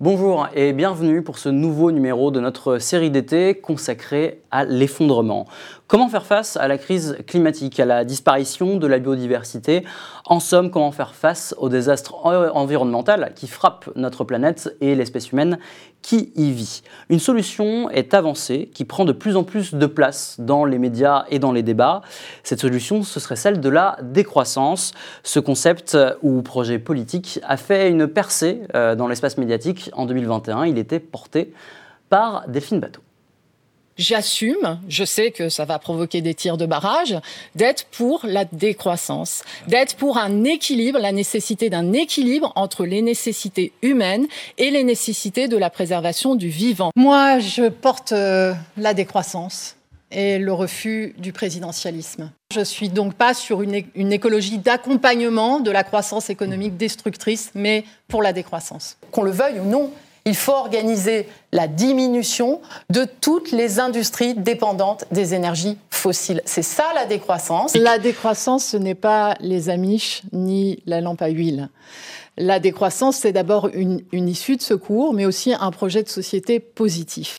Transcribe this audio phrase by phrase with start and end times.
[0.00, 5.46] Bonjour et bienvenue pour ce nouveau numéro de notre série d'été consacrée à l'effondrement.
[5.86, 9.84] Comment faire face à la crise climatique, à la disparition de la biodiversité?
[10.24, 15.58] En somme, comment faire face au désastre environnemental qui frappe notre planète et l'espèce humaine
[16.00, 16.82] qui y vit?
[17.10, 21.26] Une solution est avancée qui prend de plus en plus de place dans les médias
[21.28, 22.00] et dans les débats.
[22.44, 24.94] Cette solution, ce serait celle de la décroissance.
[25.22, 30.64] Ce concept ou projet politique a fait une percée euh, dans l'espace médiatique en 2021.
[30.64, 31.52] Il était porté
[32.08, 33.03] par Delphine Bateau
[33.98, 37.16] j'assume, je sais que ça va provoquer des tirs de barrage,
[37.54, 43.72] d'être pour la décroissance, d'être pour un équilibre, la nécessité d'un équilibre entre les nécessités
[43.82, 44.26] humaines
[44.58, 46.90] et les nécessités de la préservation du vivant.
[46.96, 49.76] Moi, je porte euh, la décroissance
[50.10, 52.30] et le refus du présidentialisme.
[52.52, 57.84] Je suis donc pas sur une, une écologie d'accompagnement de la croissance économique destructrice, mais
[58.06, 58.96] pour la décroissance.
[59.10, 59.90] Qu'on le veuille ou non,
[60.24, 66.40] il faut organiser la diminution de toutes les industries dépendantes des énergies fossiles.
[66.44, 67.76] C'est ça la décroissance.
[67.76, 71.68] La décroissance, ce n'est pas les amiches ni la lampe à huile.
[72.36, 77.36] La décroissance, c'est d'abord une, issue de secours, mais aussi un projet de société positif.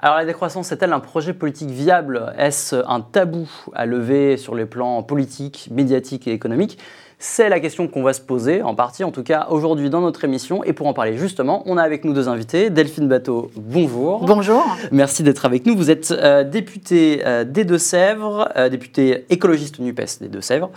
[0.00, 2.32] Alors la décroissance est-elle un projet politique viable?
[2.38, 6.78] Est-ce un tabou à lever sur les plans politiques, médiatiques et économiques?
[7.22, 10.24] C'est la question qu'on va se poser, en partie en tout cas aujourd'hui dans notre
[10.24, 10.64] émission.
[10.64, 12.70] Et pour en parler justement, on a avec nous deux invités.
[12.70, 14.24] Delphine Bateau, bonjour.
[14.24, 14.64] Bonjour.
[14.90, 15.76] Merci d'être avec nous.
[15.76, 20.70] Vous êtes euh, députée euh, des Deux-Sèvres, euh, députée écologiste NUPES des Deux-Sèvres.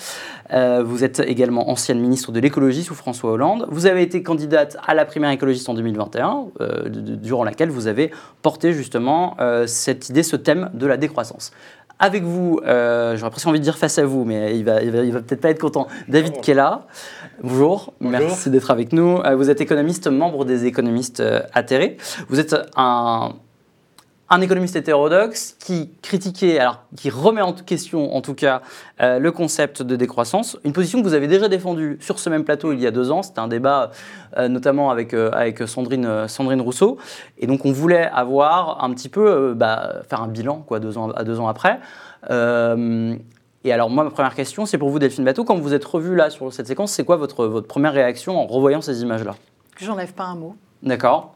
[0.83, 3.65] vous êtes également ancienne ministre de l'écologie sous François Hollande.
[3.71, 6.47] Vous avez été candidate à la primaire écologiste en 2021,
[7.21, 11.51] durant laquelle vous avez porté justement cette idée, ce thème de la décroissance
[11.99, 14.91] avec vous, euh, j'aurais presque envie de dire face à vous, mais il va, il
[15.11, 15.87] va, peut-être pas être content.
[16.07, 16.87] David Kella,
[17.41, 19.19] bonjour, merci d'être avec nous.
[19.19, 21.97] Euh, vous êtes économiste, membre des économistes euh, atterrés.
[22.29, 23.33] Vous êtes un
[24.33, 28.63] un économiste hétérodoxe qui critiquait, alors qui remet en question en tout cas
[28.99, 32.43] euh, le concept de décroissance, une position que vous avez déjà défendue sur ce même
[32.43, 33.21] plateau il y a deux ans.
[33.21, 33.91] C'était un débat
[34.37, 36.97] euh, notamment avec, euh, avec Sandrine, Sandrine Rousseau.
[37.37, 41.11] Et donc on voulait avoir un petit peu, bah, faire un bilan quoi, deux ans,
[41.11, 41.79] à deux ans après.
[42.29, 46.15] et alors moi, ma première question, c'est pour vous Delphine Bateau, quand vous êtes revu
[46.15, 49.35] là sur cette séquence, c'est quoi votre, votre première réaction en revoyant ces images-là?
[49.79, 50.55] J'enlève pas un mot.
[50.81, 51.35] D'accord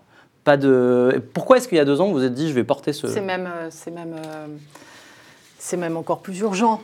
[1.33, 3.07] Pourquoi est-ce qu'il y a deux ans vous vous êtes dit je vais porter ce.
[3.19, 4.47] Même, euh, euh,
[5.59, 6.81] c'est même encore plus urgent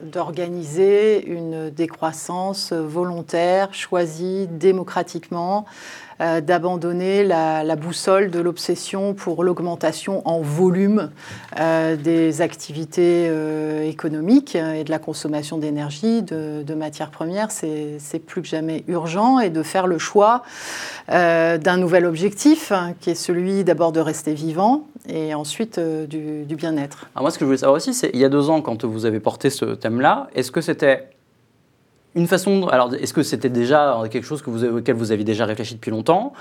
[0.00, 5.66] d'organiser une décroissance volontaire, choisie démocratiquement,
[6.20, 11.10] euh, d'abandonner la, boussole de l'obsession pour l'augmentation en volume
[11.60, 17.52] euh, des activités euh, économiques et de la consommation d'énergie, de, matières premières.
[17.52, 20.42] C'est plus que jamais urgent et de faire le choix
[21.08, 26.56] d'un nouvel objectif hein, qui est celui d'abord de rester vivant et ensuite du, du
[26.56, 27.08] bien-être.
[27.18, 29.06] Moi, ce que je voulais savoir aussi, c'est il y a deux ans, quand vous
[29.06, 31.08] avez porté ce thème-là, est-ce que c'était
[32.14, 32.66] une façon.
[32.68, 35.90] Alors, est-ce que c'était déjà quelque chose que vous, auquel vous aviez déjà réfléchi depuis
[35.90, 36.32] longtemps?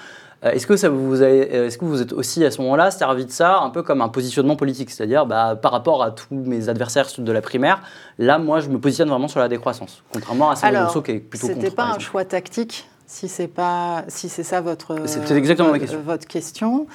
[0.45, 3.25] Euh, Est-ce que, ça vous euh, est-ce que vous êtes aussi à ce moment-là servi
[3.25, 4.91] de ça un peu comme un positionnement politique?
[4.91, 7.81] C'est-à-dire, bah, par rapport à tous mes adversaires de la primaire,
[8.19, 11.19] là, moi, je me positionne vraiment sur la décroissance, contrairement à Sandrine Rousseau qui est
[11.19, 11.59] plutôt contre.
[11.61, 14.97] C'était pas un choix tactique si c'est pas si c'est ça votre
[15.31, 16.01] exactement ma question.
[16.05, 16.87] votre question.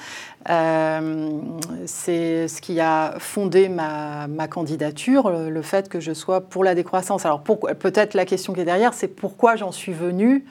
[0.49, 1.39] Euh,
[1.85, 7.25] c'est ce qui a fondé ma, candidature, le, fait que je sois pour la décroissance.
[7.25, 10.45] Alors peut-être la question qui est derrière, c'est pourquoi j'en suis venue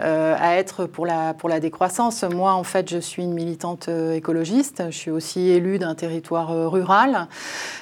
[0.00, 2.22] euh, à être pour la, pour la décroissance.
[2.24, 4.82] Moi, en fait, je suis une militante euh, écologiste.
[4.90, 7.28] Je suis aussi élue d'un territoire rural.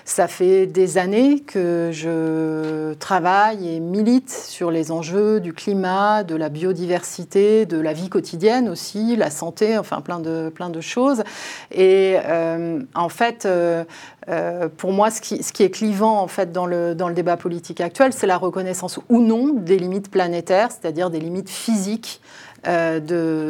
[0.04, 6.37] Ça fait des années que je travaille et milite sur les enjeux du climat, de
[6.37, 11.24] la biodiversité, de la vie quotidienne aussi, la santé, enfin plein de, plein de choses.
[11.71, 13.85] Et euh, en fait, euh,
[14.29, 17.81] euh, pour moi, ce qui, est clivant en fait dans le, dans le débat politique
[17.81, 22.21] actuel, c'est la reconnaissance ou non des limites planétaires, c'est-à-dire des limites physiques
[22.65, 22.99] de,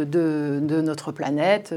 [0.05, 1.73] de, de, notre planète.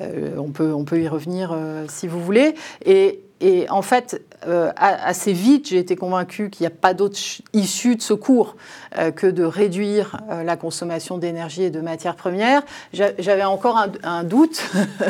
[0.00, 1.54] on, peut, on peut y revenir
[1.86, 2.54] si vous voulez.
[2.86, 7.18] Et, et en fait, euh, assez vite, j'ai été convaincue qu'il n'y a pas d'autre
[7.52, 8.56] issue de secours
[8.96, 12.62] euh, que de réduire euh, la consommation d'énergie et de matières premières.
[12.92, 14.64] J'avais encore un, doute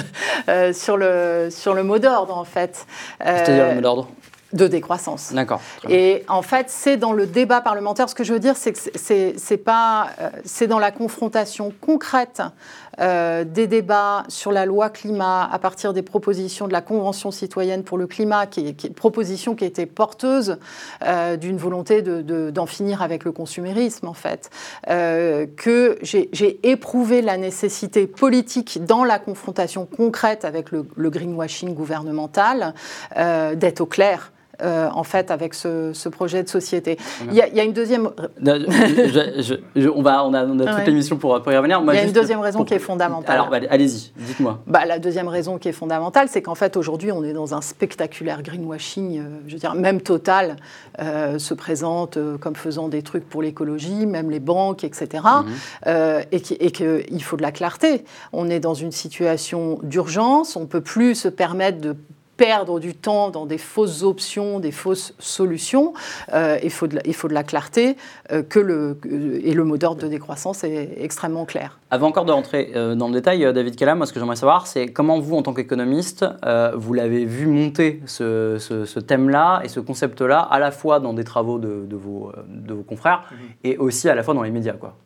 [0.72, 2.86] sur, le, sur le mot d'ordre, en fait.
[3.20, 4.08] C'est-à-dire le mot d'ordre?
[4.52, 5.32] de décroissance.
[5.32, 5.60] D'accord.
[5.88, 8.08] Et en fait, c'est dans le débat parlementaire.
[8.08, 8.78] Ce que je veux dire, c'est que
[9.36, 12.42] c'est pas, euh, c'est dans la confrontation concrète
[13.00, 17.82] euh, des débats sur la loi climat à partir des propositions de la Convention citoyenne
[17.82, 20.58] pour le climat, qui une proposition qui était porteuse
[21.04, 24.50] euh, d'une volonté d'en de, finir avec le consumérisme, en fait,
[24.86, 32.74] que j'ai éprouvé la nécessité politique dans la confrontation concrète avec le greenwashing gouvernemental
[33.14, 34.32] d'être au clair
[34.62, 36.96] euh, en fait, avec ce, projet de société.
[37.28, 38.06] Il y, a, une deuxième.
[38.06, 41.82] on, va, on a, on a toute l'émission pour, pour, y revenir.
[41.86, 43.34] il y a une deuxième raison qui est fondamentale.
[43.34, 44.62] Alors, bah, allez-y, dites-moi.
[44.66, 47.60] Bah, la deuxième raison qui est fondamentale, c'est qu'en fait, aujourd'hui, on est dans un
[47.60, 49.18] spectaculaire greenwashing.
[49.18, 50.56] Euh, je veux dire, même Total
[51.00, 55.24] euh, se présente comme faisant des trucs pour l'écologie, même les banques, etc.
[55.84, 56.22] Mhm.
[56.32, 58.04] et qu'il faut de la clarté.
[58.32, 60.56] On est dans une situation d'urgence.
[60.56, 61.96] On ne peut plus se permettre de
[62.36, 65.94] perdre du temps dans des fausses options, des fausses solutions.
[66.32, 67.96] Euh, il, faut de la, il faut de la clarté
[68.32, 68.98] euh, que le,
[69.42, 71.78] et le mot d'ordre de décroissance est extrêmement clair.
[71.90, 74.66] Avant encore de rentrer euh, dans le détail, David Kellam, moi ce que j'aimerais savoir,
[74.66, 76.24] c'est comment vous, en tant qu'économiste,
[76.74, 81.24] vous l'avez vu monter ce, ce, thème-là et ce concept-là, à la fois dans des
[81.24, 83.38] travaux de, de, vos, de vos, confrères mhm.
[83.64, 84.74] et aussi à la fois dans les médias.
[84.74, 84.96] Quoi.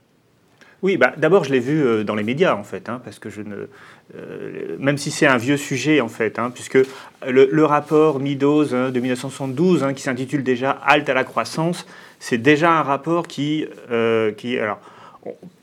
[0.82, 3.43] Oui, bah, d'abord je l'ai vu dans les médias en fait, hein, parce que je
[3.43, 3.69] ne,
[4.17, 6.79] euh, même si c'est un vieux sujet en fait, hein, puisque
[7.27, 11.87] le, rapport Meadows hein, de 1972, hein, qui s'intitule déjà Halte à la croissance,
[12.19, 14.81] c'est déjà un rapport qui, euh, qui alors,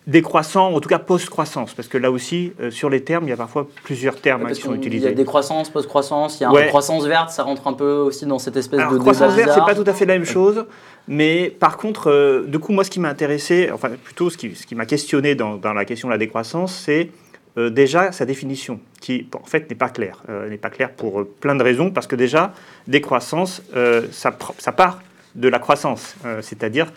[0.07, 3.33] décroissant, en tout cas post-croissance, parce que là aussi, euh, sur les termes, il y
[3.33, 5.07] a parfois plusieurs termes qui sont utilisés.
[5.07, 7.91] Il y a décroissance, post-croissance, il y a une croissance verte, ça rentre un peu
[7.97, 10.25] aussi dans cette espèce alors, de croissance verte, c'est pas tout à fait la même
[10.25, 10.65] chose,
[11.07, 14.65] mais par contre, du coup, moi, ce qui m'a intéressé, enfin plutôt ce qui, ce
[14.65, 17.09] qui m'a questionné dans, dans, la question de la décroissance, c'est
[17.57, 20.21] euh, déjà sa définition, qui en fait n'est pas claire.
[20.29, 22.53] Euh, n'est pas claire pour euh, plein de raisons, parce que déjà,
[22.87, 23.63] décroissance,
[24.11, 25.01] ça, ça, part
[25.33, 26.87] de la croissance, c'est-à-dire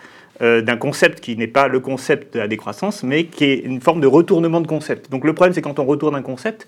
[0.41, 4.01] d'un concept qui n'est pas le concept de la décroissance, mais qui est une forme
[4.01, 5.11] de retournement de concept.
[5.11, 6.67] Donc le problème, c'est quand on retourne un concept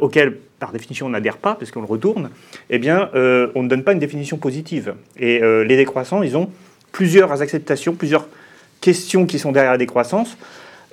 [0.00, 2.30] auquel, par définition, on n'adhère pas, parce qu'on le retourne,
[2.70, 4.94] eh bien, on ne donne pas une définition positive.
[5.18, 6.50] Et les décroissants, ils ont
[6.92, 8.26] plusieurs acceptations, plusieurs
[8.80, 10.36] questions qui sont derrière la décroissance.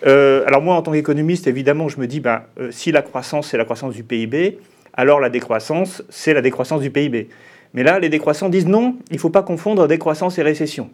[0.05, 3.49] Euh, alors moi, en tant qu'économiste, évidemment, je me dis, bah, euh, si la croissance,
[3.49, 4.59] c'est la croissance du PIB,
[4.93, 7.29] alors la décroissance, c'est la décroissance du PIB.
[7.73, 10.89] Mais là, les décroissants disent non, il ne faut pas confondre décroissance et récession.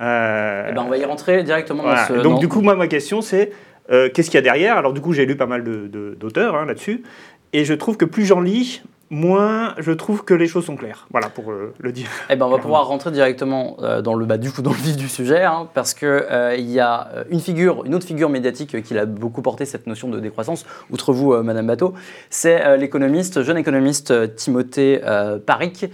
[0.00, 2.14] Euh, eh ben, on va y rentrer directement dans ce...
[2.14, 3.52] Donc du coup, moi, ma question, c'est
[3.88, 4.76] qu'est-ce qu'il y a derrière?
[4.76, 7.02] Alors du coup, j'ai lu pas mal d'auteurs hein, là-dessus,
[7.52, 11.06] et je trouve que plus j'en lis, moins je trouve que les choses sont claires.
[11.10, 12.06] Voilà pour euh, le dire.
[12.30, 14.76] Eh ben, on va pouvoir rentrer directement euh, dans le bas du coup dans le
[14.76, 18.30] vif du sujet, hein, parce que euh, il y a une figure, une autre figure
[18.30, 20.64] médiatique qui a beaucoup porté cette notion de décroissance.
[20.90, 21.94] Outre vous, Madame Bateau,
[22.30, 25.00] c'est l'économiste, jeune économiste Timothée
[25.44, 25.86] Parik.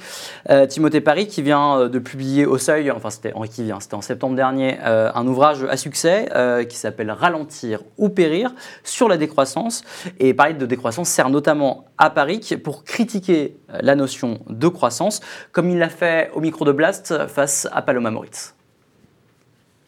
[0.68, 4.36] Timothée Parik qui vient de publier au Seuil, enfin c'était qui vient, c'était en septembre
[4.36, 6.28] dernier, un ouvrage à succès
[6.68, 8.52] qui s'appelle Ralentir ou périr
[8.84, 9.82] sur la décroissance.
[10.18, 14.68] Et parler de décroissance sert notamment à Parik pour critiquer critiquer euh, la notion de
[14.68, 15.20] croissance,
[15.52, 18.54] comme il l'a fait au micro de Blast face à Paloma Moritz.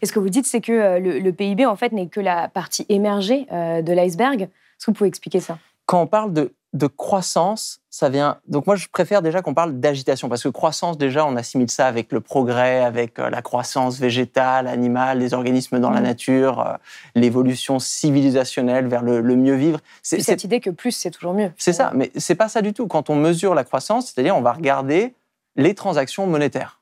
[0.01, 2.49] Et ce que vous dites, c'est que euh, le, PIB, en fait, n'est que la
[2.49, 4.43] partie émergée euh, de l'iceberg.
[4.43, 5.59] Est-ce que vous pouvez expliquer ça?
[5.87, 8.39] Quand on parle de de croissance, ça vient.
[8.47, 11.87] Donc moi, je préfère déjà qu'on parle d'agitation parce que croissance, déjà, on assimile ça
[11.87, 16.05] avec le progrès, avec euh, la croissance végétale, animale, des organismes dans la mmh.
[16.05, 16.75] nature, euh,
[17.15, 19.81] l'évolution civilisationnelle vers le, mieux vivre.
[20.03, 21.51] C'est cette idée que plus c'est toujours mieux.
[21.57, 22.87] C'est ça, mais c'est pas ça du tout.
[22.87, 25.15] Quand on mesure la croissance, c'est-à-dire on va regarder
[25.57, 26.81] les transactions monétaires.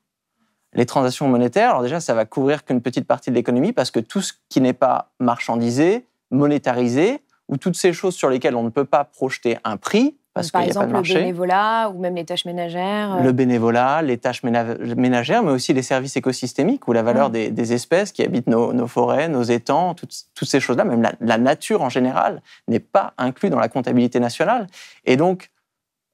[0.73, 3.99] Les transactions monétaires, alors déjà, ça va couvrir qu'une petite partie de l'économie parce que
[3.99, 8.69] tout ce qui n'est pas marchandisé, monétarisé, ou toutes ces choses sur lesquelles on ne
[8.69, 11.13] peut pas projeter un prix, parce a pas de marché.
[11.15, 13.15] le bénévolat ou même les tâches ménagères.
[13.15, 13.23] Euh.
[13.23, 18.11] Le bénévolat, les tâches ménagères, mais aussi les services écosystémiques ou la valeur des, espèces
[18.11, 20.13] qui habitent nos, forêts, nos étangs, toutes,
[20.43, 24.67] ces choses-là, même la, nature en général, n'est pas inclue dans la comptabilité nationale.
[25.05, 25.49] Et donc,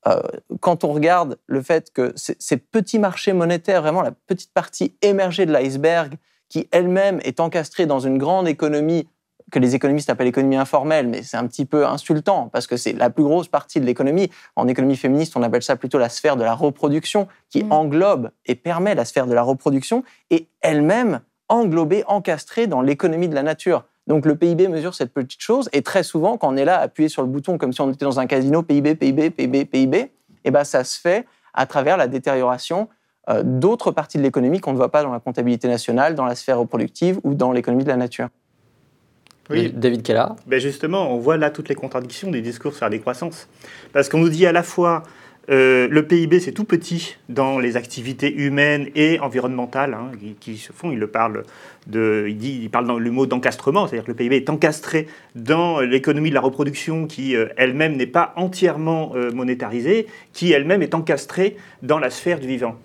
[0.07, 0.21] euh,
[0.59, 5.45] quand on regarde le fait que ces petits marchés monétaires, vraiment la petite partie émergée
[5.45, 6.15] de l'iceberg,
[6.49, 9.07] qui elle-même est encastrée dans une grande économie
[9.53, 12.93] que les économistes appellent l'économie informelle, mais c'est un petit peu insultant parce que c'est
[12.93, 14.31] la plus grosse partie de l'économie.
[14.55, 17.71] En économie féministe, on appelle ça plutôt la sphère de la reproduction qui mm.
[17.71, 23.35] englobe et permet la sphère de la reproduction et elle-même englobée, encastrée dans l'économie de
[23.35, 23.85] la nature.
[24.07, 27.07] Donc le PIB mesure cette petite chose et très souvent, quand on est là appuyé
[27.07, 30.11] sur le bouton comme si on était dans un casino, PIB, PIB, PIB, PIB,
[30.45, 32.89] eh ben ça se fait à travers la détérioration
[33.29, 36.33] euh, d'autres parties de l'économie qu'on ne voit pas dans la comptabilité nationale, dans la
[36.33, 38.29] sphère reproductive ou dans l'économie de la nature.
[39.49, 39.71] Oui.
[39.73, 40.35] David Kella.
[40.47, 43.47] Ben justement, on voit là toutes les contradictions des discours sur la décroissance.
[43.91, 45.03] Parce qu'on nous dit à la fois
[45.49, 50.57] Euh, le PIB, c'est tout petit dans les activités humaines et environnementales hein, qui, qui
[50.57, 50.91] se font.
[50.91, 51.43] Il le parle
[51.87, 55.07] de, il, dit, il parle dans le mot d'encastrement, c'est-à-dire que le PIB est encastré
[55.35, 60.81] dans l'économie de la reproduction qui euh, elle-même n'est pas entièrement euh, monétarisée, qui elle-même
[60.81, 62.77] est encastrée dans la sphère du vivant.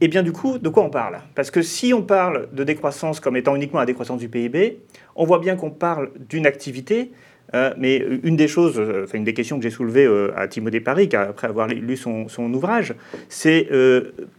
[0.00, 1.20] Et bien du coup, de quoi on parle?
[1.36, 4.80] Parce que si on parle de décroissance comme étant uniquement la décroissance du PIB,
[5.16, 7.12] on voit bien qu'on parle d'une activité
[7.54, 10.80] euh, mais une des choses, euh, une des questions que j'ai soulevées euh, à Timothée
[10.80, 12.94] Paris, après avoir lu son, ouvrage,
[13.28, 13.68] c'est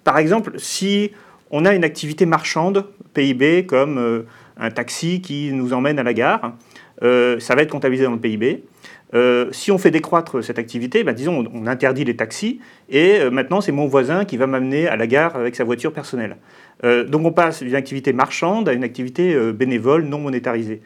[0.03, 1.11] par exemple si
[1.51, 4.25] on a une activité marchande PIB comme
[4.57, 6.55] un taxi qui nous emmène à la gare,
[7.01, 8.63] ça va être comptabilisé dans le PIB.
[9.51, 13.71] si on fait décroître cette activité, bah, disons on, interdit les taxis et maintenant c'est
[13.71, 16.37] mon voisin qui va m'amener à la gare avec sa voiture personnelle.
[16.83, 20.81] Donc on passe d'une activité marchande à une activité bénévole non monétarisée.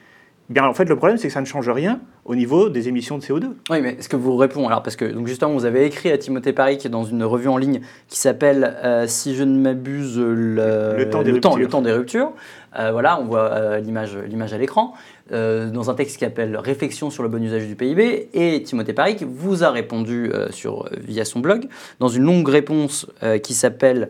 [0.50, 3.18] Bien, en fait, le problème, c'est que ça ne change rien au niveau des émissions
[3.18, 3.48] de CO2.
[3.70, 6.18] Oui, mais est-ce que vous répondez Alors, parce que donc justement, vous avez écrit à
[6.18, 9.60] Timothée Paris, qui est dans une revue en ligne qui s'appelle, euh, si je ne
[9.60, 11.52] m'abuse, le, temps des le, ruptures.
[11.52, 12.32] Temps, le temps des ruptures.
[12.80, 14.94] Euh, voilà, on voit euh, l'image, l'image à l'écran,
[15.30, 18.30] dans un texte qui s'appelle Réflexion sur le bon usage du PIB.
[18.34, 21.68] Et Timothée Paris vous a répondu sur, via son blog,
[22.00, 23.08] dans une longue réponse
[23.44, 24.10] qui s'appelle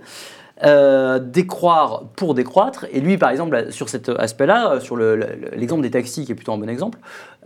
[0.63, 2.87] euh, décroire pour décroître.
[2.91, 6.51] Et lui, par exemple, sur cet aspect-là, euh, sur l'exemple des taxis, qui est plutôt
[6.51, 6.97] un bon exemple,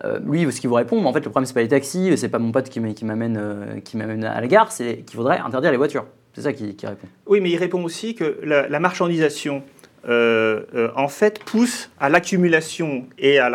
[0.06, 2.30] euh, lui, ce qu'il vous répond, en fait, le problème, c'est pas les taxis, c'est
[2.30, 5.78] pas mon pote qui m'amène qui m'amène à la gare, c'est qu'il faudrait interdire les
[5.78, 6.06] voitures.
[6.34, 7.08] C'est ça qu'il répond.
[7.28, 9.64] Oui, mais il répond aussi que la, marchandisation,
[10.08, 13.50] en fait, pousse à l'accumulation et à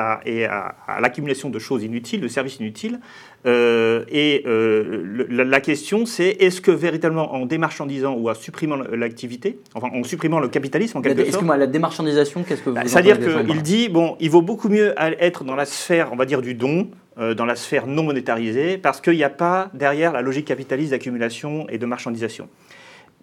[1.00, 3.00] l'accumulation la, de choses inutiles, de services inutiles,
[3.46, 9.60] euh, et euh, la, question, c'est est-ce que véritablement en démarchandisant ou en supprimant l'activité,
[9.74, 11.28] enfin en supprimant le capitalisme en quelque sorte.
[11.28, 14.94] Excuse-moi, la démarchandisation, qu'est-ce que vous bah, C'est-à-dire qu'il dit, bon, il vaut beaucoup mieux
[15.20, 16.88] être dans la sphère, on va dire, du don,
[17.18, 20.90] euh, dans la sphère non monétarisée, parce qu'il n'y a pas derrière la logique capitaliste
[20.90, 22.48] d'accumulation et de marchandisation.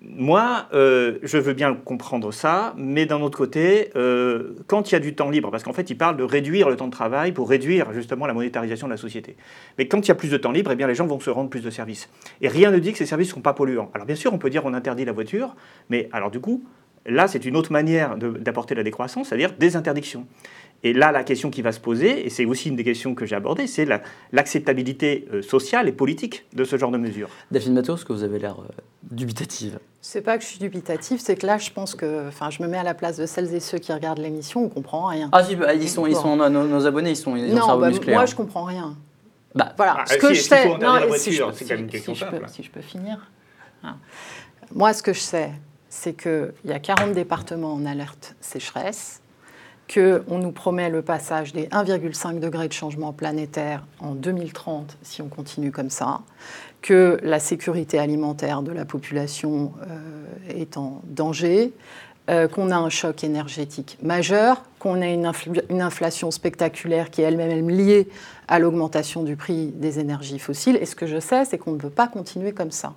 [0.06, 4.96] Moi, euh, je veux bien comprendre ça, mais d'un autre côté, euh, quand il y
[4.98, 7.32] a du temps libre, parce qu'en fait, il parle de réduire le temps de travail
[7.32, 9.38] pour réduire justement la monétarisation de la société.
[9.78, 11.30] Mais quand il y a plus de temps libre, eh bien, les gens vont se
[11.30, 12.10] rendre plus de services.
[12.42, 13.92] Et rien ne dit que ces services ne sont pas polluants.
[13.94, 15.56] Alors bien sûr, on peut dire on interdit la voiture,
[15.90, 16.66] mais alors du coup,
[17.06, 20.28] là, c'est une autre manière d'apporter la décroissance, c'est-à-dire des interdictions.
[20.84, 23.26] Et là, la question qui va se poser, et c'est aussi une des questions que
[23.26, 23.88] j'ai abordées, c'est
[24.32, 27.30] l'acceptabilité euh, sociale et politique de ce genre de mesures.
[27.52, 28.58] Daphne Matos, que vous avez l'air
[29.04, 29.80] dubitative?
[30.02, 32.68] C'est pas que je suis dubitatif, c'est que là, je pense que, enfin, je me
[32.68, 35.30] mets à la place de celles et ceux qui regardent l'émission, on comprend rien.
[35.32, 38.22] Ah si, bah, ils sont, ils sont nos, abonnés, ils sont, ils non, bah, moi,
[38.22, 38.26] hein.
[38.26, 38.98] je comprends rien.
[39.56, 40.78] Bah, voilà, ah, ce que si, je sais.
[40.78, 43.32] Non, si, je, c'est quand même une question si, je peux, si je peux finir.
[43.84, 43.96] Hein.
[44.74, 45.52] Moi, ce que je sais,
[45.88, 49.22] c'est qu'il y a 40 départements en alerte sécheresse,
[49.92, 55.28] qu'on nous promet le passage des 1,5 degrés de changement planétaire en 2030 si on
[55.28, 56.22] continue comme ça,
[56.82, 61.74] que la sécurité alimentaire de la population euh, est en danger,
[62.30, 65.30] euh, qu'on a un choc énergétique majeur, qu'on a une,
[65.82, 68.08] inflation spectaculaire qui est elle-même liée
[68.48, 70.78] à l'augmentation du prix des énergies fossiles.
[70.78, 72.94] Et ce que je sais, c'est qu'on ne peut pas continuer comme ça.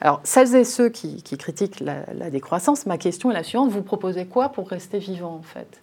[0.00, 3.70] Alors, celles et ceux qui, qui critiquent la, la, décroissance, ma question est la suivante.
[3.70, 5.82] Vous proposez quoi pour rester vivant, en fait?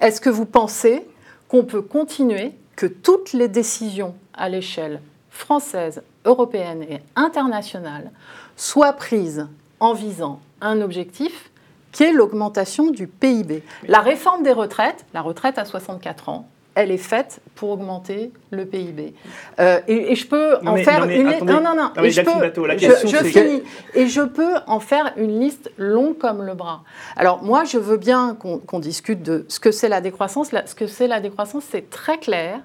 [0.00, 1.06] Est-ce que vous pensez
[1.48, 8.10] qu'on peut continuer, que toutes les décisions à l'échelle française, européenne et internationale
[8.56, 9.46] soient prises
[9.80, 11.50] en visant un objectif
[11.92, 13.62] qui est l'augmentation du PIB.
[13.86, 18.64] La réforme des retraites, la retraite à 64 ans, elle est faite pour augmenter le
[18.66, 19.14] PIB.
[19.60, 21.82] Euh, et, et, je peux en mais, faire non mais, une attendez, non non non.
[21.84, 23.62] non mais Et je, peux, Bateau, la je, question, je c'est- finis.
[23.94, 26.82] Et je peux en faire une liste longue comme le bras.
[27.16, 30.50] Alors moi, je veux bien qu'on discute de ce que c'est la décroissance.
[30.52, 32.60] La- ce que c'est la décroissance, c'est très clair.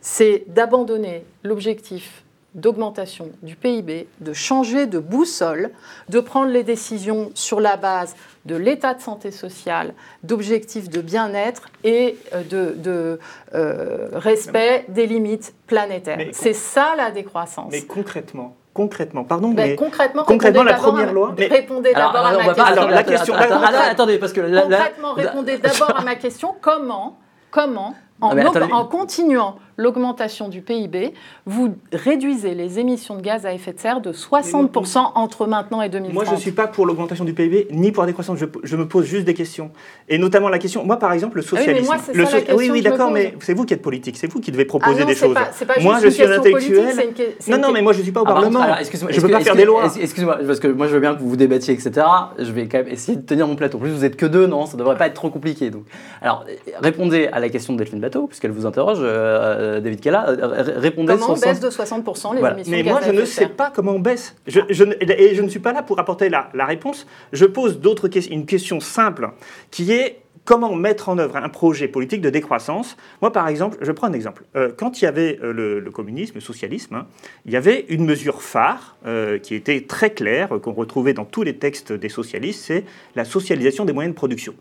[0.00, 2.23] C'est d'abandonner l'objectif
[2.54, 5.70] d'augmentation du PIB, de changer de boussole,
[6.08, 8.14] de prendre les décisions sur la base
[8.46, 13.18] de l'état de santé sociale, d'objectifs de bien-être et euh, de, de,
[13.54, 16.18] euh, respect des limites planétaires.
[16.32, 17.68] C'est ça la décroissance.
[17.72, 21.46] Mais concrètement, concrètement, pardon, Ben, mais concrètement, concrètement, répondez la d'abord première à- loi- mais-
[21.46, 22.64] Répondez Alors, d'abord à ma question.
[22.64, 26.02] Alors, la question- attends, la- attends, attendez, parce que là- là- Concrètement, répondez d'abord à
[26.04, 26.54] ma question.
[26.60, 27.18] Comment,
[27.50, 28.72] comment en, Ah, attendez.
[28.72, 31.12] en continuant l'augmentation du PIB,
[31.46, 35.88] vous réduisez les émissions de gaz à effet de serre de 60% entre maintenant et
[35.88, 38.38] 2030 Moi, je ne suis pas pour l'augmentation du PIB, ni pour la décroissance.
[38.38, 39.70] Je, je me pose juste des questions.
[40.08, 41.86] Et notamment la question, moi, par exemple, le Ah oui, mais socialisme.
[41.86, 44.16] moi, c'est le ça la question oui, oui, d'accord, mais c'est vous qui êtes politique,
[44.16, 45.34] c'est vous qui devez Ah proposer non, des choses.
[45.34, 47.14] pas- c'est pas moi, juste je une suis un intellectuel.
[47.46, 48.60] une non, non, mais moi, je ne suis pas au Ah, par Parlement.
[48.60, 49.84] alors, je ne peux excuse- pas faire des lois.
[49.86, 52.06] ex- Excuse-moi, parce que moi je veux bien que vous vous débattiez, etc.
[52.38, 53.78] Je vais quand même essayer de tenir mon plateau.
[53.78, 54.66] En plus, vous êtes que deux, non?
[54.66, 55.70] Ça devrait pas être trop compliqué.
[55.70, 55.84] Donc,
[56.22, 56.44] alors,
[56.80, 58.98] répondez à la question de Delphine Bateau, puisqu'elle vous interroge.
[59.00, 60.28] euh, euh, David Cala.
[60.28, 62.54] Euh, r- Répondez Comment on baisse de 60% les Voilà.
[62.56, 64.36] émissions Mais de gaz moi, à je ne sais pas comment on baisse.
[64.46, 67.06] Je, et je ne suis pas là pour apporter la, la réponse.
[67.32, 69.30] Je pose d'autres questions, une question simple
[69.70, 72.98] qui est comment mettre en œuvre un projet politique de décroissance?
[73.22, 74.44] Moi, par exemple, je prends un exemple.
[74.56, 77.06] Euh, quand il y avait euh, le, le communisme, le socialisme, hein,
[77.46, 81.44] il y avait une mesure phare euh, qui était très claire, qu'on retrouvait dans tous
[81.44, 82.84] les textes des socialistes, c'est
[83.16, 84.54] la socialisation des moyens de production.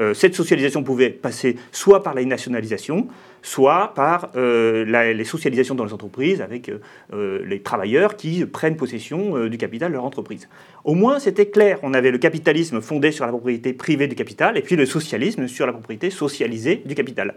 [0.00, 3.08] Euh, cette socialisation pouvait passer soit par la nationalisation,
[3.42, 6.70] soit par euh, la- les socialisations dans les entreprises avec
[7.12, 10.48] euh, les travailleurs qui prennent possession euh, du capital de leur entreprise.
[10.84, 11.78] Au moins, c'était clair.
[11.82, 15.48] On avait le capitalisme fondé sur la propriété privée du capital et puis le socialisme
[15.48, 17.34] sur la propriété socialisée du capital.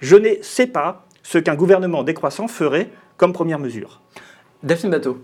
[0.00, 4.00] Je ne sais pas ce qu'un gouvernement décroissant ferait comme première mesure.
[4.62, 5.18] Delphine Bateau.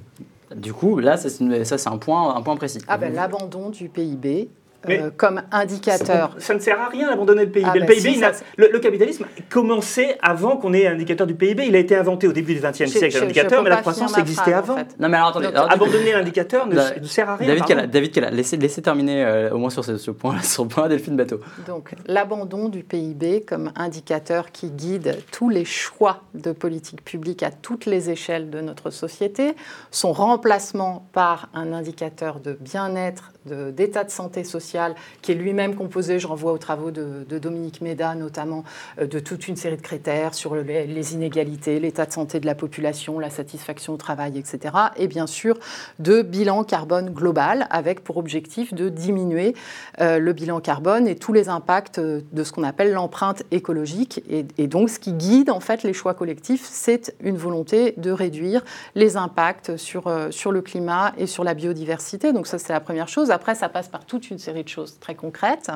[0.56, 2.78] Du coup, là, ça, c'est une- ça, c'est un point, un point précis.
[2.88, 4.48] Ah ben l'abandon du PIB
[4.84, 6.36] euh, Mais- comme indicateur.
[6.38, 7.66] Ça ne sert à rien d'abandonner le PIB.
[7.68, 10.72] Ah le, bah PIB si, il n'a- ça, le, le capitalisme a commencé avant qu'on
[10.72, 11.66] ait un indicateur du PIB.
[11.66, 14.70] Il a été inventé au début du XXe siècle, l'indicateur, mais la croissance existait phrase,
[14.70, 14.76] en avant.
[14.76, 14.96] fait.
[15.00, 15.46] Non, mais alors attendez.
[15.46, 17.48] Donc, alors, Abandonner l'indicateur ne, sert à rien.
[17.48, 17.64] David.
[17.64, 20.68] Cala, David Cala, laissez, laissez terminer euh, au moins sur ce, ce point, sur le
[20.68, 21.40] point Delphine Bateau.
[21.66, 27.50] Donc l'abandon du PIB comme indicateur qui guide tous les choix de politique publique à
[27.50, 29.54] toutes les échelles de notre société,
[29.90, 33.32] son remplacement par un indicateur de bien-être,
[33.72, 38.14] d'état de, santé sociale, qui est lui-même composé, je renvoie aux travaux de, Dominique Méda
[38.14, 38.64] notamment,
[39.00, 42.46] euh, de toute une série de critères sur le- les, inégalités, l'état de santé de
[42.46, 44.74] la population, la satisfaction au travail, etc.
[44.96, 45.56] Et bien sûr
[45.98, 49.54] de bilan carbone global avec pour objectif de diminuer
[50.00, 54.22] euh, le bilan carbone et tous les impacts euh, de ce qu'on appelle l'empreinte écologique.
[54.28, 58.10] Et, et donc, ce qui guide en fait les choix collectifs, c'est une volonté de
[58.10, 58.64] réduire
[58.94, 62.32] les impacts sur, sur le climat et sur la biodiversité.
[62.32, 63.30] Donc, ça, c'est la première chose.
[63.38, 65.70] Après, ça passe par toute une série de choses très concrètes,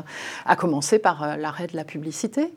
[0.44, 2.52] à commencer par euh, l'arrêt de la publicité.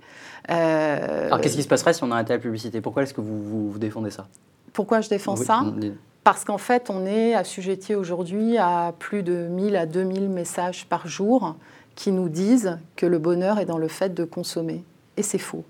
[0.49, 2.81] Euh, Alors, qu'est-ce qui se passerait si on arrêtait la publicité?
[2.81, 4.25] Pourquoi est-ce que vous, vous, vous défendez ça?
[4.73, 5.61] Pourquoi je défends Oui, ça?
[6.23, 11.07] Parce qu'en fait, on est assujetti aujourd'hui à plus de 1000 à 2000 messages par
[11.07, 11.55] jour
[11.93, 14.83] qui nous disent que le bonheur est dans le fait de consommer.
[15.17, 15.63] Et c'est faux.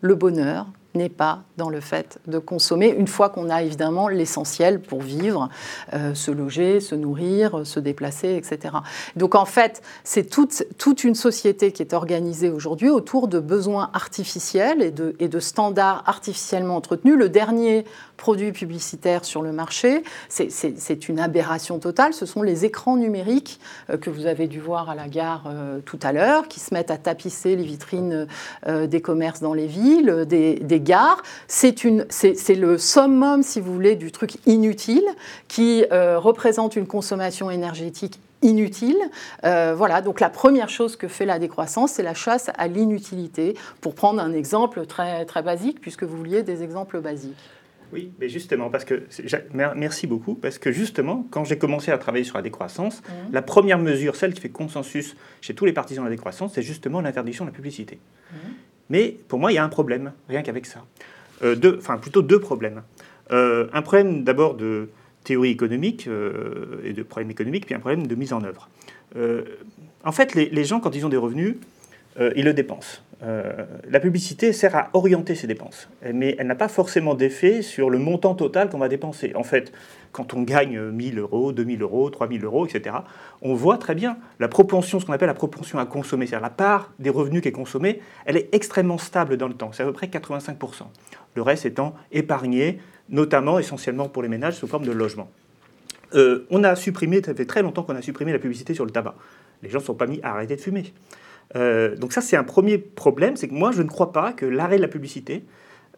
[0.00, 4.80] Le bonheur n'est pas dans le fait de consommer, une fois qu'on a évidemment l'essentiel
[4.80, 5.48] pour vivre,
[5.92, 8.76] euh, se loger, se nourrir, se déplacer, etc.
[9.16, 13.90] Donc en fait, c'est toute, toute une société qui est organisée aujourd'hui autour de besoins
[13.92, 17.16] artificiels et de, et de standards artificiellement entretenus.
[17.16, 17.84] Le dernier
[18.20, 22.12] produit publicitaire sur le marché, c'est- une aberration totale.
[22.12, 25.80] Ce sont les écrans numériques euh, que vous avez dû voir à la gare euh,
[25.80, 28.26] tout à l'heure, qui se mettent à tapisser les vitrines
[28.66, 31.22] euh, des commerces dans les villes, des, gares.
[31.48, 35.06] C'est le summum, si vous voulez, du truc inutile
[35.48, 38.98] qui représente une consommation énergétique inutile.
[39.42, 43.56] Voilà, donc la première chose que fait la décroissance, c'est la chasse à l'inutilité.
[43.80, 47.36] Pour prendre un exemple très, très basique, puisque vous vouliez des exemples basiques.
[47.92, 49.02] Oui, mais justement, parce que
[49.74, 53.32] merci beaucoup, parce que justement, quand j'ai commencé à travailler sur la décroissance, Mhm.
[53.32, 56.62] la première mesure, celle qui fait consensus chez tous les partisans de la décroissance, c'est
[56.62, 57.98] justement l'interdiction de la publicité.
[58.32, 58.38] Mhm.
[58.90, 60.84] Mais pour moi, il y a un problème, rien qu'avec ça.
[61.42, 62.82] Euh, deux, enfin, plutôt deux problèmes.
[63.32, 64.88] Euh, un problème d'abord de
[65.24, 68.68] théorie économique euh, et de problème économique, puis un problème de mise en œuvre.
[70.04, 71.56] En fait, les, les gens, quand ils ont des revenus,
[72.36, 73.00] ils le dépensent.
[73.22, 77.90] Euh, la publicité sert à orienter ces dépenses, mais elle n'a pas forcément d'effet sur
[77.90, 79.32] le montant total qu'on va dépenser.
[79.34, 79.72] En fait,
[80.12, 82.96] quand on gagne 1000 euros, 2000 euros, 3000 euros, etc.,
[83.42, 86.50] on voit très bien la propension, ce qu'on appelle la propension à consommer, c'est-à-dire la
[86.50, 89.86] part des revenus qui est consommée, elle est extrêmement stable dans le temps, c'est à
[89.86, 90.84] peu près 85%.
[91.34, 92.80] Le reste étant épargné,
[93.10, 95.30] notamment essentiellement pour les ménages sous forme de logement.
[96.14, 98.90] Euh, on a supprimé, ça fait très longtemps qu'on a supprimé la publicité sur le
[98.90, 99.14] tabac.
[99.62, 100.92] Les gens ne sont pas mis à arrêter de fumer.
[101.56, 104.46] Euh, donc ça, c'est un premier problème, c'est que moi, je ne crois pas que
[104.46, 105.44] l'arrêt de la publicité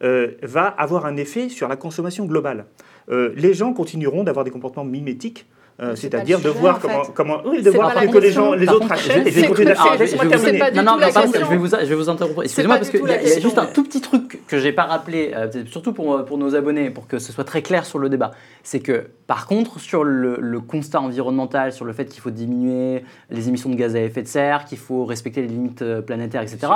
[0.03, 2.65] euh, va avoir un effet sur la consommation globale.
[3.09, 5.45] Euh, les gens continueront d'avoir des comportements mimétiques,
[5.81, 7.11] euh, c'est-à-dire de voir en comment, fait.
[7.13, 9.95] comment oui, de voir que les gens, les Par autres contre, achètent et d'écouter ah,
[9.97, 10.59] laissez-moi terminer.
[10.75, 12.43] non, non, par contre, je vais vous, je vais vous interrompre.
[12.43, 15.31] Excusez-moi, parce qu'il y, a- y juste un tout petit truc que j'ai pas rappelé,
[15.35, 18.31] euh, surtout pour, pour nos abonnés, pour que ce soit très clair sur le débat.
[18.61, 23.03] C'est que, par contre, sur le, le constat environnemental, sur le fait qu'il faut diminuer
[23.31, 26.41] les émissions de gaz à effet de serre, qu'il faut respecter les limites euh, planétaires,
[26.43, 26.67] etc.,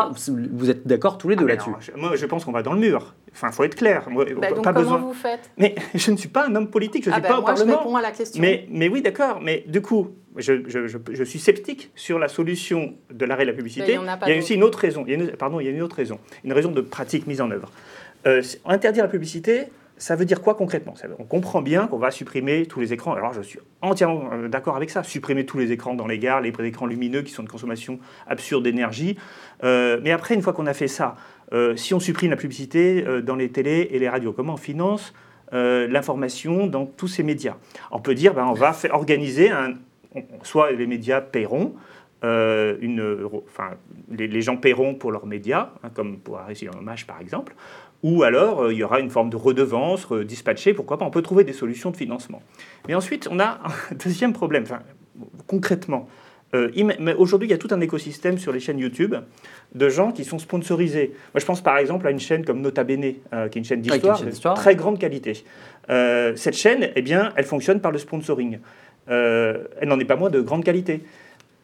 [0.53, 2.79] vous, êtes d'accord tous les deux Ah, là-dessus moi, je pense qu'on va dans le
[2.79, 3.13] mur.
[3.33, 4.03] Enfin, faut être clair.
[4.10, 4.97] Moi, Bah, donc pas comment besoin.
[4.97, 5.51] vous faites?
[5.57, 7.41] Mais je ne suis pas un homme politique, je ne Ah suis ben, pas au
[7.41, 7.77] Moi, je Parlement.
[7.79, 8.41] réponds à la question.
[8.41, 9.39] Mais, mais oui, d'accord.
[9.41, 13.52] Mais du coup, je, je- je- je suis sceptique sur la solution de l'arrêt de
[13.52, 13.93] la publicité.
[13.93, 14.45] Il y a pas il y a d'autre.
[14.45, 15.04] aussi une autre raison.
[15.08, 16.19] Il y a une, pardon, il y a une autre raison.
[16.43, 17.71] Une raison de pratique mise en œuvre.
[18.26, 19.65] Euh, interdire la publicité,
[19.97, 20.95] ça veut dire quoi concrètement?
[20.95, 23.13] Ça On comprend bien qu'on va supprimer tous les écrans.
[23.13, 25.02] Alors, je suis entièrement euh, d'accord avec ça.
[25.04, 28.63] Supprimer tous les écrans dans les gares, les écrans lumineux qui sont de consommation absurde
[28.63, 29.17] d'énergie.
[29.63, 31.15] Euh, mais après, une fois qu'on a fait ça,
[31.54, 35.13] euh, si on supprime la publicité dans les télés et les radios, comment on finance?
[35.53, 37.55] Euh, l'information dans tous ces médias
[37.91, 39.73] On peut dire, ben, on va organiser un,
[40.43, 41.73] soit les médias paieront,
[42.23, 43.71] une, enfin,
[44.10, 47.55] les, gens paieront pour leurs médias, hein, comme pour Arrêter un hommage par exemple,
[48.03, 51.43] ou alors il y aura une forme de redevance dispatchée, pourquoi pas, on peut trouver
[51.43, 52.41] des solutions de financement.
[52.88, 54.79] Mais ensuite, on a un deuxième problème, enfin,
[55.45, 56.07] concrètement.
[56.58, 59.15] Euh, aujourd'hui, il y a tout un écosystème sur les chaînes YouTube
[59.76, 61.13] de gens qui sont sponsorisés.
[61.34, 63.65] Moi, je pense par exemple à une chaîne comme Nota Bene, euh, qui est une
[63.65, 65.43] chaîne d'histoire de très grande qualité.
[65.89, 68.60] Euh, cette chaîne, eh bien, elle fonctionne par le sponsoring.
[69.08, 71.04] elle n'en est pas moins de grande qualité.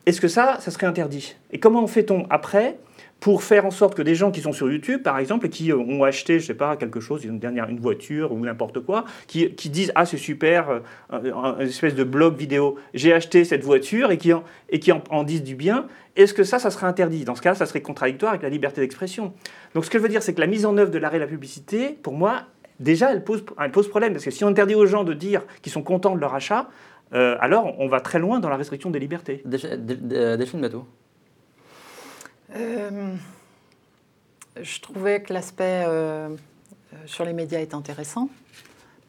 [0.06, 1.36] Est-ce que ça, ça serait interdit?
[1.51, 2.75] Et comment fait-on après
[3.23, 5.71] pour faire en sorte que des gens qui sont sur YouTube, par exemple, et qui
[5.71, 9.47] ont acheté, je sais pas, quelque chose, une dernière, une voiture ou n'importe quoi, qui,
[9.47, 10.81] disent ah c'est super,
[11.13, 14.91] euh, une espèce de blog vidéo, j'ai acheté cette voiture et qui en, et qui
[14.91, 15.88] en, disent du bien.
[16.17, 17.23] Est-ce que ça, ça serait interdit?
[17.23, 19.31] Dans ce cas, ça serait contradictoire avec la liberté d'expression.
[19.73, 21.23] Donc ce que je veux dire, c'est que la mise en œuvre de l'arrêt de
[21.23, 22.41] la publicité, pour moi,
[22.81, 25.71] déjà, elle pose, pose problème parce que si on interdit aux gens de dire qu'ils
[25.71, 26.67] sont contents de leur achat,
[27.13, 29.41] euh, alors on va très loin dans la restriction des libertés.
[29.45, 30.86] Delphine Bateau
[32.55, 33.15] euh,
[34.61, 36.29] je trouvais que l'aspect euh,
[37.05, 38.29] sur les médias est intéressant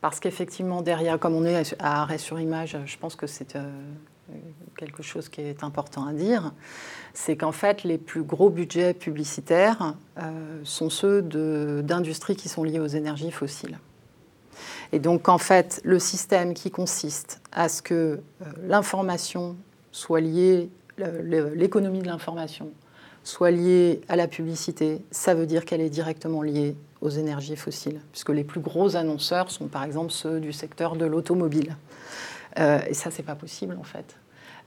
[0.00, 3.70] parce qu'effectivement, derrière, comme on est à arrêt sur image, je pense que c'est euh,
[4.76, 6.52] quelque chose qui est important à dire.
[7.14, 9.94] C'est qu'en fait, les plus gros budgets publicitaires
[10.64, 13.78] sont ceux d'industries qui sont liées aux énergies fossiles.
[14.92, 18.20] Et donc, en fait, le système qui consiste à ce que
[18.62, 19.56] l'information
[19.92, 22.72] soit liée, l'économie de l'information
[23.24, 28.00] soit liée à la publicité, ça veut dire qu'elle est directement liée aux énergies fossiles,
[28.12, 31.76] puisque les plus gros annonceurs sont par exemple ceux du secteur de l'automobile.
[32.58, 34.16] Euh, et ça, c'est pas possible en fait.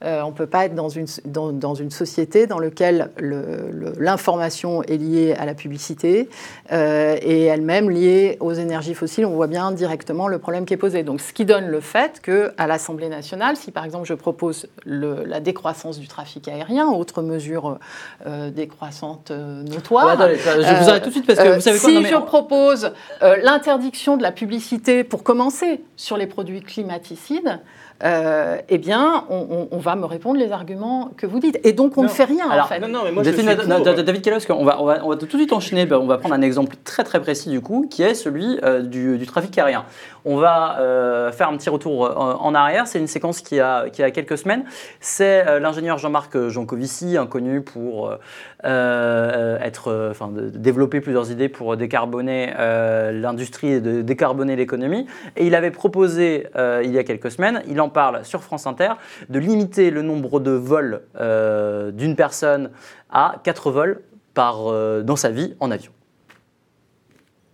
[0.04, 4.96] Euh, on ne peut pas être dans une, dans, une société dans laquelle l'information est
[4.96, 6.28] liée à la publicité
[6.70, 9.26] euh, et elle-même liée aux énergies fossiles.
[9.26, 11.02] On voit bien directement le problème qui est posé.
[11.02, 15.40] Donc, ce qui donne le fait qu'à l'Assemblée nationale, si par exemple je propose la
[15.40, 17.78] décroissance du trafic aérien, autre mesure
[18.26, 20.16] euh, décroissante notoire.
[20.28, 24.16] je vous arrête tout de suite parce que vous savez quoi Si je propose l'interdiction
[24.16, 27.58] de la publicité pour commencer sur les produits climaticides,
[28.04, 31.58] euh, eh bien, on, va me répondre les arguments que vous dites.
[31.64, 32.78] Et donc, on ne fait rien, en fait.
[32.78, 35.52] Non, non, mais moi, David, Kellos, on va, on, va, on va tout de suite
[35.52, 35.84] enchaîner.
[35.84, 38.82] Ben, on va prendre un exemple très, très précis, du coup, qui est celui euh,
[38.82, 39.84] du, trafic aérien.
[40.24, 42.86] On va euh, faire un petit retour en arrière.
[42.86, 44.64] C'est une séquence qui a, qui a quelques semaines.
[45.00, 48.12] C'est l'ingénieur Jean-Marc Jancovici, inconnu pour
[48.62, 52.52] être, enfin, de développer plusieurs idées pour décarboner
[53.12, 55.06] l'industrie et de décarboner l'économie.
[55.36, 56.46] Et il avait proposé,
[56.84, 58.92] il y a quelques semaines, il en parle sur France Inter,
[59.28, 62.70] de limiter le nombre de vols euh, d'une personne
[63.10, 64.02] à 4 vols
[64.34, 65.92] par, euh, dans sa vie en avion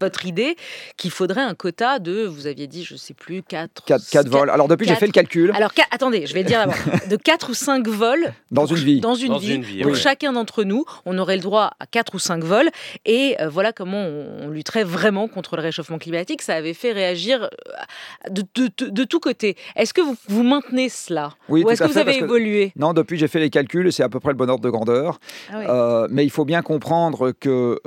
[0.05, 0.57] votre idée
[0.97, 3.85] qu'il faudrait un quota de, vous aviez dit, je ne sais plus, 4...
[3.85, 4.51] 4, vols.
[4.51, 5.51] Alors depuis, j'ai fait le calcul.
[5.55, 6.75] Alors, attendez, je vais dire d'abord.
[7.09, 8.33] De 4 ou 5 vols...
[8.51, 9.01] Dans une vie.
[9.01, 9.83] Dans une vie.
[9.83, 12.69] Pour chacun d'entre nous, on aurait le droit à 4 ou 5 vols.
[13.05, 16.43] Et euh, voilà comment on, lutterait vraiment contre le réchauffement climatique.
[16.43, 19.57] Ça avait fait réagir euh, de, de, de, tous côtés.
[19.75, 23.17] Est-ce que vous, vous maintenez cela oui, Ou est-ce que vous avez évolué Non, depuis,
[23.17, 23.93] j'ai fait les calculs.
[23.93, 25.19] C'est à peu près le bon ordre de grandeur.
[25.51, 27.81] Ah euh, mais il faut bien comprendre que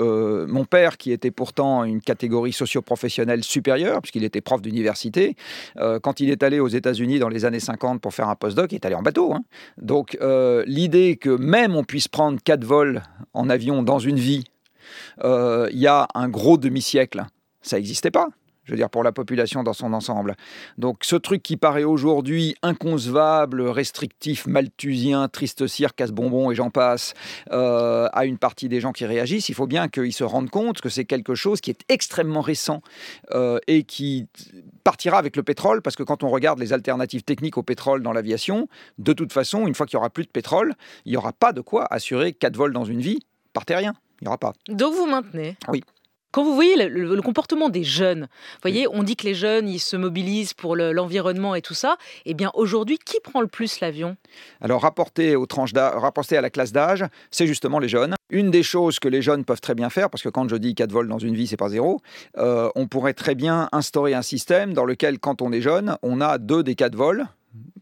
[0.47, 5.35] mon père, qui était pourtant une catégorie socio-professionnelle supérieure, puisqu'il était prof d'université.
[5.77, 8.71] Euh, quand il est allé aux États-Unis dans les années 50 pour faire un postdoc,
[8.71, 9.33] il est allé en bateau.
[9.33, 9.41] Hein.
[9.81, 14.45] Donc euh, l'idée que même on puisse prendre quatre vols en avion dans une vie,
[15.25, 17.25] euh, il y a un gros demi-siècle,
[17.61, 18.29] ça n'existait pas
[18.67, 20.35] je veux dire, pour la population dans son ensemble.
[20.77, 27.13] Donc ce truc qui paraît aujourd'hui inconcevable, restrictif, malthusien, triste cire, casse-bonbon et j'en passe,
[27.51, 30.81] euh, à une partie des gens qui réagissent, il faut bien qu'ils se rendent compte
[30.81, 32.81] que c'est quelque chose qui est extrêmement récent
[33.31, 34.27] euh, et qui
[34.83, 38.11] partira avec le pétrole, parce que quand on regarde les alternatives techniques au pétrole dans
[38.11, 40.73] l'aviation, de toute façon, une fois qu'il n'y aura plus de pétrole,
[41.05, 43.19] il n'y aura pas de quoi assurer quatre vols dans une vie
[43.53, 43.93] par terrien.
[44.21, 44.53] Il n'y aura pas.
[44.67, 45.83] Donc vous maintenez Oui.
[46.31, 48.27] Quand vous voyez le, comportement des jeunes,
[48.61, 51.97] voyez, on dit que les jeunes, ils se mobilisent pour l'environnement et tout ça.
[52.25, 54.17] Eh bien, aujourd'hui, qui prend le plus l'avion?
[54.61, 58.15] Alors, rapporté, aux tranches rapporté à la classe d'âge, c'est justement les jeunes.
[58.29, 60.75] Une des choses que les jeunes peuvent très bien faire, parce que quand je dis
[60.75, 62.01] 4 vols dans une vie, c'est pas zéro,
[62.37, 66.19] euh, on pourrait très bien instaurer un système dans lequel, quand on est jeune, on
[66.19, 67.25] a deux des quatre vols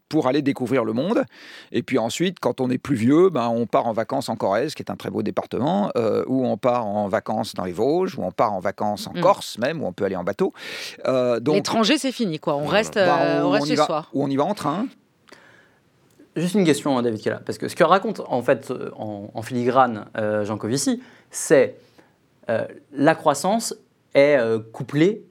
[0.10, 1.26] pour aller découvrir le monde.
[1.72, 4.76] Et puis ensuite, quand on est plus vieux, ben, on part en vacances en Corrèze,
[4.76, 8.18] qui est un très beau département, euh, ou on part en vacances dans les Vosges,
[8.18, 9.22] ou on part en vacances en mm.
[9.22, 10.54] Corse même, où on peut aller en bateau.
[11.06, 12.56] Euh, L'étranger, c'est fini, quoi.
[12.56, 14.06] On reste, bah, euh, on, reste chez soi.
[14.14, 14.88] Ou on y va en train.
[16.36, 20.06] Juste une question, hein, David Kella, parce que ce que raconte en fait en, filigrane
[20.44, 21.78] Jean Covici, c'est
[22.50, 23.74] la croissance
[24.14, 24.38] est
[24.74, 25.24] couplée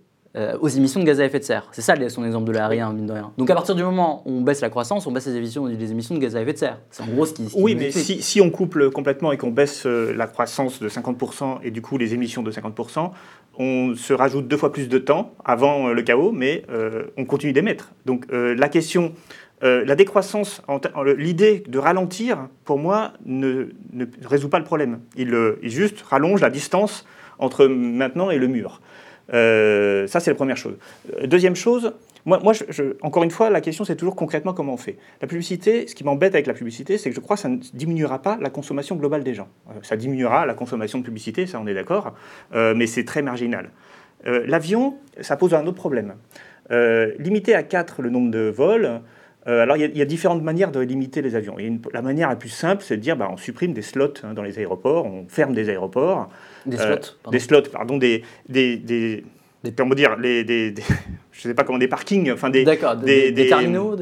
[0.61, 1.69] aux émissions de gaz à effet de serre.
[1.71, 3.33] C'est ça son exemple de l'aérien, mine de rien.
[3.39, 5.91] Donc à partir du moment où on baisse la croissance, on baisse les émissions, les
[5.93, 6.79] émissions de gaz à effet de serre.
[6.91, 7.49] C'est en gros ce qui.
[7.55, 11.71] oui, mais si, si, on couple complètement et qu'on baisse la croissance de 50% et
[11.71, 13.11] du coup les émissions de 50%,
[13.59, 16.65] on se rajoute deux fois plus de temps avant le chaos, mais
[17.17, 17.93] on continue d'émettre.
[18.05, 19.13] Donc la question
[19.65, 20.63] euh, la décroissance,
[21.17, 23.69] l'idée de ralentir, pour moi, ne,
[24.23, 25.01] résout pas le problème.
[25.19, 27.07] Euh, il, juste rallonge la distance
[27.39, 28.81] entre maintenant et le mur.
[29.33, 30.77] Euh, ça, c'est la première chose.
[31.25, 31.95] Deuxième chose,
[32.27, 32.41] moi,
[33.03, 34.97] encore une fois, la question, c'est toujours concrètement comment on fait.
[35.21, 37.59] La publicité, ce qui m'embête avec la publicité, c'est que je crois que ça ne
[37.73, 39.49] diminuera pas la consommation globale des gens.
[39.83, 42.15] ça diminuera la consommation de publicité, ça, on est d'accord,
[42.55, 43.71] mais c'est très marginal.
[44.25, 46.15] L'avion, ça pose un autre problème.
[47.19, 49.03] limiter à 4 le nombre de vols,
[49.47, 51.57] euh, alors, il y, a différentes manières de limiter les avions.
[51.93, 54.43] la manière la plus simple, c'est de dire bah, on supprime des slots hein, dans
[54.43, 56.31] les aéroports, on ferme des aéroports.
[56.67, 59.25] Des slots euh, Des slots, pardon, des, des, des,
[59.95, 60.75] dire, les, des,
[61.35, 63.97] je sais pas comment, des parkings, enfin des, des, des, terminaux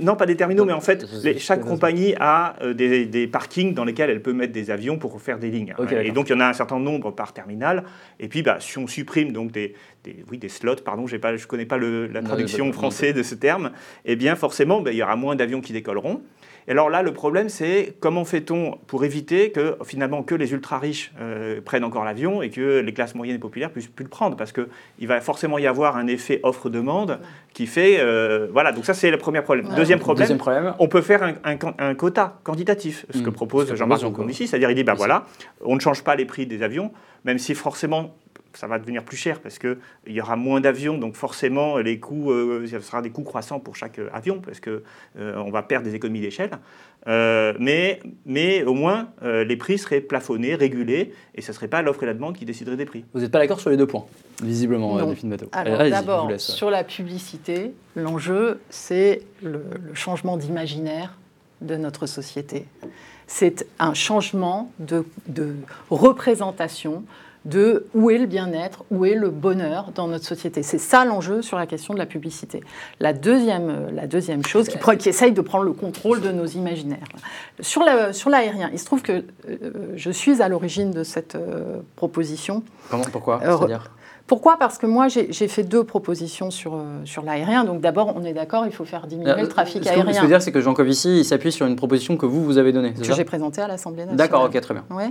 [0.00, 1.06] Non, pas des terminaux, mais en fait,
[1.38, 5.38] chaque compagnie a euh, des, parkings dans lesquels elle peut mettre des avions pour faire
[5.38, 5.74] des lignes.
[5.90, 7.84] et donc, il y en a un certain nombre par terminal.
[8.18, 9.74] Et puis, bah, si on supprime donc des,
[10.30, 13.70] oui, des slots, pardon, je ne connais pas la traduction française de ce terme,
[14.04, 16.20] eh bien, forcément, bah, il y aura moins d'avions qui décolleront.
[16.68, 20.78] Et alors là, le problème, c'est comment fait-on pour éviter que finalement que les ultra
[20.78, 24.10] riches euh, prennent encore l'avion et que les classes moyennes et populaires puissent plus le
[24.10, 24.36] prendre?
[24.36, 26.40] Parce qu'il va forcément y avoir un effet
[26.72, 27.18] offre-demande
[27.52, 27.98] qui fait.
[28.00, 29.68] Euh, voilà, donc ça, c'est le premier problème.
[29.76, 33.32] Deuxième, problème, on peut faire un, quota quantitatif, ce que mmh.
[33.32, 35.24] propose Jean-Marc ici, c'est-à-dire il dit ben voilà,
[35.64, 36.92] on ne change pas les prix des avions,
[37.24, 38.14] même si forcément
[38.54, 42.30] ça va devenir plus cher parce qu'il y aura moins d'avions, donc forcément, les coûts,
[42.30, 44.80] euh, ce sera des coûts croissants pour chaque euh, avion parce qu'on
[45.18, 46.50] euh, on va perdre des économies d'échelle.
[47.06, 52.02] mais, mais au moins, les prix seraient plafonnés, régulés, et ce ne serait pas l'offre
[52.02, 53.04] et la demande qui décideraient des prix.
[53.12, 54.06] Vous n'êtes pas d'accord sur les deux points,
[54.42, 55.48] visiblement, Delphine Bateau.
[55.52, 61.16] Alors d'abord, sur la publicité, l'enjeu, c'est le, changement d'imaginaire
[61.60, 62.66] de notre société.
[63.26, 65.54] C'est un changement de, de
[65.90, 67.04] représentation
[67.44, 70.62] de où est le bien-être, où est le bonheur dans notre société.
[70.62, 72.62] C'est ça l'enjeu sur la question de la publicité.
[73.00, 76.46] La deuxième, euh, la deuxième chose qui, qui, essaye de prendre le contrôle de nos
[76.46, 77.08] imaginaires.
[77.60, 82.62] Sur l'aérien, il se trouve que euh, je suis à l'origine de cette euh, proposition.
[82.90, 83.40] Comment Pourquoi
[84.32, 84.56] pourquoi?
[84.56, 87.64] Parce que moi, j'ai fait deux propositions sur, euh, sur l'aérien.
[87.64, 90.04] Donc d'abord, on est d'accord, il faut faire diminuer le euh, trafic aérien.
[90.04, 92.24] Ce que je veux dire, c'est que Jean Covici, il s'appuie sur une proposition que
[92.24, 92.94] vous, vous avez donnée.
[92.94, 94.16] Que j'ai présentée à l'Assemblée nationale.
[94.16, 94.86] D'accord, ok, très bien.
[94.88, 95.10] Ouais.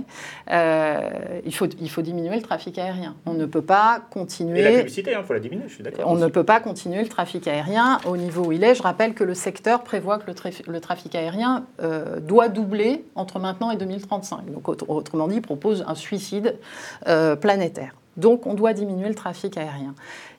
[0.50, 1.08] Euh,
[1.46, 3.14] il, faut, il faut diminuer le trafic aérien.
[3.24, 4.58] On ne peut pas continuer...
[4.58, 6.04] Et la publicité, il hein, faut la diminuer, je suis d'accord.
[6.10, 8.74] On ne peut pas continuer le trafic aérien au niveau où il est.
[8.74, 11.64] Je rappelle que le secteur prévoit que le, le trafic aérien
[12.22, 14.50] doit doubler entre maintenant et 2035.
[14.52, 16.56] Donc autrement dit, il propose un suicide
[17.40, 17.92] planétaire.
[18.16, 19.94] Donc on doit diminuer le trafic aérien.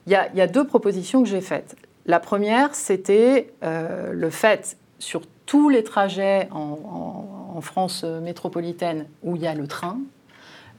[0.06, 1.76] Il y a, deux propositions que j'ai faites.
[2.06, 9.42] La première, c'était euh, le fait, sur tous les trajets en, France métropolitaine où il
[9.42, 9.98] y a le train,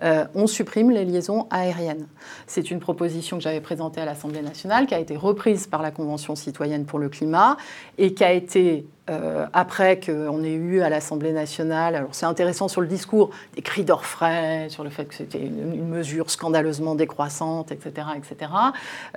[0.03, 2.08] euh, on supprime les liaisons aériennes.
[2.47, 5.91] C'est une proposition que j'avais présentée à l'Assemblée nationale, qui a été reprise par la
[5.91, 7.58] Convention citoyenne pour le climat
[7.97, 12.67] et qui a été euh, après qu'on ait eu à l'Assemblée nationale, alors c'est intéressant
[12.67, 17.71] sur le discours, des cris d'orfraie sur le fait que c'était une, mesure scandaleusement décroissante,
[17.71, 18.08] etc.
[18.17, 18.51] etc.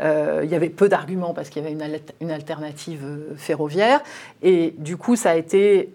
[0.00, 1.74] Euh, il y avait peu d'arguments parce qu'il y avait
[2.20, 3.00] une, alternative
[3.36, 4.00] ferroviaire.
[4.42, 5.90] Et du coup, ça a été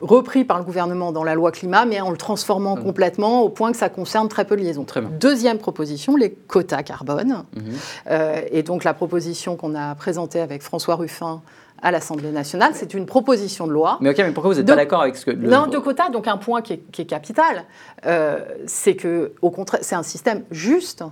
[0.00, 2.82] repris par le gouvernement dans la loi climat, mais en le transformant mmh.
[2.82, 4.86] complètement au point que ça concerne très peu de liaisons.
[5.18, 7.44] Deuxième proposition, les quotas carbone.
[7.54, 8.12] Mmh.
[8.50, 11.42] et donc la proposition qu'on a présentée avec François Ruffin
[11.82, 12.72] à l'Assemblée nationale.
[12.74, 13.98] C'est une proposition de loi.
[14.00, 15.30] Mais ok, mais pourquoi vous n'êtes pas d'accord avec ce que...
[15.30, 17.64] Non, de quotas, donc un point qui est, capital,
[18.06, 21.02] euh, c'est que, au contraire, c'est un système juste.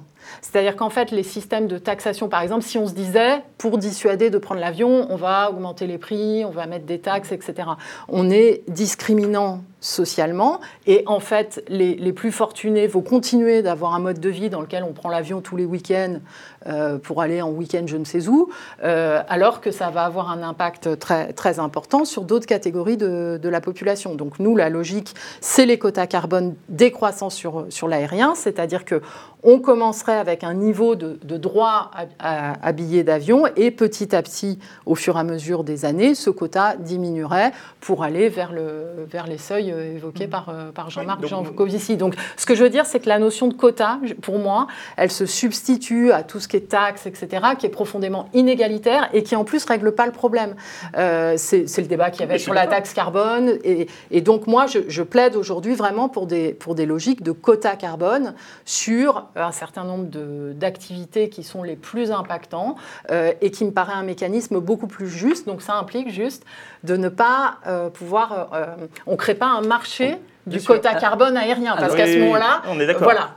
[0.40, 4.30] C'est-à-dire qu'en fait, les systèmes de taxation, par exemple, si on se disait, pour dissuader
[4.30, 7.68] de prendre l'avion, on va augmenter les prix, on va mettre des taxes, etc.
[8.08, 10.60] On est discriminant socialement.
[10.86, 14.82] Et en fait, les, plus fortunés vont continuer d'avoir un mode de vie dans lequel
[14.82, 16.18] on prend l'avion tous les week-ends
[16.66, 18.48] euh, pour aller en week-end je ne sais où,
[18.82, 23.48] euh, alors que ça va avoir un impact très, très important sur d'autres catégories de,
[23.48, 24.14] la population.
[24.14, 29.00] Donc nous, la logique, c'est les quotas carbone décroissants sur, sur l'aérien, c'est-à-dire que
[29.42, 34.94] on commencerait avec un niveau de, droit à, billets d'avion et petit à petit, au
[34.94, 39.38] fur et à mesure des années, ce quota diminuerait pour aller vers, le, vers les
[39.38, 40.31] seuils euh, évoqués mmh.
[40.31, 41.96] par, euh, par Jean-Marc Jancovici.
[41.96, 45.11] Donc, ce que je veux dire, c'est que la notion de quota, pour moi, elle
[45.11, 49.37] se substitue à tout ce qui est taxes, etc., qui est profondément inégalitaire et qui
[49.37, 50.54] en plus règle pas le problème.
[50.96, 53.59] Euh, c'est le débat qu'il y avait sur la taxe carbone.
[53.64, 57.33] Et, et donc, moi, je, je plaide aujourd'hui vraiment pour des, pour des logiques de
[57.33, 60.09] quota carbone sur un certain nombre
[60.52, 62.76] d'activités qui sont les plus impactants
[63.11, 65.46] euh, et qui me paraît un mécanisme beaucoup plus juste.
[65.46, 66.44] Donc ça implique juste
[66.85, 68.50] de ne pas euh, pouvoir...
[68.52, 68.66] Euh,
[69.07, 70.16] on ne crée pas un marché
[70.47, 73.05] du quota carbone aérien, parce qu'à ce moment-là, on est d'accord.
[73.05, 73.35] Voilà,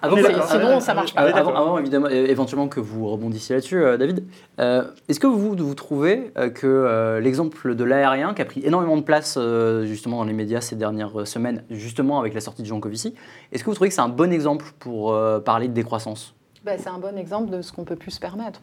[0.48, 1.22] sinon ça marche pas.
[1.22, 4.24] Avant, évidemment, éventuellement que vous rebondissiez là-dessus, David,
[4.58, 9.38] est-ce que vous, vous trouvez que l'exemple de l'aérien, qui a pris énormément de place
[9.84, 13.14] justement dans les médias ces dernières semaines, justement avec la sortie de Jean Covici,
[13.52, 16.34] est-ce que vous trouvez que c'est un bon exemple pour parler de décroissance?
[16.64, 18.62] Ben, C'est un bon exemple de ce qu'on peut plus se permettre.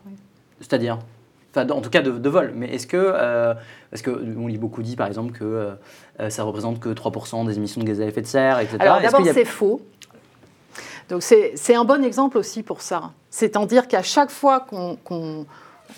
[0.60, 0.98] C'est-à-dire?
[1.50, 2.52] Enfin, en tout cas de, vol.
[2.54, 3.54] Mais est-ce que, euh,
[3.90, 5.74] parce que on lit beaucoup dit par exemple que euh,
[6.20, 8.76] euh, ça représente que 3% des émissions de gaz à effet de serre, etc.
[8.80, 9.80] Alors d'abord c'est faux.
[11.08, 13.12] Donc c'est un bon exemple aussi pour ça.
[13.30, 15.46] C'est-à-dire qu'à chaque fois qu'on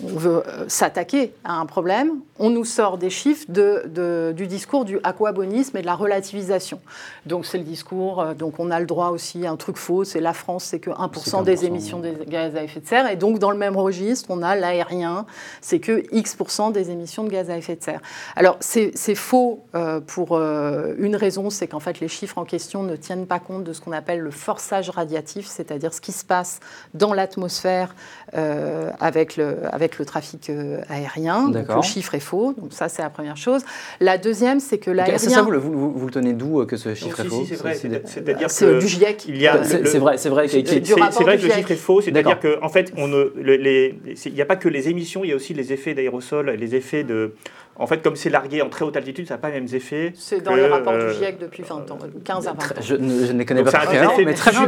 [0.03, 4.85] on veut euh, s'attaquer à un problème, on nous sort des chiffres de, du discours
[4.85, 6.79] du aquabonisme et de la relativisation.
[7.25, 10.03] Donc c'est le discours, euh, donc on a le droit aussi à un truc faux,
[10.03, 13.09] c'est la France, c'est que 1%, des émissions de gaz à effet de serre.
[13.09, 15.25] Et donc dans le même registre, on a l'aérien,
[15.59, 18.01] c'est que X% des émissions de gaz à effet de serre.
[18.35, 22.95] Alors c'est faux euh, pour une raison, c'est qu'en fait les chiffres en question ne
[22.95, 26.59] tiennent pas compte de ce qu'on appelle le forçage radiatif, c'est-à-dire ce qui se passe
[26.93, 27.95] dans l'atmosphère
[28.33, 31.49] avec le avec le trafic euh, aérien.
[31.49, 32.53] Donc le chiffre est faux.
[32.53, 33.61] Donc ça, c'est la première chose.
[33.99, 35.17] La deuxième, c'est que l'aérien.
[35.17, 37.55] C'est ça, vous le, vous, le tenez d'où euh, que ce chiffre est faux C'est
[37.55, 37.75] vrai.
[37.75, 39.25] C'est-à-dire que du GIEC.
[39.27, 39.63] Il y a.
[39.63, 40.17] C'est vrai.
[40.17, 40.47] C'est vrai.
[40.47, 42.01] C'est vrai que le chiffre est faux.
[42.01, 45.33] C'est-à-dire qu'en fait, on ne, les, il n'y a pas que les émissions, il y
[45.33, 47.33] a aussi les effets d'aérosol, les effets de
[47.75, 50.13] en fait, comme c'est largué en très haute altitude, ça n'a pas les mêmes effets.
[50.15, 52.81] C'est dans les rapports du GIEC depuis 20 ans, 15 à 20 ans.
[52.81, 54.67] Je, ne, les connais pas très bien, mais très bien.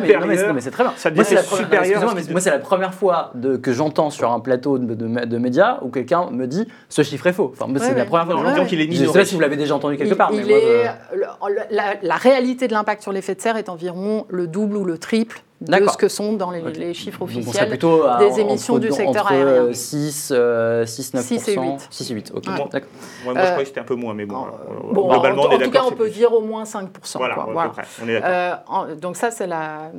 [0.54, 0.94] Mais, c'est très bien.
[0.96, 4.39] Ça moi, c'est la, supérieur, moi, c'est la première fois de, que j'entends sur un
[4.39, 7.54] plateau de, de, médias où quelqu'un me dit ce chiffre est faux.
[7.54, 9.04] Enfin, c'est la première fois que j'entends qu'il est minoré.
[9.04, 10.32] Je ne sais pas si vous l'avez déjà entendu quelque part.
[10.34, 10.86] Il est,
[12.02, 15.42] la réalité de l'impact sur l'effet de serre est environ le double ou le triple
[15.63, 17.78] de ce que sont dans les, chiffres officiels
[18.19, 19.73] des émissions du secteur aérien.
[19.73, 20.34] 6,
[20.86, 21.88] 6, 9 6 et 8.
[21.89, 22.45] 6 et 8, ok.
[22.45, 22.69] Moi, moi,
[23.26, 24.45] je croyais que c'était un peu moins, mais bon.
[24.91, 27.36] bon globalement, en, on est en tout cas, on peut dire au moins 5 Voilà,
[27.36, 27.71] quoi, voilà.
[28.04, 28.88] on est d'accord.
[28.89, 29.91] Euh, donc ça, c'est la,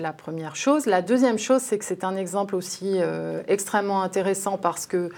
[0.00, 0.86] la première chose.
[0.86, 5.10] La deuxième chose, c'est que c'est un exemple aussi euh, extrêmement intéressant parce que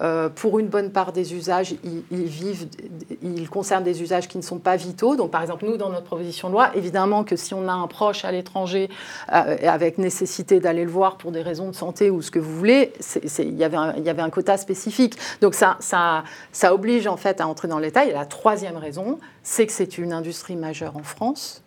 [0.00, 4.76] euh, pour une bonne part des usages, ils, concernent des usages qui ne sont pas
[4.76, 5.16] vitaux.
[5.16, 7.86] Donc, par exemple, nous, dans notre proposition de loi, évidemment que si on a un
[7.86, 8.88] proche à l'étranger
[9.32, 12.56] euh, avec nécessité d'aller le voir pour des raisons de santé ou ce que vous
[12.56, 12.92] voulez,
[13.38, 15.16] il y, avait un, quota spécifique.
[15.42, 16.24] Donc, ça
[16.72, 18.10] oblige en fait à entrer dans le détail.
[18.10, 21.62] Et la troisième raison, c'est que c'est une industrie majeure en France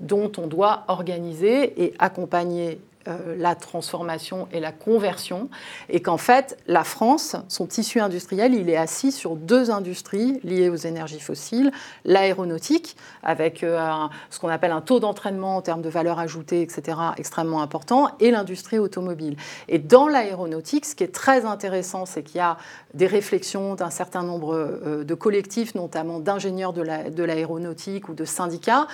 [0.00, 5.48] dont on doit organiser et accompagner euh, la transformation et la conversion,
[5.88, 10.68] et qu'en fait, la France, son tissu industriel, il est assis sur deux industries liées
[10.68, 11.70] aux énergies fossiles,
[12.04, 13.78] l'aéronautique, avec euh,
[14.30, 18.30] ce qu'on appelle un taux d'entraînement en termes de valeur ajoutée, etc., extrêmement important, et
[18.30, 19.36] l'industrie automobile.
[19.68, 22.56] Et dans l'aéronautique, ce qui est très intéressant, c'est qu'il y a
[22.94, 28.86] des réflexions d'un certain nombre euh, de collectifs, notamment d'ingénieurs de l'aéronautique ou de syndicats,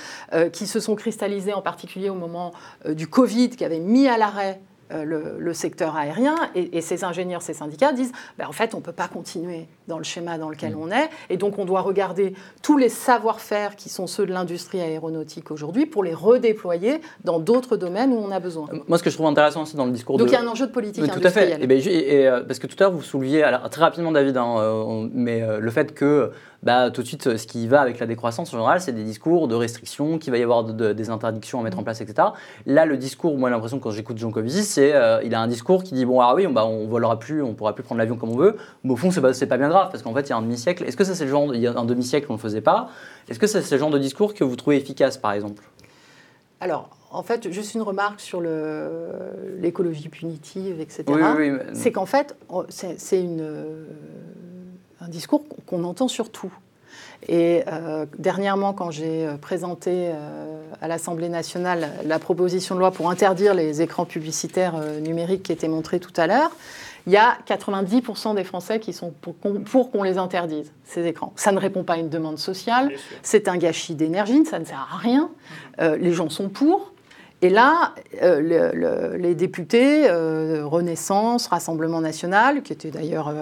[0.53, 2.53] qui se sont cristallisés en particulier au moment
[2.87, 4.61] du Covid, qui avait mis à l'arrêt
[4.93, 8.83] euh, le, secteur aérien et, ces ingénieurs, ces syndicats disent ben, en fait, on ne
[8.83, 10.81] peut pas continuer dans le schéma dans lequel mm.
[10.81, 14.81] on est et donc on doit regarder tous les savoir-faire qui sont ceux de l'industrie
[14.81, 18.69] aéronautique aujourd'hui pour les redéployer dans d'autres domaines où on a besoin.
[18.73, 20.41] Euh, moi, ce que je trouve intéressant aussi dans le discours donc il y a
[20.41, 21.63] un enjeu de politique Tout à fait.
[21.63, 25.45] Et, ben, euh, parce que tout à l'heure, vous souleviez, très rapidement, David, hein, mais
[25.59, 28.81] le fait que bah, tout de suite, ce qui va avec la décroissance en général,
[28.81, 32.01] c'est des discours de restrictions, qu'il va y avoir des interdictions à mettre en place,
[32.01, 32.29] etc.
[32.67, 35.83] Là, le discours, moi, l'impression quand j'écoute Jean Covici, c'est euh, il a un discours
[35.83, 38.17] qui dit bon, ah oui, on, bah, on volera plus, on pourra plus prendre l'avion
[38.17, 40.31] comme on veut, mais au fond, c'est pas, pas bien grave, parce qu'en fait, il
[40.31, 40.85] y a un demi-siècle.
[40.85, 42.61] Est-ce que ça, c'est le genre, il y a un demi-siècle, on ne le faisait
[42.61, 42.91] pas?
[43.29, 45.63] Est-ce que c'est le genre de discours que vous trouvez efficace, par exemple?
[46.61, 48.41] Alors, en fait, juste une remarque sur
[49.61, 51.05] l'écologie punitive, etc.
[51.73, 52.37] C'est qu'en fait,
[52.69, 52.97] c'est
[55.01, 56.53] un discours qu'on entend surtout.
[57.29, 62.91] Et euh, dernièrement, quand j'ai euh, présenté euh, à l'Assemblée nationale la proposition de loi
[62.91, 66.51] pour interdire les écrans publicitaires numériques qui étaient montrés tout à l'heure,
[67.07, 71.33] il y a 90% des Français qui sont pour qu'on les interdise, ces écrans.
[71.37, 74.89] Ça ne répond pas à une demande sociale, c'est un gâchis d'énergie, ça ne sert
[74.93, 75.31] à rien.
[75.79, 76.93] les gens sont pour.
[77.45, 77.93] Et là,
[78.23, 83.35] les députés, Renaissance, Rassemblement national, qui étaient d'ailleurs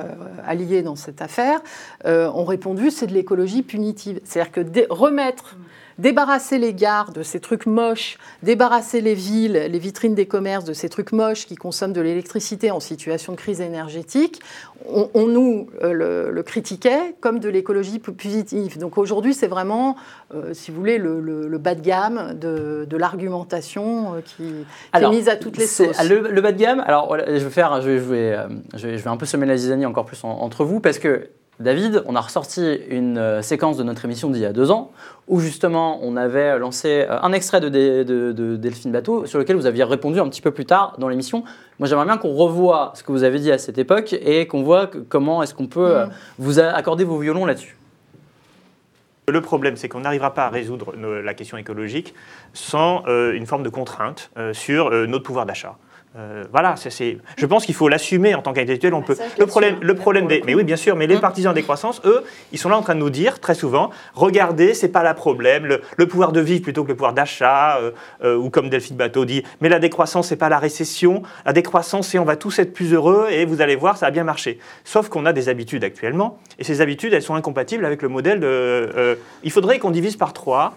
[0.46, 1.60] alliés dans cette affaire,
[2.06, 4.20] ont répondu c'est de l'écologie punitive.
[4.24, 5.56] C'est-à-dire que remettre
[6.00, 10.72] débarrasser les gares de ces trucs moches, débarrasser les villes, les vitrines des commerces de
[10.72, 14.40] ces trucs moches qui consomment de l'électricité en situation de crise énergétique,
[14.88, 18.78] on, nous euh, le, critiquait comme de l'écologie positive.
[18.78, 19.96] Donc aujourd'hui, c'est vraiment,
[20.34, 24.44] euh, si vous voulez, le, bas de gamme de, l'argumentation euh, qui,
[24.94, 26.02] est mise à toutes les sauces.
[26.08, 28.36] Le, bas de gamme, alors je vais, faire, je vais,
[28.74, 31.28] je vais, un peu semer la zizanie encore plus entre vous, parce que
[31.60, 34.92] David, on a ressorti une euh, séquence de notre émission d'il y a deux ans
[35.28, 39.84] où justement on avait lancé euh, un extrait de, Delphine Bateau sur lequel vous aviez
[39.84, 41.44] répondu un petit peu plus tard dans l'émission.
[41.78, 44.62] Moi j'aimerais bien qu'on revoie ce que vous avez dit à cette époque et qu'on
[44.62, 46.10] voit comment est-ce qu'on peut euh, mm.
[46.38, 47.76] vous accorder vos violons là-dessus.
[49.28, 52.14] Le problème, c'est qu'on n'arrivera pas à résoudre la question écologique
[52.52, 55.76] sans une forme de contrainte sur notre pouvoir d'achat.
[56.16, 58.94] Euh, voilà, je pense qu'il faut l'assumer en tant qu'intellectuel.
[58.94, 59.16] On peut.
[59.38, 62.24] le problème, le problème des, mais oui, bien sûr, mais les partisans des croissances, eux,
[62.50, 65.78] ils sont là en train de nous dire très souvent, regardez, c'est pas la problème,
[65.96, 67.92] le, pouvoir de vivre plutôt que le pouvoir d'achat, euh,
[68.24, 72.08] euh, ou comme Delphine Bateau dit, mais la décroissance, c'est pas la récession, la décroissance,
[72.08, 74.58] c'est on va tous être plus heureux et vous allez voir, ça a bien marché.
[74.84, 78.40] Sauf qu'on a des habitudes actuellement, et ces habitudes, elles sont incompatibles avec le modèle
[78.40, 79.16] de.
[79.44, 80.74] il faudrait qu'on divise par trois.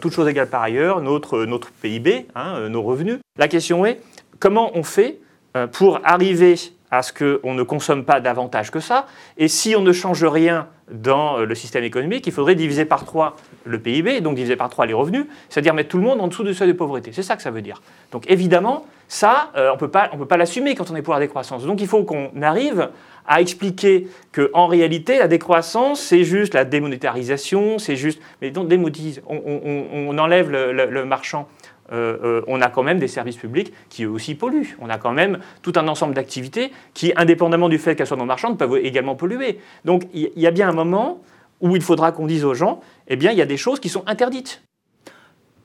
[0.00, 3.18] toutes choses égales par ailleurs, notre, notre PIB, hein, nos revenus.
[3.38, 4.00] La question est,
[4.38, 5.18] comment on fait
[5.56, 6.54] euh, pour arriver
[6.90, 9.06] à ce qu'on ne consomme pas davantage que ça?
[9.36, 13.04] Et si on ne change rien dans euh, le système économique, il faudrait diviser par
[13.04, 16.28] trois le PIB, donc diviser par trois les revenus, c'est-à-dire mettre tout le monde en
[16.28, 17.12] dessous du seuil de pauvreté.
[17.12, 17.82] C'est ça que ça veut dire.
[18.12, 21.64] Donc évidemment, ça, euh, on ne peut pas l'assumer quand on est pour la décroissance.
[21.64, 22.90] Donc il faut qu'on arrive
[23.26, 28.22] à expliquer qu'en réalité, la décroissance, c'est juste la démonétarisation, c'est juste...
[28.40, 31.46] Mais donc, démonétise, on, enlève le marchand
[31.90, 34.76] euh, euh, on a quand même des services publics qui eux aussi polluent.
[34.80, 38.26] On a quand même tout un ensemble d'activités qui, indépendamment du fait qu'elles soient non
[38.26, 39.58] marchandes, peuvent également polluer.
[39.84, 41.22] Donc il y, a bien un moment
[41.60, 43.88] où il faudra qu'on dise aux gens, eh bien, il y a des choses qui
[43.88, 44.62] sont interdites.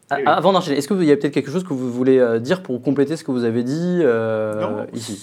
[0.10, 2.62] Ah, avant d'enchaîner, est-ce qu'il y a peut-être quelque chose que vous voulez euh, dire
[2.62, 5.18] pour compléter ce que vous avez dit non, ici?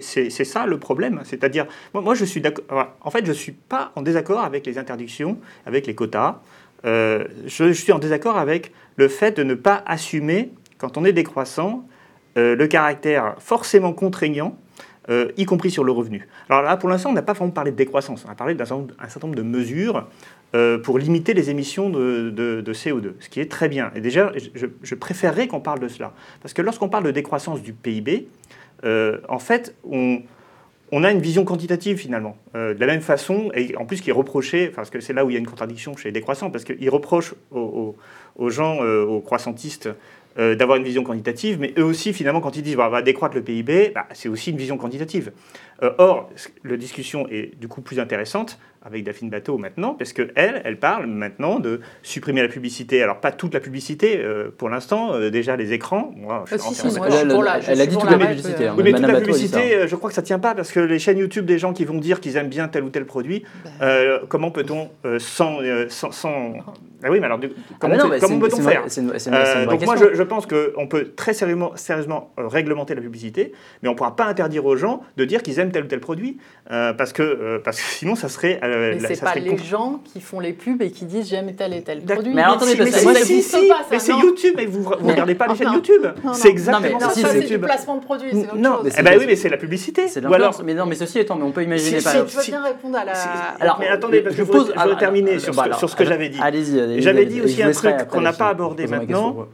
[0.00, 1.20] C'est ça le problème.
[1.24, 2.64] C'est-à-dire, moi, je suis d'accord.
[3.00, 6.40] En fait, je ne suis pas en désaccord avec les interdictions, avec les quotas.
[6.84, 11.12] Euh, je, suis en désaccord avec le fait de ne pas assumer, quand on est
[11.12, 11.86] décroissant,
[12.36, 14.58] euh, le caractère forcément contraignant,
[15.08, 16.28] euh, y compris sur le revenu.
[16.48, 18.64] Alors là, pour l'instant, on n'a pas vraiment parlé de décroissance, on a parlé d'un
[18.64, 20.06] certain nombre de mesures
[20.84, 23.90] pour limiter les émissions de, CO2, ce qui est très bien.
[23.94, 26.14] Et déjà, je, je préférerais qu'on parle de cela.
[26.40, 28.28] Parce que lorsqu'on parle de décroissance du PIB,
[28.82, 30.22] en fait, on,
[30.92, 32.36] on a une vision quantitative finalement.
[32.54, 35.24] Euh, de la même façon, et en plus qui est reproché, parce que c'est là
[35.24, 37.96] où il y a une contradiction chez les décroissants, parce qu'ils reprochent aux,
[38.50, 39.88] gens, euh, aux croissantistes,
[40.38, 43.02] euh, d'avoir une vision quantitative, mais eux aussi, finalement, quand ils disent bah, on va
[43.02, 45.32] décroître le PIB, bah, c'est aussi une vision quantitative.
[45.80, 46.30] Or,
[46.64, 51.06] la discussion est du coup plus intéressante avec Daphine Bateau maintenant, parce qu'elle, elle parle
[51.06, 53.02] maintenant de supprimer la publicité.
[53.02, 56.12] Alors, pas toute la publicité euh, pour l'instant, euh, déjà les écrans.
[56.16, 56.88] Moi, je suis
[57.68, 58.68] elle, a dit toute la publicité.
[58.68, 60.70] Hein, oui, mais toute la publicité, euh, je crois que ça ne tient pas, parce
[60.70, 63.06] que les chaînes YouTube des gens qui vont dire qu'ils aiment bien tel ou tel
[63.06, 63.42] produit,
[63.80, 64.20] ben.
[64.28, 65.58] comment peut-on sans,
[65.88, 66.54] sans,
[67.02, 67.40] ah oui, mais alors
[67.78, 68.84] comment, ah peut-on faire
[69.66, 73.52] Donc moi, je, pense qu'on peut très sérieusement, sérieusement réglementer la publicité,
[73.82, 76.00] mais on ne pourra pas interdire aux gens de dire qu'ils aiment tel ou tel
[76.00, 76.38] produit,
[76.68, 80.40] parce, que, parce que sinon, ça serait euh, mais c'est pas les gens qui font
[80.40, 82.34] les pubs et qui disent j'aime tel et tel produit.
[82.34, 86.06] Mais attendez, mais c'est YouTube, mais vous ne regardez pas les chaînes YouTube.
[86.32, 87.10] C'est exactement ça.
[87.10, 88.92] C'est du placement de produit, c'est autre chose.
[88.98, 90.06] Eh ben oui, mais c'est la publicité.
[90.28, 92.00] Ou alors, mais non, mais ceci étant, mais on peut imaginer.
[92.00, 93.12] Si tu veux bien répondre à la.
[93.60, 94.72] Alors, mais attendez, je pose.
[94.76, 95.54] Je veux terminer sur
[95.90, 96.38] ce que j'avais dit.
[96.42, 97.02] Allez-y.
[97.02, 99.46] J'avais dit aussi un truc qu'on n'a pas abordé maintenant,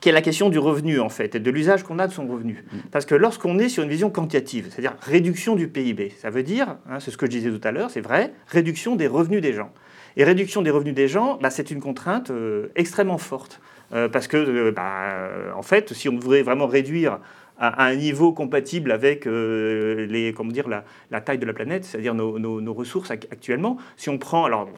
[0.00, 2.26] qui est la question du revenu en fait et de l'usage qu'on a de son
[2.26, 2.64] revenu.
[2.70, 2.76] Mm.
[2.90, 6.76] Parce que lorsqu'on est sur une vision quantitative, c'est-à-dire réduction du PIB, ça veut dire,
[6.88, 9.52] hein, c'est ce que je disais tout à l'heure, c'est vrai, réduction des revenus des
[9.52, 9.70] gens.
[10.16, 13.60] Et réduction des revenus des gens, bah, c'est une contrainte euh, extrêmement forte.
[13.92, 17.20] Euh, parce que, euh, bah, en fait, si on voudrait vraiment réduire
[17.58, 22.74] à, un niveau compatible avec les, comment dire, la, taille de la planète, c'est-à-dire nos,
[22.74, 24.68] ressources actuellement, si on prend, alors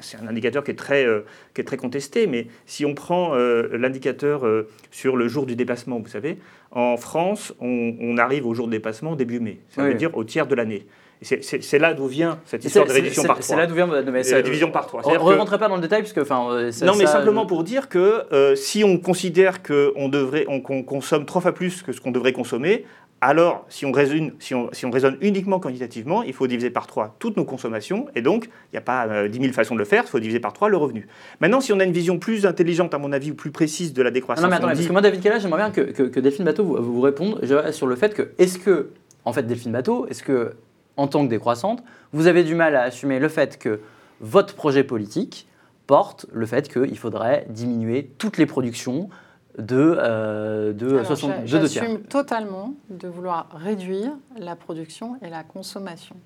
[0.00, 1.06] c'est un, indicateur qui est, très,
[1.54, 4.46] qui est très contesté, mais si on prend l'indicateur
[4.90, 6.38] sur le jour du dépassement, vous savez,
[6.70, 10.46] en France, on, arrive au jour de dépassement début mai, ça veut dire au tiers
[10.46, 10.86] de l'année.
[11.22, 13.44] C'est là d'où vient cette histoire de réduction par trois.
[13.44, 15.02] C'est là d'où vient la division par trois.
[15.06, 17.88] On ne rentre pas dans le détail puisque, enfin, euh, non, mais simplement pour dire
[17.88, 22.10] que euh, si on considère qu'on devrait, qu'on consomme trois fois plus que ce qu'on
[22.10, 22.84] devrait consommer,
[23.20, 26.86] alors, si on, raisonne, si, on, si on, raisonne, uniquement quantitativement, il faut diviser par
[26.86, 29.80] 3 toutes nos consommations, et donc il n'y a pas euh, 10 000 façons de
[29.80, 31.08] le faire, il faut diviser par 3 le revenu.
[31.40, 34.02] Maintenant, si on a une vision plus intelligente, à mon avis, ou plus précise de
[34.02, 34.44] la décroissance...
[34.44, 36.62] Non, mais attendez, parce que moi, David Kella, j'aimerais bien que, que, que, Delphine Bateau
[36.62, 37.40] vous, vous réponde
[37.72, 38.90] sur le fait que, est-ce que,
[39.24, 40.52] en fait, Delphine Bateau, est-ce que,
[40.98, 41.82] en tant que décroissante,
[42.12, 43.80] vous avez du mal à assumer le fait que
[44.20, 45.48] votre projet politique
[45.86, 49.08] porte le fait qu'il faudrait diminuer toutes les productions
[49.56, 51.84] de, euh, de Alors, 62 j'a- de tiers.
[51.84, 56.16] J'assume totalement de vouloir réduire la production et la consommation.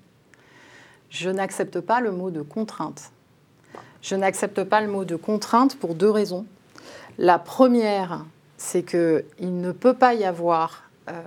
[1.09, 3.11] Je n'accepte pas le mot de contrainte.
[4.01, 6.45] Je n'accepte pas le mot de contrainte pour deux raisons.
[7.17, 8.25] La première,
[8.57, 9.23] c'est qu'il
[9.61, 11.21] ne peut pas y avoir euh,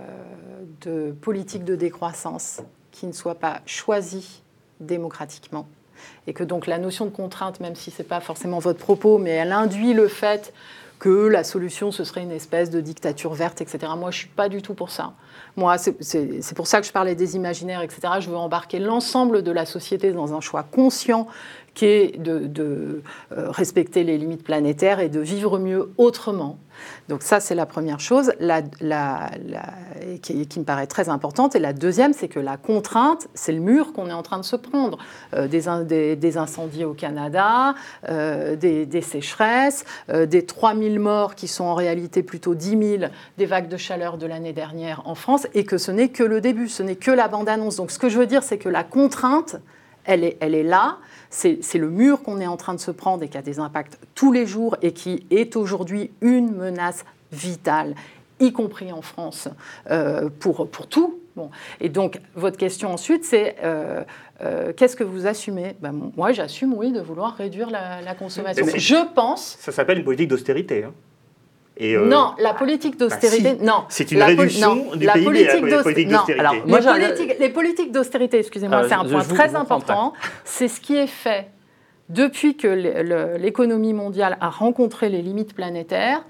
[0.82, 2.60] de politique de décroissance
[2.96, 4.42] qui ne soit pas choisie
[4.80, 5.68] démocratiquement.
[6.26, 9.18] Et que donc la notion de contrainte, même si ce n'est pas forcément votre propos,
[9.18, 10.52] mais elle induit le fait
[10.98, 13.92] que la solution, ce serait une espèce de dictature verte, etc.
[13.98, 15.12] Moi, je ne suis pas du tout pour ça.
[15.56, 18.00] Moi, c'est pour ça que je parlais des imaginaires, etc.
[18.20, 21.26] Je veux embarquer l'ensemble de la société dans un choix conscient
[21.76, 23.02] qui est de,
[23.32, 26.58] euh, respecter les limites planétaires et de vivre mieux autrement.
[27.08, 28.62] Donc ça, c'est la première chose, la,
[30.22, 31.54] qui, me paraît très importante.
[31.54, 34.44] Et la deuxième, c'est que la contrainte, c'est le mur qu'on est en train de
[34.44, 34.98] se prendre.
[35.34, 37.74] Euh, des, in- des- des incendies au Canada,
[38.08, 43.04] euh, des, des sécheresses, euh, des 3000 morts qui sont en réalité plutôt 10 000
[43.38, 46.40] des vagues de chaleur de l'année dernière en France, et que ce n'est que le
[46.40, 47.76] début, ce n'est que la bande-annonce.
[47.76, 49.56] Donc ce que je veux dire, c'est que la contrainte,
[50.06, 50.98] elle est, elle est là.
[51.30, 53.98] C'est le mur qu'on est en train de se prendre et qui a des impacts
[54.14, 57.94] tous les jours et qui est aujourd'hui une menace vitale,
[58.40, 59.48] y compris en France,
[59.90, 61.18] euh, pour, pour tout.
[61.34, 61.50] Bon.
[61.80, 64.02] Et donc, votre question ensuite, c'est euh,
[64.40, 65.76] euh, qu'est-ce que vous assumez?
[65.80, 68.64] Ben, Moi, j'assume, oui, de vouloir réduire la, la consommation.
[68.74, 69.58] Je pense.
[69.60, 70.84] Ça s'appelle une politique d'austérité.
[70.84, 70.94] hein.
[71.78, 73.64] Et, euh, non, la politique d'austérité, bah, si.
[73.64, 73.84] non.
[73.88, 76.04] C'est une La réduction non, du la PIB, la politique politique d'austérité.
[76.12, 76.40] d'austérité.
[76.40, 79.56] Alors, les, moi, politiques, les politiques d'austérité, excusez-moi, Alors, c'est un point vous- très vous
[79.56, 80.12] important.
[80.44, 81.48] C'est ce qui est fait
[82.08, 82.68] depuis que
[83.36, 86.24] l'économie mondiale a rencontré les limites planétaires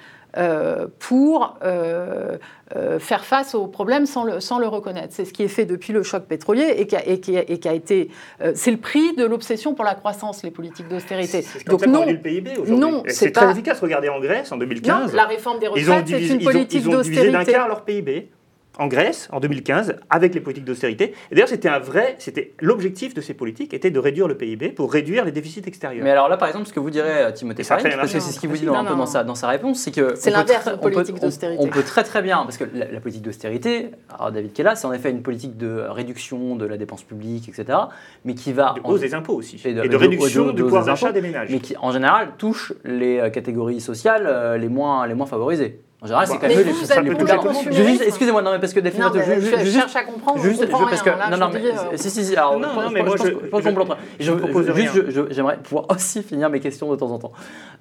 [0.99, 2.37] pour euh,
[2.77, 5.09] euh, faire face aux problèmes sans le, sans le reconnaître.
[5.13, 7.49] C'est ce qui est fait depuis le choc pétrolier et qui a, et qui a-
[7.51, 8.11] et qui a été...
[8.43, 11.45] euh, c'est le prix de l'obsession pour la croissance, les politiques d'austérité.
[11.67, 13.81] Donc non, le PIB non, c'est très pas- efficace.
[13.81, 15.15] Regardez en Grèce, en non, 2015.
[15.15, 17.53] la réforme des retraites, c'est une ils politique ils ont divisé d'un d'austérité.
[17.53, 18.31] quart leur PIB
[18.79, 21.15] en Grèce en 2015 avec les politiques d'austérité.
[21.31, 24.69] Et d'ailleurs, c'était un vrai, c'était l'objectif de ces politiques était de réduire le PIB
[24.71, 26.05] pour réduire les déficits extérieurs.
[26.05, 28.33] Mais alors là, par exemple, ce que vous direz à Timothée fait parce que c'est
[28.33, 30.31] ce qu'il vous dit non, un peu dans sa, dans sa réponse, c'est que C'est
[30.31, 31.63] l'inverse de on peut- politique d'austérité.
[31.63, 34.87] On, peut très très bien, parce que la, la politique d'austérité, alors David Kella, c'est
[34.87, 37.79] en effet une politique de réduction de la dépense publique, etc.,
[38.25, 39.61] mais qui va de en- hausse des impôts aussi.
[39.65, 41.49] Et Et de- de, de- réduction de- de du pouvoir d'achat des ménages.
[41.51, 45.81] mais qui en général touche les euh, catégories sociales euh, les moins les moins favorisées.
[46.03, 48.91] En général, c'est quand même Mais eux les plus Excusez-moi, non mais parce que je-
[48.91, 50.43] je, je- je juste- cherche à comprendre.
[50.43, 53.05] Juste, parce que là, non, non, mais euh, si, si, si, alors, Non, mais je
[53.07, 55.03] moi, pense- je- je pense qu'on propose juste, rien.
[55.07, 57.33] je- je- j'aimerais pouvoir aussi finir mes questions de temps en temps.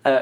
[0.08, 0.22] Euh,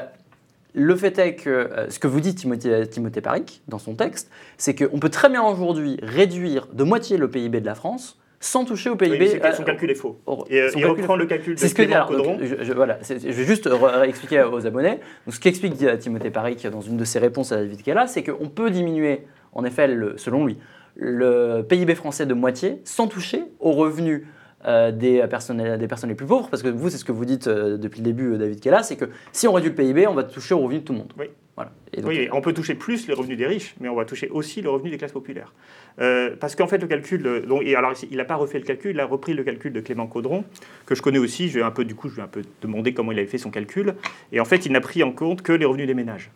[0.74, 4.28] le fait est que euh, ce que vous dit Timothée, Timothée Paric dans son texte,
[4.58, 8.64] c'est qu'on peut très bien aujourd'hui réduire de moitié le PIB de la France sans
[8.64, 9.26] toucher au Oui, PIB.
[9.26, 10.18] c'est- euh, son calcul est faux.
[10.26, 11.92] au- Et euh, il reprend le calcul de ce que dit.
[11.94, 14.98] Alors, donc, je, je- voilà, je vais juste réexpliquer aux abonnés.
[15.26, 18.22] Donc, ce qu'explique euh, Timothée Paric dans une de ses réponses à David Kella, c'est
[18.22, 19.22] qu'on peut diminuer,
[19.52, 20.58] en effet, le- selon lui,
[20.96, 24.22] le PIB français de moitié sans toucher aux revenus
[24.66, 26.48] euh, des, personnes, des personnes les plus pauvres.
[26.50, 28.82] Parce que vous, c'est ce que vous dites euh, depuis le début, euh, David Kella,
[28.82, 31.00] c'est que si on réduit le PIB, on va toucher aux revenus de tout le
[31.00, 31.12] monde.
[31.18, 31.26] Oui.
[31.56, 31.72] Voilà.
[31.92, 34.28] Et donc, Oui, on peut toucher plus les revenus des riches, mais on va toucher
[34.28, 35.52] aussi le revenu des classes populaires.
[36.00, 38.64] Euh, parce qu'en fait, le calcul, euh, donc, et alors il n'a pas refait le
[38.64, 40.44] calcul, il a repris le calcul de Clément Caudron,
[40.86, 41.48] que je connais aussi.
[41.48, 43.38] Je vais un peu, du coup, je vais un peu demander comment il avait fait
[43.38, 43.94] son calcul.
[44.32, 46.30] Et en fait, il n'a pris en compte que les revenus des ménages.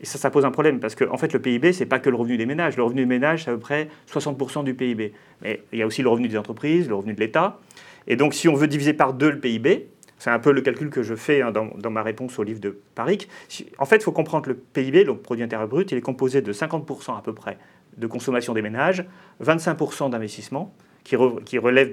[0.00, 2.10] Et ça, ça pose un problème, parce que en fait, le PIB, c'est pas que
[2.10, 2.76] le revenu des ménages.
[2.76, 5.12] Le revenu des ménages, c'est à peu près 60% du PIB.
[5.42, 7.58] Mais il y a aussi le revenu des entreprises, le revenu de l'État.
[8.06, 9.88] Et donc, si on veut diviser par deux le PIB,
[10.24, 12.78] c'est un peu le calcul que je fais hein, dans, ma réponse au livre de
[12.94, 13.28] Paric.
[13.50, 16.00] Si- En fait, il faut comprendre que le PIB, le produit intérieur brut, il est
[16.00, 17.58] composé de 50% à peu près
[17.98, 19.04] de consommation des ménages,
[19.44, 20.72] 25% d'investissement,
[21.04, 21.92] qui, re- relève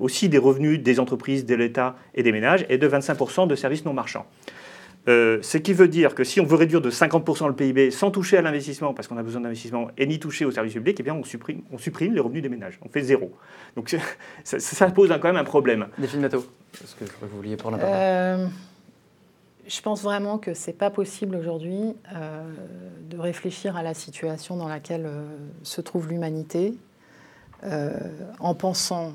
[0.00, 3.84] aussi des revenus des entreprises, de l'État et des ménages, et de 25% de services
[3.84, 4.26] non marchands.
[5.08, 8.10] Euh, ce qui veut dire que si on veut réduire de 50% le PIB sans
[8.10, 11.02] toucher à l'investissement, parce qu'on a besoin d'investissement, et ni toucher aux services publics, eh
[11.02, 12.78] bien on supprime, on supprime les revenus des ménages.
[12.84, 13.32] On fait zéro.
[13.74, 13.96] Donc
[14.44, 15.88] ça, ça pose quand même un problème.
[15.98, 16.44] Delphine Matteau,
[16.78, 17.96] parce que je crois que vous vouliez prendre la parole?
[17.98, 18.46] Euh,
[19.68, 22.42] je pense vraiment que c'est pas possible aujourd'hui euh,
[23.10, 25.26] de réfléchir à la situation dans laquelle euh,
[25.62, 26.74] se trouve l'humanité
[27.64, 27.92] euh,
[28.40, 29.12] en pensant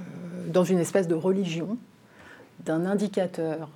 [0.00, 0.02] euh,
[0.48, 1.76] dans une espèce de religion
[2.64, 3.68] d'un indicateur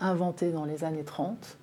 [0.00, 1.58] inventé dans les années 30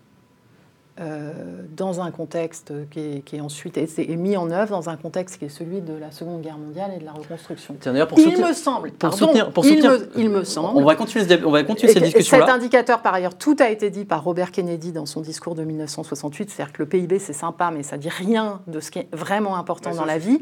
[1.01, 1.33] euh,
[1.75, 5.49] dans un contexte qui est, ensuite est, mis en œuvre dans un contexte qui est
[5.49, 7.75] celui de la Seconde Guerre mondiale et de la reconstruction.
[8.07, 10.79] pour il me semble, pour soutenir, pour il, me, il, me, semble.
[10.79, 12.45] On va continuer, on va continuer cette discussion-là.
[12.45, 15.65] Cet indicateur, par ailleurs, tout a été dit par Robert Kennedy dans son discours de
[15.65, 19.09] 1968, c'est-à-dire que le PIB c'est sympa, mais ça dit rien de ce qui est
[19.13, 20.39] vraiment important dans la vie.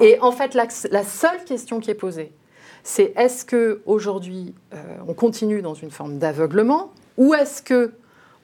[0.00, 2.32] Et en fait, la, la, seule question qui est posée,
[2.84, 4.76] c'est est-ce que aujourd'hui euh,
[5.08, 7.92] on continue dans une forme d'aveuglement ou est-ce que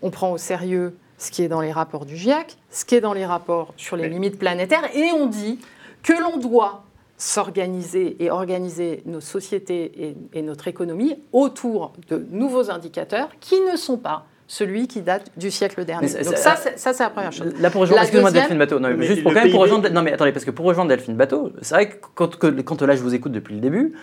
[0.02, 3.00] on prend au sérieux ce qui est dans les rapports du GIEC, ce qui est
[3.00, 5.60] dans les rapports sur les limites planétaires, et on dit
[6.02, 6.82] que l'on doit
[7.16, 13.96] s'organiser et organiser nos sociétés et, notre économie autour de nouveaux indicateurs qui ne sont
[13.98, 16.08] pas celui qui date du siècle dernier.
[16.24, 17.54] Donc ça, c'est la première chose.
[17.60, 20.02] Là, pour rejoindre, excusez-moi Delphine Bateau, non, mais juste pour, quand même, pour rejoindre, non
[20.02, 23.02] mais attendez, parce que pour rejoindre Delphine Bateau, c'est vrai que quand, quand, là je
[23.02, 23.94] vous écoute depuis le début,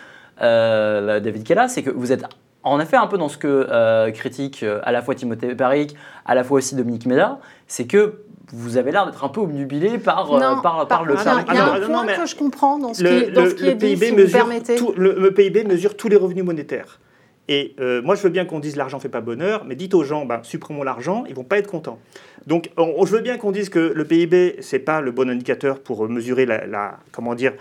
[0.42, 2.24] euh, David Kella, c'est que vous êtes
[2.64, 5.96] en effet un peu dans ce que euh, critique euh, à la fois Timothée Paric,
[6.26, 10.00] à la fois aussi Dominique Méda, c'est que vous avez l'air d'être un peu obnubilé
[10.00, 11.14] par, euh, par, par, le...
[11.14, 13.32] Il y a, il y a un point que je comprends dans ce qui, est,
[13.32, 17.00] dans ce qui est dit, si mesure Tout, le, PIB mesure tous les revenus monétaires.
[17.48, 20.04] Et moi, je veux bien qu'on dise l'argent ne fait pas bonheur, mais dites aux
[20.04, 22.00] gens, ben, supprimons l'argent, ils vont pas être contents.
[22.48, 26.08] Donc, je veux bien qu'on dise que le PIB, c'est pas le bon indicateur pour
[26.10, 27.54] mesurer la, la comment dire,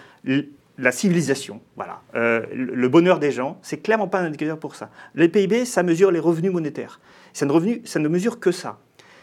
[0.78, 4.90] la civilisation, voilà, euh, le bonheur des gens, c'est clairement pas un indicateur pour ça.
[5.14, 7.00] Le PIB, ça mesure les revenus monétaires.
[7.32, 8.78] Ça ne, revenu, ça ne mesure que ça.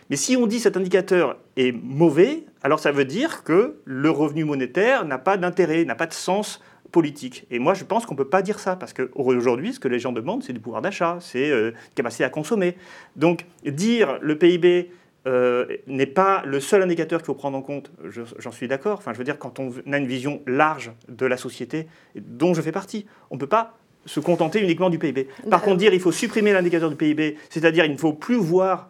[0.10, 4.44] Mais si on dit cet indicateur est mauvais, alors ça veut dire que le revenu
[4.44, 7.46] monétaire n'a pas d'intérêt, n'a pas de sens politique.
[7.50, 10.00] Et moi, je pense qu'on ne peut pas dire ça, parce qu'aujourd'hui, ce que les
[10.00, 12.78] gens demandent, c'est du pouvoir d'achat, c'est euh, capacité à consommer.
[13.16, 14.92] Donc, dire le PIB
[15.28, 17.92] euh, n'est pas le seul indicateur qu'il faut prendre en compte,
[18.38, 19.00] j'en suis d'accord.
[19.00, 22.62] Enfin, je veux dire, quand on a une vision large de la société, dont je
[22.62, 25.28] fais partie, on ne peut pas se contenter uniquement du PIB.
[25.50, 28.90] Par contre, dire il faut supprimer l'indicateur du PIB, c'est-à-dire il ne faut plus voir,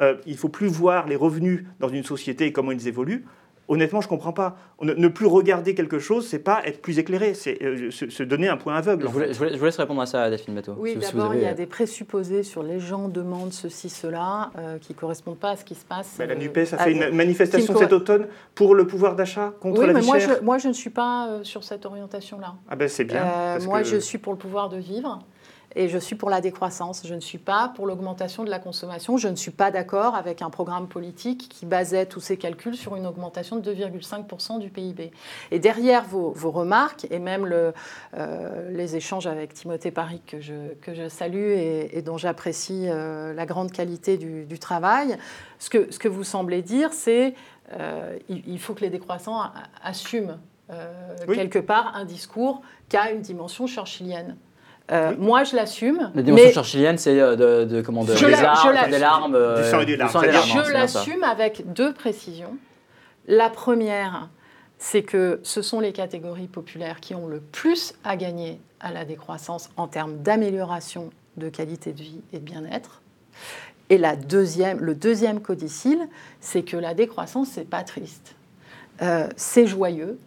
[0.00, 3.24] euh, il faut plus voir les revenus dans une société et comment ils évoluent,
[3.68, 4.56] honnêtement, je ne comprends pas.
[4.82, 8.56] Ne, plus regarder quelque chose, c'est pas être plus éclairé, c'est euh, se, donner un
[8.56, 9.06] point aveugle.
[9.06, 9.10] Je
[9.58, 10.74] vous, laisse, répondre à ça, Delphine Bateau.
[10.78, 14.92] Oui, d'abord, il y a des présupposés sur les gens demandent ceci, cela, euh, qui
[14.92, 16.18] ne correspondent pas à ce qui se passe.
[16.18, 19.86] la euh, NUPES a fait une manifestation cet automne pour le pouvoir d'achat contre oui,
[19.86, 22.54] la mais vie moi, Je, moi, je ne suis pas sur cette orientation-là.
[22.68, 23.58] Ah ben c'est bien.
[23.60, 25.20] moi, je suis pour le pouvoir de vivre
[25.76, 27.02] et je suis pour la décroissance.
[27.04, 29.18] Je ne suis pas pour l'augmentation de la consommation.
[29.18, 32.96] Je ne suis pas d'accord avec un programme politique qui basait tous ses calculs sur
[32.96, 35.12] une augmentation de 2,5% du PIB.
[35.50, 37.74] Et derrière vos, remarques, et même le,
[38.16, 43.34] euh, les échanges avec Timothée Paris, que je, que je salue et, dont j'apprécie euh,
[43.34, 45.18] la grande qualité du, travail,
[45.58, 47.34] ce que, ce que vous semblez dire, c'est
[47.68, 49.42] qu'il euh, il faut que les décroissants
[49.82, 50.38] assument
[51.26, 54.36] quelque part un discours qui a une dimension churchillienne.
[54.92, 56.10] Euh, moi, je l'assume.
[56.14, 59.34] La dimension churchillienne, c'est euh, de, de, comment, de, des, armes, des larmes.
[59.34, 60.12] Euh, du sang et des larmes.
[60.12, 62.56] Je l'assume avec deux précisions.
[63.26, 64.28] La première,
[64.78, 69.04] c'est que ce sont les catégories populaires qui ont le plus à gagner à la
[69.04, 73.02] décroissance en termes d'amélioration de qualité de vie et de bien-être.
[73.90, 76.08] Et la deuxième, le deuxième codicile,
[76.40, 78.36] c'est que la décroissance, c'est pas triste.
[79.36, 80.18] c'est joyeux,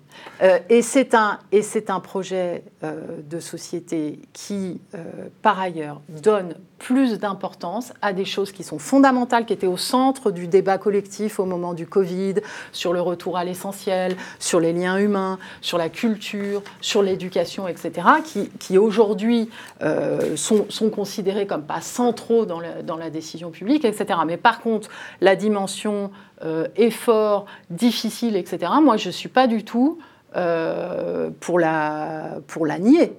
[0.42, 1.40] euh, et c'est un,
[1.88, 5.04] un, projet euh, de société qui, euh,
[5.42, 10.32] par ailleurs, donne plus d'importance à des choses qui sont fondamentales, qui étaient au centre
[10.32, 12.36] du débat collectif au moment du Covid,
[12.72, 18.08] sur le retour à l'essentiel, sur les liens humains, sur la culture, sur l'éducation, etc.,
[18.60, 19.50] qui, aujourd'hui
[20.36, 24.22] sont, sont, considérés comme pas centraux dans, dans, la décision publique, etc.
[24.26, 24.90] Mais par contre,
[25.20, 26.12] la dimension
[26.76, 30.00] effort, difficile, etc., moi, je ne suis pas du tout
[30.36, 33.14] euh, pour, la, pour la nier.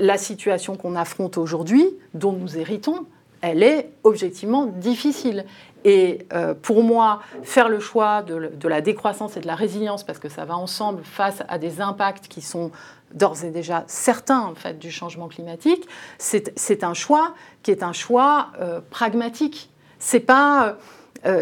[0.00, 3.04] La situation qu'on affronte aujourd'hui, dont nous héritons,
[3.42, 5.44] elle est objectivement difficile.
[5.84, 10.18] Et euh, pour moi, faire le choix de, la décroissance et de la résilience, parce
[10.18, 12.70] que ça va ensemble face à des impacts qui sont
[13.12, 17.92] d'ores et déjà certains en fait, du changement climatique, c'est un choix qui est un
[17.92, 19.68] choix euh, pragmatique.
[19.98, 20.72] C'est pas euh,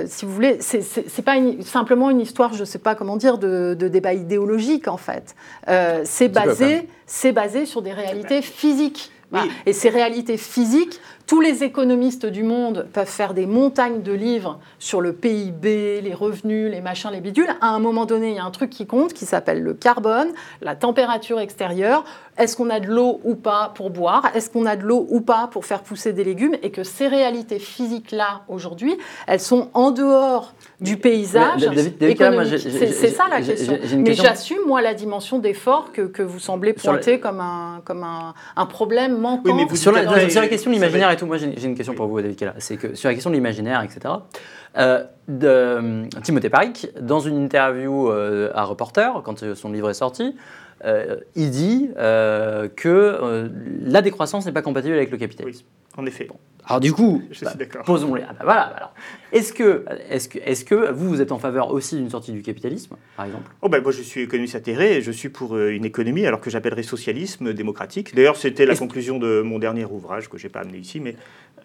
[0.07, 3.39] si vous voulez, c'est n'est pas simplement une histoire, je ne sais pas comment dire,
[3.39, 5.35] de, débat idéologique en fait.
[5.69, 6.89] Euh, c'est basé,
[7.33, 9.11] basé sur des réalités physiques.
[9.67, 14.59] Et ces réalités physiques, tous les économistes du monde peuvent faire des montagnes de livres
[14.79, 17.49] sur le PIB, les revenus, les machins, les bidules.
[17.63, 20.29] À un moment donné, il y a un truc qui compte qui s'appelle le carbone,
[20.61, 22.05] la température extérieure.
[22.37, 24.31] Est-ce qu'on a de l'eau ou pas pour boire?
[24.35, 26.57] Est-ce qu'on a de l'eau ou pas pour faire pousser des légumes?
[26.63, 28.95] Et que ces réalités physiques-là, aujourd'hui,
[29.27, 31.65] elles sont en dehors du paysage
[32.01, 32.59] économique.
[32.59, 33.79] C'est ça la question.
[33.99, 38.35] Mais j'assume, moi, la dimension d'effort que, que, vous semblez pointer comme, un, comme un,
[38.57, 39.57] un, problème manquant.
[39.75, 42.55] sur, la, question de l'imaginaire et tout, moi j'ai une question pour vous, David Kella.
[42.59, 44.15] C'est que sur la question de l'imaginaire, etc.,
[44.77, 50.35] euh, de, Timothée Paric, dans une interview euh, à Reporter, quand son livre est sorti,
[50.83, 53.51] il dit que
[53.83, 55.65] la décroissance n'est pas compatible avec le capitalisme.
[55.97, 56.29] Oui, en effet.
[56.67, 57.23] Alors du coup,
[57.57, 57.85] d'accord.
[57.85, 58.23] posons-les.
[58.23, 58.63] Ah, bah, voilà.
[58.63, 58.95] Alors,
[59.33, 62.41] est-ce que, est-ce que, est-ce que vous, vous êtes en faveur aussi d'une sortie du
[62.41, 63.51] capitalisme, par exemple?
[63.61, 66.41] Oh ben moi, je suis économiste atterré et je suis pour euh, une économie, alors
[66.41, 68.15] que j'appellerais socialisme démocratique.
[68.15, 71.17] D'ailleurs, c'était la conclusion de mon dernier ouvrage que j'ai pas amené ici, mais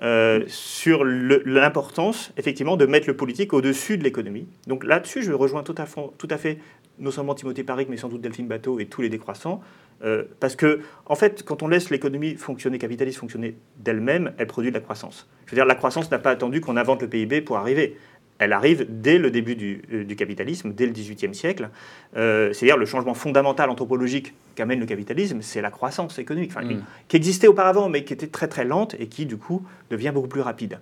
[0.04, 4.48] euh, sur l'importance, effectivement, de mettre le politique au-dessus de l'économie.
[4.68, 6.58] Donc là-dessus, je rejoins tout à, fait, tout à fait
[7.00, 9.62] non seulement Timothée Paric, mais sans doute Delphine Bateau et tous les décroissants.
[10.04, 14.72] Euh, parce que, en fait, quand on laisse l'économie fonctionner, capitaliste fonctionner d'elle-même, elle produit
[14.72, 15.28] de la croissance.
[15.46, 17.98] Je veux dire, la croissance n'a pas attendu qu'on invente le PIB pour arriver.
[18.38, 21.70] Elle arrive dès le début du, euh, capitalisme, dès le XVIIIe siècle.
[22.16, 26.82] Euh, c'est-à-dire le changement fondamental anthropologique qu'amène le capitalisme, c'est la croissance économique, mm.
[27.10, 30.30] qui existait auparavant, mais qui était très très lente et qui, du coup, devient beaucoup
[30.30, 30.80] plus rapide.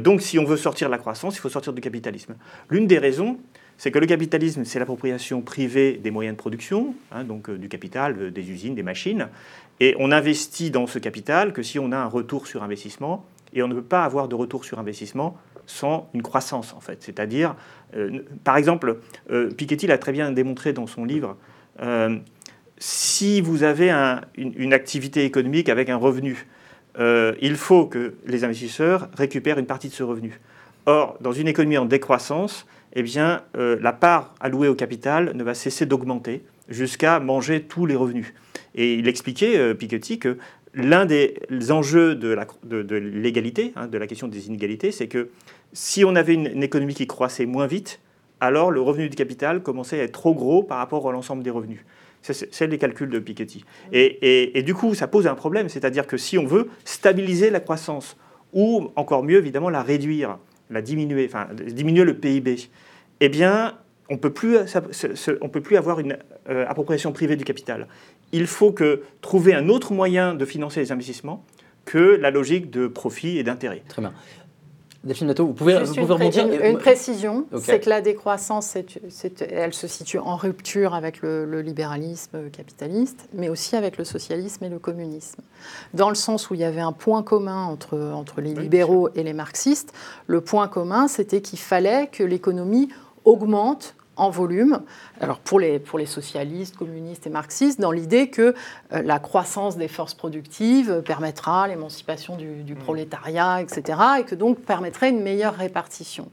[0.00, 2.34] donc, si on veut sortir de la croissance, il faut sortir du capitalisme.
[2.68, 3.38] L'une des raisons,
[3.80, 7.70] c'est que le capitalisme, c'est l'appropriation privée des moyens de production, hein, donc euh, du
[7.70, 9.28] capital, euh, des usines, des machines,
[9.80, 13.24] et on investit dans ce capital que si on a un retour sur investissement,
[13.54, 17.02] et on ne peut pas avoir de retour sur investissement sans une croissance, en fait.
[17.02, 17.56] C'est-à-dire,
[17.96, 18.98] euh, par exemple,
[19.56, 21.38] Piketty l'a très bien démontré dans son livre,
[22.76, 26.46] si vous avez une, une, activité économique avec un revenu,
[26.98, 30.38] il faut que les investisseurs récupèrent une partie de ce revenu.
[30.84, 35.44] Or, dans une économie en décroissance, eh bien, euh, la part allouée au capital ne
[35.44, 38.32] va cesser d'augmenter jusqu'à manger tous les revenus.
[38.74, 40.38] Et il expliquait, euh, Piketty, que
[40.74, 41.34] l'un des
[41.70, 42.36] enjeux de,
[42.96, 45.30] l'égalité, hein, de la question des inégalités, c'est que
[45.72, 48.00] si on avait une, économie qui croissait moins vite,
[48.40, 51.50] alors le revenu du capital commençait à être trop gros par rapport à l'ensemble des
[51.50, 51.84] revenus.
[52.22, 53.64] C'est les calculs de Piketty.
[53.92, 57.60] Et, et, du coup, ça pose un problème, c'est-à-dire que si on veut stabiliser la
[57.60, 58.16] croissance,
[58.52, 60.38] ou encore mieux, évidemment, la réduire,
[60.70, 61.28] la diminuer,
[62.04, 62.56] le PIB,
[63.20, 66.18] eh bien, on ne peut plus avoir une
[66.48, 67.86] euh, appropriation privée du capital.
[68.32, 71.44] Il faut que, trouver un autre moyen de financer les investissements
[71.84, 73.82] que la logique de profit et d'intérêt.
[73.88, 74.12] Très bien.
[75.02, 79.72] Delphine Nato, vous pouvez, vous pouvez rebondir Une, une précision, c'est que la décroissance, elle
[79.72, 84.78] se situe en rupture avec le, libéralisme capitaliste, mais aussi avec le socialisme et le
[84.78, 85.40] communisme.
[85.94, 89.22] Dans le sens où il y avait un point commun entre, entre les libéraux et
[89.22, 89.94] les marxistes,
[90.26, 92.90] le point commun, c'était qu'il fallait que l'économie
[93.24, 94.82] augmente en volume,
[95.20, 98.54] alors pour les, pour les socialistes, communistes et marxistes, dans l'idée que
[98.92, 102.76] euh, la croissance des forces productives permettra l'émancipation du, mmh.
[102.76, 106.28] prolétariat, etc., et que donc permettrait une meilleure répartition.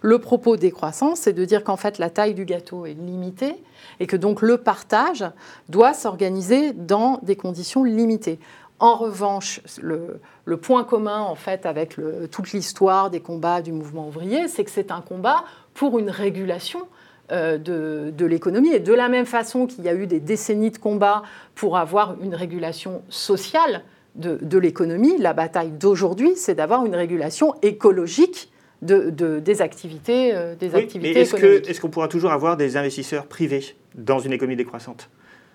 [0.00, 3.62] Le propos des croissances, c'est de dire qu'en fait la taille du gâteau est limitée
[4.00, 5.24] et que donc le partage
[5.68, 8.40] doit s'organiser dans des conditions limitées.
[8.78, 13.72] En revanche, le, le, point commun en fait avec le, toute l'histoire des combats du
[13.72, 16.88] mouvement ouvrier, c'est que c'est un combat pour une régulation
[17.32, 18.72] euh, de, l'économie.
[18.72, 21.22] Et de la même façon qu'il y a eu des décennies de combats
[21.54, 23.82] pour avoir une régulation sociale
[24.16, 28.50] de, l'économie, la bataille d'aujourd'hui, c'est d'avoir une régulation écologique
[28.82, 31.68] de, des activités, euh, des activités est-ce économiques.
[31.68, 35.08] est-ce qu'on pourra toujours avoir des investisseurs privés dans une économie décroissante?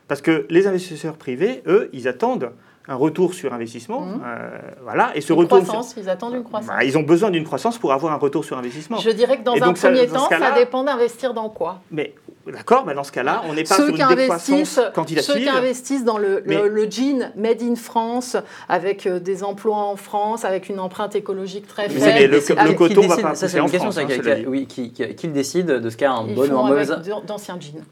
[0.07, 2.51] Parce que les investisseurs privés, eux, ils attendent
[2.88, 4.01] un retour sur investissement.
[4.01, 4.21] Mmh.
[4.25, 5.61] Euh, voilà, et ce une retour.
[5.61, 6.69] Croissance, ils attendent une croissance.
[6.69, 8.97] Bah, ils ont besoin d'une croissance pour avoir un retour sur investissement.
[8.97, 11.81] Je dirais que dans un premier temps, ça dépend d'investir dans quoi.
[11.91, 12.13] Mais
[12.51, 15.33] D'accord, mais dans ce cas-là, on n'est pas sur une décroissance quantitative.
[15.33, 18.38] Ceux qui investissent dans le, le, jean made in France,
[18.69, 22.05] avec euh, des emplois en France, avec une empreinte écologique très faible.
[22.05, 25.27] Mais le, le coton va pas Ça, c'est une question, c'est hein, oui, qui, qui,
[25.27, 26.86] décide de ce qu'a un bon ou un mauvais...
[27.25, 27.83] d'anciens jeans.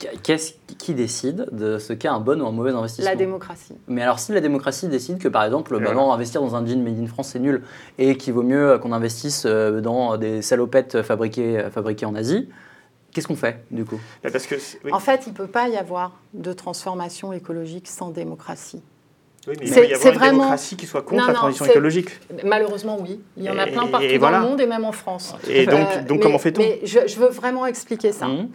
[0.78, 3.10] Qui décide de ce qu'est un bon ou un mauvais investissement?
[3.10, 3.76] La démocratie.
[3.88, 7.00] Mais alors, si la démocratie décide que, par exemple, bah investir dans un jean made
[7.00, 7.64] in France, c'est nul,
[7.98, 12.50] et qu'il vaut mieux qu'on investisse euh, dans des salopettes fabriquées, fabriquées en Asie,
[13.14, 14.00] Qu'est-ce qu'on fait du coup?
[14.24, 14.56] Bah, Parce que,
[14.92, 18.82] En fait, il ne peut pas y avoir de transformation écologique sans démocratie.
[19.48, 22.10] Oui, mais il peut y avoir une démocratie qui soit contre la transition écologique.
[22.44, 23.20] Malheureusement, oui.
[23.38, 25.36] Il y en a plein partout dans le monde et même en France.
[25.48, 26.62] Et donc, euh, donc comment fait-on?
[26.62, 28.28] Mais je, veux vraiment expliquer ça.
[28.28, 28.50] Mmh.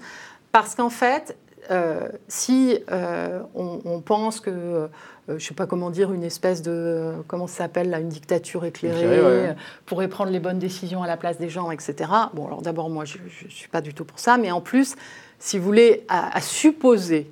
[0.50, 1.36] Parce qu'en fait,
[1.70, 4.88] euh, si euh, on, pense que euh,
[5.28, 8.64] je ne sais pas comment dire, une espèce de, comment ça s'appelle, là, une dictature
[8.64, 9.54] éclairée,
[9.84, 12.10] pourrait prendre les bonnes décisions à la place des gens, etc.
[12.34, 14.96] Bon, alors d'abord, moi, je ne suis pas du tout pour ça, mais en plus,
[15.38, 17.30] si vous voulez, à, supposer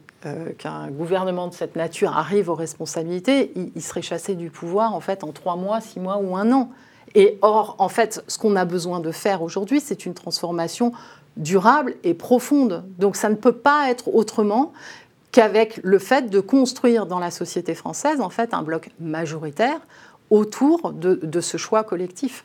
[0.58, 5.24] qu'un gouvernement de cette nature arrive aux responsabilités, il, serait chassé du pouvoir, en fait,
[5.24, 6.70] en trois mois, six mois ou un an.
[7.14, 10.92] Et or, en fait, ce qu'on a besoin de faire aujourd'hui, c'est une transformation
[11.36, 12.84] durable et profonde.
[12.98, 14.72] Donc ça ne peut pas être autrement
[15.32, 19.80] qu'avec le fait de construire dans la société française en fait un bloc majoritaire
[20.30, 22.44] autour de, ce choix collectif.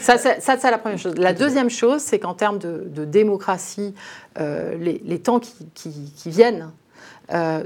[0.00, 1.14] Ça, c'est la première chose.
[1.16, 3.94] La deuxième chose, c'est qu'en termes de, démocratie,
[4.36, 6.72] les, temps qui, viennent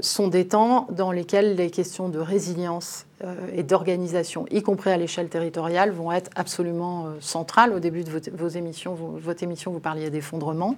[0.01, 3.10] sont des temps dans lesquels les questions de résilience euh,
[3.53, 7.73] et d'organisation, y compris à l'échelle territoriale, vont être absolument euh, centrales.
[7.73, 10.75] Au début de vos, émissions, votre émission, vous parliez d'effondrement.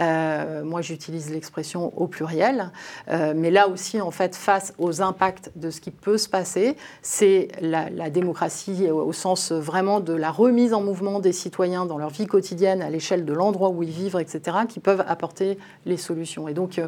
[0.00, 2.70] Euh, moi, j'utilise l'expression au pluriel.
[3.08, 7.48] mais là aussi, en fait, face aux impacts de ce qui peut se passer, c'est
[7.60, 12.26] la, démocratie au sens vraiment de la remise en mouvement des citoyens dans leur vie
[12.26, 16.48] quotidienne à l'échelle de l'endroit où ils vivent, etc., qui peuvent apporter les solutions.
[16.48, 16.80] Et donc,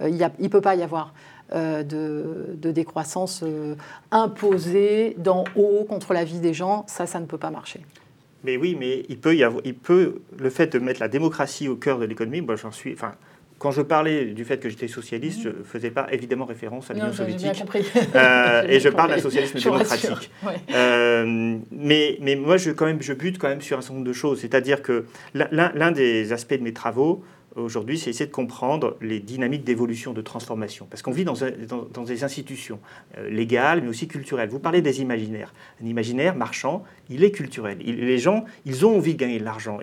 [0.00, 1.12] il ne peut pas y avoir
[1.54, 3.74] euh, de, décroissance euh,
[4.10, 7.80] imposée d'en haut contre la vie des gens, ça, ça ne peut pas marcher.
[8.44, 11.68] Mais oui, mais il peut y avoir, il peut, le fait de mettre la démocratie
[11.68, 13.12] au cœur de l'économie, moi j'en suis, enfin,
[13.58, 16.94] quand je parlais du fait que j'étais socialiste, je ne faisais pas évidemment référence à
[16.94, 17.62] l'Union soviétique.
[18.14, 20.30] Euh, et je parle d'un socialisme démocratique.
[20.68, 24.12] mais, mais moi, je, quand même, je bute quand même sur un certain nombre de
[24.12, 24.40] choses.
[24.40, 27.22] C'est-à-dire que l'un des aspects de mes travaux,
[27.56, 30.86] aujourd'hui, c'est essayer de comprendre les dynamiques d'évolution, de transformation.
[30.88, 31.34] Parce qu'on vit dans,
[32.04, 32.80] des institutions
[33.18, 34.48] euh, légales, mais aussi culturelles.
[34.48, 35.52] Vous parlez des imaginaires.
[35.82, 37.78] Un imaginaire marchand, il est culturel.
[37.78, 39.78] les gens, ils ont envie de gagner de l'argent.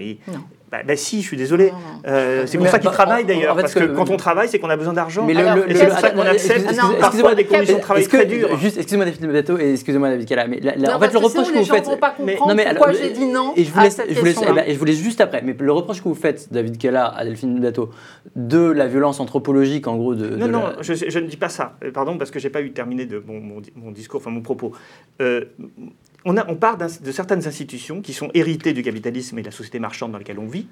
[0.72, 1.72] Bah, bah, si, je suis désolé.
[2.07, 3.55] Euh, c'est pour ça qu'ils travaillent d'ailleurs.
[3.55, 5.26] parce que, quand on travaille, c'est qu'on a besoin d'argent.
[5.26, 8.57] Mais le, et c'est pour ça qu'on accepte parfois des conditions de travail très dures.
[8.57, 10.47] Juste, excusez-moi David Bateau et excusez-moi David Kala.
[10.47, 10.59] Mais
[10.89, 11.89] en fait, le reproche que vous faites.
[12.24, 14.53] Mais, non, mais pourquoi j'ai dit non et je vous laisse, je, vous laisse, eh
[14.53, 15.41] ben, je vous laisse juste après.
[15.41, 17.89] Mais le reproche que vous faites, David Kala, à Delphine Bateau,
[18.36, 20.15] de la violence anthropologique, en gros.
[20.15, 21.78] De, non, non, je, ne dis pas ça.
[21.84, 24.72] Euh, pardon, parce que j'ai pas eu terminé de mon, discours, enfin mon propos.
[26.26, 30.11] On, part de certaines institutions qui sont héritées du capitalisme et de la société marchande
[30.11, 30.67] dans laquelle on vit.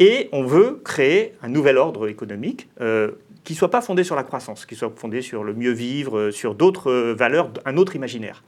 [0.00, 3.12] Et on veut créer un nouvel ordre économique euh,
[3.44, 6.18] qui ne soit pas fondé sur la croissance, qui soit fondé sur le mieux vivre,
[6.18, 8.42] euh, sur d'autres euh, valeurs, un autre imaginaire.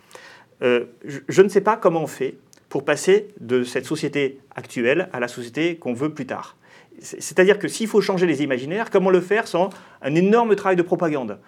[0.62, 2.36] je, ne sais pas comment on fait
[2.70, 6.56] pour passer de cette société actuelle à la société qu'on veut plus tard.
[7.00, 9.70] C'est-à-dire que s'il faut changer les imaginaires, comment le faire sans
[10.00, 11.38] un énorme travail de propagande?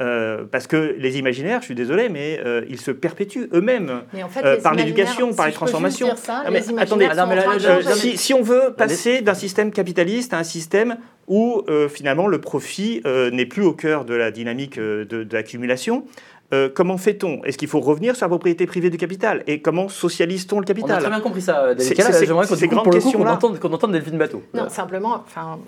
[0.00, 4.02] Euh, parce que les imaginaires, je suis désolé, mais euh, ils se perpétuent eux-mêmes.
[4.44, 6.08] Euh, par l'éducation, par les transformations.
[6.76, 7.08] attendez,
[8.16, 13.46] si, on veut passer d'un système capitaliste à un système où finalement le profit n'est
[13.46, 16.04] plus au cœur de la dynamique de, l'accumulation,
[16.74, 17.44] comment fait-on?
[17.44, 19.44] Est-ce qu'il faut revenir sur la propriété privée du capital?
[19.46, 23.60] Et comment socialise-t-on le capital On a très bien compris ça, David J'aimerais qu'on entende,
[23.60, 24.42] qu entende Delphine Bateau.
[24.54, 25.58] Non, simplement, enfin,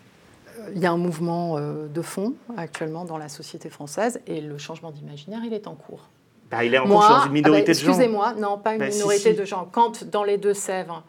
[0.75, 4.59] il y a un mouvement euh, de fond actuellement dans la société française et le
[4.59, 6.09] changement d'imaginaire, il est en cours.
[6.51, 7.89] Bah, il est en cours sur une minorité de gens.
[7.89, 9.69] Excusez-moi, non, pas une bah, minorité de gens.
[9.71, 11.03] Quand dans les Deux-Sèvres,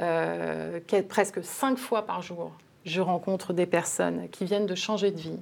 [0.00, 2.52] euh, presque cinq fois par jour,
[2.84, 5.38] je rencontre des personnes qui viennent de changer de vie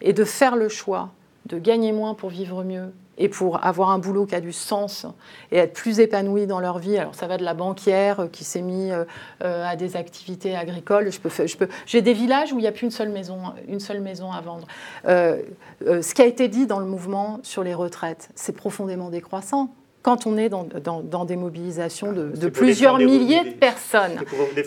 [0.00, 1.10] et de faire le choix
[1.46, 5.06] de gagner moins pour vivre mieux et pour avoir un boulot qui a du sens
[5.50, 6.96] et être plus épanoui dans leur vie.
[6.96, 9.04] Alors ça va de la banquière qui s'est mise euh,
[9.44, 11.12] euh, à des activités agricoles.
[11.12, 13.38] Je peux, je peux, j'ai des villages où il n'y a plus une seule maison,
[13.68, 14.66] une seule maison à vendre.
[15.06, 15.42] Euh,
[15.80, 20.26] ce qui a été dit dans le mouvement sur les retraites, c'est profondément décroissant quand
[20.26, 24.18] on est dans, dans, des mobilisations de, de plusieurs milliers de personnes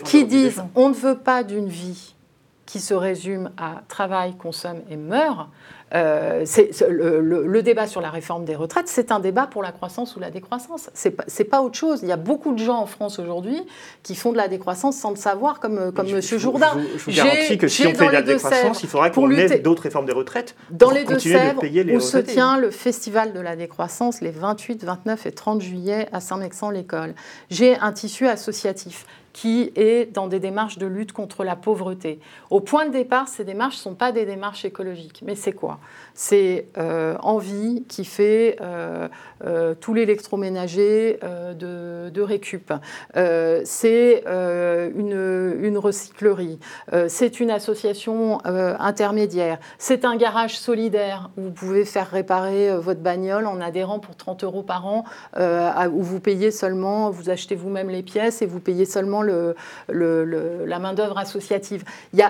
[0.04, 2.15] qui disent on ne veut pas d'une vie
[2.66, 5.48] qui se résume à travail, consomme et meurt,
[5.94, 6.44] euh,
[6.88, 10.30] le, débat sur la réforme des retraites, c'est un débat pour la croissance ou la
[10.30, 10.90] décroissance.
[10.94, 12.00] C'est pas, pas autre chose.
[12.02, 13.62] Il y a beaucoup de gens en France aujourd'hui
[14.02, 16.20] qui font de la décroissance sans le savoir, comme, comme M.
[16.20, 16.72] Jourdain.
[16.96, 19.84] Je, vous garantis que si on fait de la décroissance, il faudra qu'on ait d'autres
[19.84, 20.56] réformes des retraites.
[20.70, 21.62] Dans les Deux-Sèvres,
[21.94, 26.20] où se tient le Festival de la décroissance les 28, 29 et 30 juillet à
[26.20, 27.14] Saint-Mexan-l'École,
[27.48, 29.06] j'ai un tissu associatif
[29.36, 32.20] qui est dans des démarches de lutte contre la pauvreté.
[32.48, 35.22] Au point de départ, ces démarches ne sont pas des démarches écologiques.
[35.26, 35.78] Mais c'est quoi?
[36.16, 39.06] C'est euh, Envie qui fait euh,
[39.44, 41.20] euh, tout l'électroménager
[41.54, 42.72] de, récup.
[43.14, 46.58] c'est une, une, recyclerie.
[47.08, 49.58] c'est une association intermédiaire.
[49.78, 54.44] C'est un garage solidaire où vous pouvez faire réparer votre bagnole en adhérant pour 30
[54.44, 55.04] euros par an,
[55.38, 59.54] où vous payez seulement, vous achetez vous-même les pièces et vous payez seulement le,
[59.88, 61.84] la main-d'œuvre associative.
[62.14, 62.22] Il y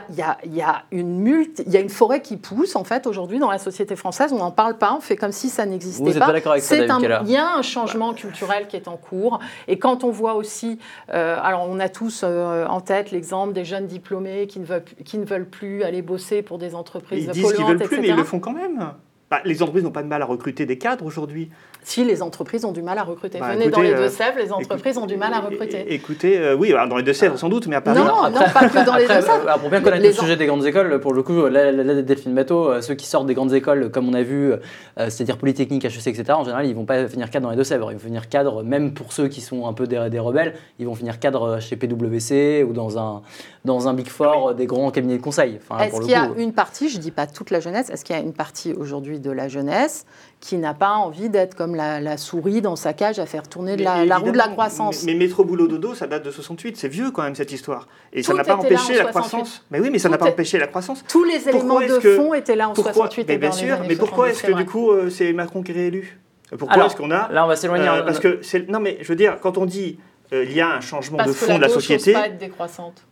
[0.63, 4.33] a, une forêt qui pousse, en fait, aujourd'hui, dans la société française.
[4.33, 6.33] On n'en parle pas, on fait comme si ça n'existait pas.
[6.33, 9.41] pas C'est un, il y a un changement culturel qui est en cours.
[9.69, 10.79] Et quand on voit aussi,
[11.13, 14.85] euh, alors on a tous euh, en tête l'exemple des jeunes diplômés qui ne, veulent,
[15.05, 18.09] qui ne veulent plus aller bosser pour des entreprises ils disent qu'ils veulent plus, mais
[18.09, 18.93] ils le font quand même.
[19.31, 21.51] Bah, les entreprises n'ont pas de mal à recruter des cadres aujourd'hui.
[21.83, 23.39] Si les entreprises ont du mal à recruter.
[23.39, 25.95] Bah, Venez écoutez, dans les euh, Deux-Sèvres, les entreprises ont du mal à recruter.
[25.95, 27.99] Écoutez, euh, oui, alors dans les Deux-Sèvres sans doute, mais à Paris.
[28.01, 29.49] Non, non, pas que dans les Après, Deux-Sèvres.
[29.49, 31.71] euh, Pour bien connaître Les le en- sujet des grandes écoles, pour le coup, là,
[31.71, 34.53] là, là, Delphine Bateau, euh, ceux qui sortent des grandes écoles, comme on a vu,
[34.53, 34.57] euh,
[34.97, 37.93] c'est-à-dire Polytechnique, HEC, etc., en général, ils vont pas finir cadre dans les Deux-Sèvres.
[37.93, 40.87] Ils vont finir cadre, même pour ceux qui sont un peu des, des rebelles, ils
[40.87, 43.23] vont finir cadre chez PwC ou dans un,
[43.65, 45.61] dans un Big Four euh, des grands cabinets de conseil.
[45.69, 48.05] Enfin, Est-ce qu'il y a une partie, je ne dis pas toute la jeunesse, est-ce
[48.05, 50.07] qu'il y a une partie aujourd'hui de la jeunesse
[50.41, 53.77] qui n'a pas envie d'être comme la, la souris dans sa cage à faire tourner
[53.77, 56.31] de la, la roue de la croissance Mais, mais métro boulot dodo, ça date de
[56.31, 57.89] 68, c'est vieux quand même cette histoire.
[58.13, 59.09] Et ça n'a pas empêché la 68.
[59.11, 59.65] croissance.
[59.71, 61.03] Mais oui, mais ça n'a pas empêché la croissance.
[61.09, 63.79] Tous les éléments de que- fond étaient là en Pourquoi 68 mais et bien sûr,
[63.89, 66.19] mais pourquoi 70, est-ce que du coup euh, c'est Macron qui est réélu?
[66.59, 67.89] Pourquoi est-ce qu'on a là, on va s'éloigner.
[67.89, 69.99] euh, Parce que c'est non mais je veux dire quand on dit
[70.33, 72.27] euh, il y a un changement Parce de que fond de la société, n'ose pas
[72.29, 73.03] être décroissante.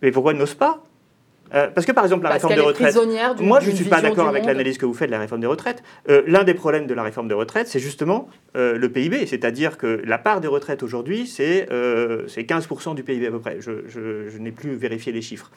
[0.00, 0.82] mais pourquoi elle n'ose pas?
[1.54, 2.92] Euh, Parce que par exemple la Parce réforme qu'elle de est retraite.
[2.92, 5.18] prisonnière d'une Moi, je ne suis pas d'accord avec l'analyse que vous faites de la
[5.18, 5.82] réforme des retraites.
[6.08, 9.78] Euh, L'un des problèmes de la réforme des retraites, c'est justement euh, le PIB, c'est-à-dire
[9.78, 13.56] que la part des retraites aujourd'hui, c'est euh, c'est 15% du PIB à peu près.
[13.60, 15.50] Je, je- je n'ai plus vérifié les chiffres.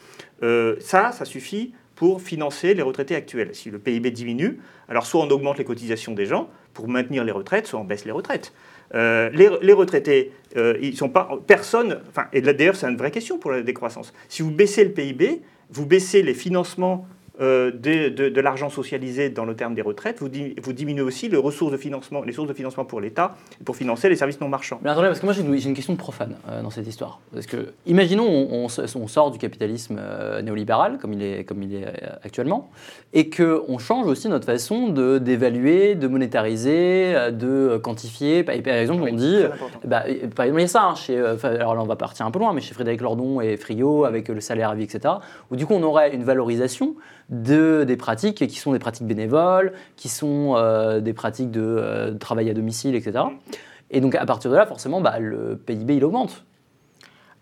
[0.80, 3.50] Ça, ça suffit pour financer les retraités actuels.
[3.54, 7.32] Si le PIB diminue, alors soit on augmente les cotisations des gens pour maintenir les
[7.32, 8.52] retraites, soit on baisse les retraites.
[8.94, 12.00] Euh, les, les retraités, euh, ils sont pas personne.
[12.08, 14.12] Enfin, et d'ailleurs, c'est une vraie question pour la décroissance.
[14.28, 17.06] Si vous baissez le PIB, vous baissez les financements
[17.40, 21.02] euh, de, de- de l'argent socialisé dans le terme des retraites, vous, di- vous diminuez
[21.02, 24.40] aussi les ressources de financement, les sources de financement pour l'État pour financer les services
[24.40, 24.78] non marchands.
[24.82, 27.20] Mais attendez, parce que moi j'ai une, question profane euh, dans cette histoire.
[27.32, 31.62] Parce que, imaginons, on, on on sort du capitalisme euh, néolibéral, comme il est, comme
[31.62, 31.86] il est
[32.22, 32.70] actuellement,
[33.14, 38.42] et qu'on change aussi notre façon d'évaluer, de, monétariser, de quantifier.
[38.44, 39.38] Par, par exemple, on dit.
[39.84, 40.04] Bah,
[40.36, 42.38] par exemple, il y a ça, hein, chez, alors là on va partir un peu
[42.38, 45.14] loin, mais chez Frédéric Lordon et Frigo, avec le salaire à vie, etc.,
[45.50, 46.94] où du coup on aurait une valorisation
[47.32, 52.14] de, des pratiques qui sont des pratiques bénévoles, qui sont euh, des pratiques de euh,
[52.14, 53.24] travail à domicile, etc.
[53.90, 56.44] Et donc à partir de là, forcément, bah, le PIB il augmente.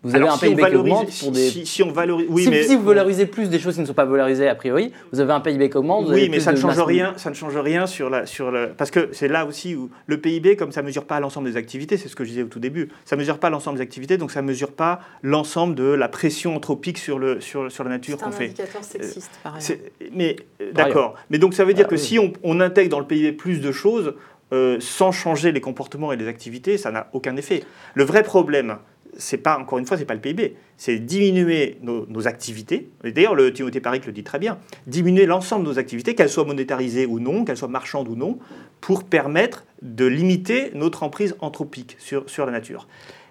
[0.03, 1.49] Vous avez Alors, un si PIB qui augmente pour des.
[1.51, 3.85] si, si on valorise, oui, si, mais si vous valorisez plus des choses qui ne
[3.85, 6.05] sont pas valorisées a priori, vous avez un PIB qui augmente.
[6.05, 7.13] vous avez Oui, mais plus ça ne change rien.
[7.17, 10.17] Ça ne change rien sur la sur le parce que c'est là aussi où le
[10.19, 12.59] PIB, comme ça mesure pas l'ensemble des activités, c'est ce que je disais au tout
[12.59, 12.89] début.
[13.05, 16.97] Ça mesure pas l'ensemble des activités, donc ça mesure pas l'ensemble de la pression anthropique
[16.97, 18.45] sur le sur sur la nature C'est qu'on un fait.
[18.45, 19.81] indicateur sexiste, par exemple.
[19.99, 21.13] C'est- Mais euh, d'accord.
[21.29, 22.01] Mais donc ça veut dire Ah, que oui.
[22.01, 24.15] si on, on intègre dans le PIB plus de choses
[24.53, 27.63] euh, sans changer les comportements et les activités, ça n'a aucun effet.
[27.93, 28.77] Le vrai problème,
[29.17, 32.89] c'est pas encore une fois, c'est pas le PIB, c'est diminuer nos, nos activités.
[33.03, 34.57] D'ailleurs, le Timothée Paric le dit très bien.
[34.87, 38.39] Diminuer l'ensemble de nos activités, qu'elles soient monétarisées ou non, qu'elles soient marchandes ou non,
[38.79, 42.87] pour permettre de limiter notre emprise anthropique sur, sur la nature.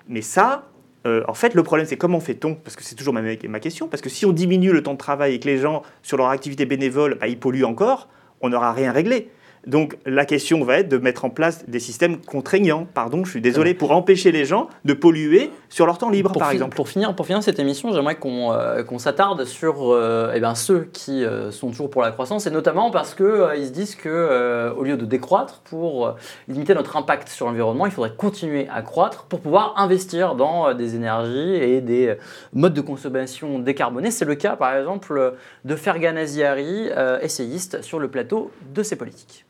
[0.09, 0.69] Mais ça,
[1.07, 2.55] euh, en fait, le problème, c'est comment fait-on?
[2.55, 3.89] Parce que c'est toujours ma, ma question.
[3.89, 6.29] Parce que si on diminue le temps de travail et que les gens, sur leur
[6.29, 8.09] activité bénévole, bah, ils polluent encore,
[8.41, 9.31] on n'aura rien réglé.
[9.67, 13.41] Donc la question va être de mettre en place des systèmes contraignants, pardon, je suis
[13.41, 16.77] désolé, pour empêcher les gens de polluer sur leur temps libre, pour par exemple.
[16.77, 20.89] Pour finir, pour finir cette émission, j'aimerais qu'on euh, s'attarde sur euh, eh ben, ceux
[20.93, 24.73] qui euh, sont toujours pour la croissance, et notamment parce qu'ils ils se disent que
[24.77, 26.15] au lieu de décroître, pour
[26.49, 30.95] limiter notre impact sur l'environnement, il faudrait continuer à croître pour pouvoir investir dans des
[30.95, 32.15] énergies et des
[32.53, 34.11] modes de consommation décarbonés.
[34.11, 35.35] C'est le cas, par exemple,
[35.65, 36.89] de Fergan Aziari,
[37.21, 39.45] essayiste sur le plateau de ces politiques.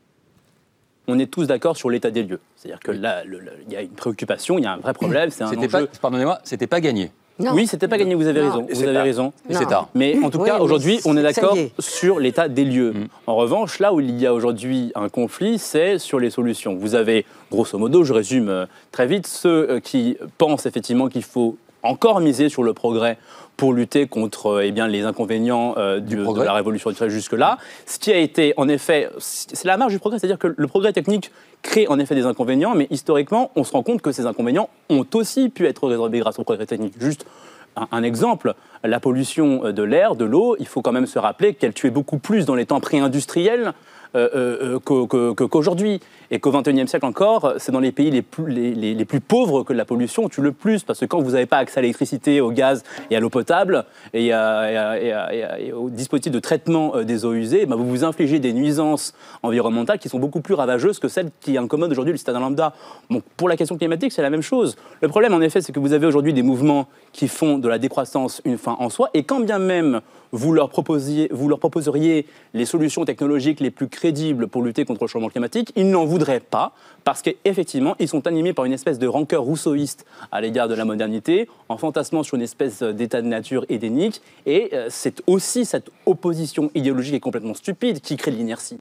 [1.07, 2.39] On est tous d'accord sur l'état des lieux.
[2.55, 3.23] C'est-à-dire que là,
[3.67, 5.87] il y a une préoccupation, il y a un vrai problème, c'est un C'était enjeu.
[5.87, 7.11] pas, pardonnez-moi, c'était pas gagné.
[7.39, 7.53] Non.
[7.53, 8.47] Oui, c'était pas gagné, vous avez Non.
[8.51, 8.65] raison.
[8.69, 9.03] Et Vous c'est avez tard.
[9.03, 9.33] raison.
[9.49, 9.87] C'est tard.
[9.95, 11.71] Mais en tout Oui, cas, aujourd'hui, on est d'accord est.
[11.79, 12.91] sur l'état des lieux.
[12.93, 13.07] Mm.
[13.25, 16.75] En revanche, là où il y a aujourd'hui un conflit, c'est sur les solutions.
[16.75, 21.23] Vous avez, grosso modo, je résume euh, très vite, ceux euh, qui pensent effectivement qu'il
[21.23, 23.17] faut encore miser sur le progrès
[23.61, 27.59] pour lutter contre euh, eh bien, les inconvénients euh, du- de la révolution industrielle jusque-là.
[27.85, 30.93] Ce qui a été, en effet, c'est la marge du progrès, c'est-à-dire que le progrès
[30.93, 31.29] technique
[31.61, 35.05] crée en effet des inconvénients, mais historiquement, on se rend compte que ces inconvénients ont
[35.13, 36.95] aussi pu être résolvés grâce au progrès technique.
[36.99, 37.27] Juste
[37.75, 41.19] un, un exemple, la pollution euh, de l'air, de l'eau, il faut quand même se
[41.19, 43.73] rappeler qu'elle tuait beaucoup plus dans les temps pré-industriels
[44.15, 45.99] euh, euh, qu'aujourd'hui.
[46.33, 50.29] Et qu'au XXIe siècle encore, c'est dans les pays les plus, pauvres que la pollution
[50.29, 50.83] tue le plus.
[50.83, 53.83] Parce que quand vous n'avez pas accès à l'électricité, au gaz et à l'eau potable,
[54.13, 57.65] et, à- à- et à- à- et au dispositif de traitement euh, des eaux usées,
[57.65, 59.13] bah, vous vous infligez des nuisances
[59.43, 62.73] environnementales qui sont beaucoup plus ravageuses que celles qui incommodent aujourd'hui le citadin lambda.
[63.09, 64.77] Bon, pour la question climatique, c'est la même chose.
[65.01, 67.77] Le problème, en effet, c'est que vous avez aujourd'hui des mouvements qui font de la
[67.77, 69.99] décroissance une fin en soi, et quand bien même
[70.33, 75.03] vous leur, proposiez, vous leur proposeriez les solutions technologiques les plus crédibles pour lutter contre
[75.03, 76.05] le changement climatique, ils n'en
[76.49, 80.75] pas, parce qu'effectivement, ils sont animés par une espèce de rancœur rousseauiste à l'égard de
[80.75, 85.65] la modernité, en fantasmant sur une espèce d'état de nature édénique, et euh, c'est aussi
[85.65, 88.79] cette opposition idéologique et complètement stupide qui crée de l'inertie.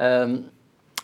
[0.00, 0.38] Euh,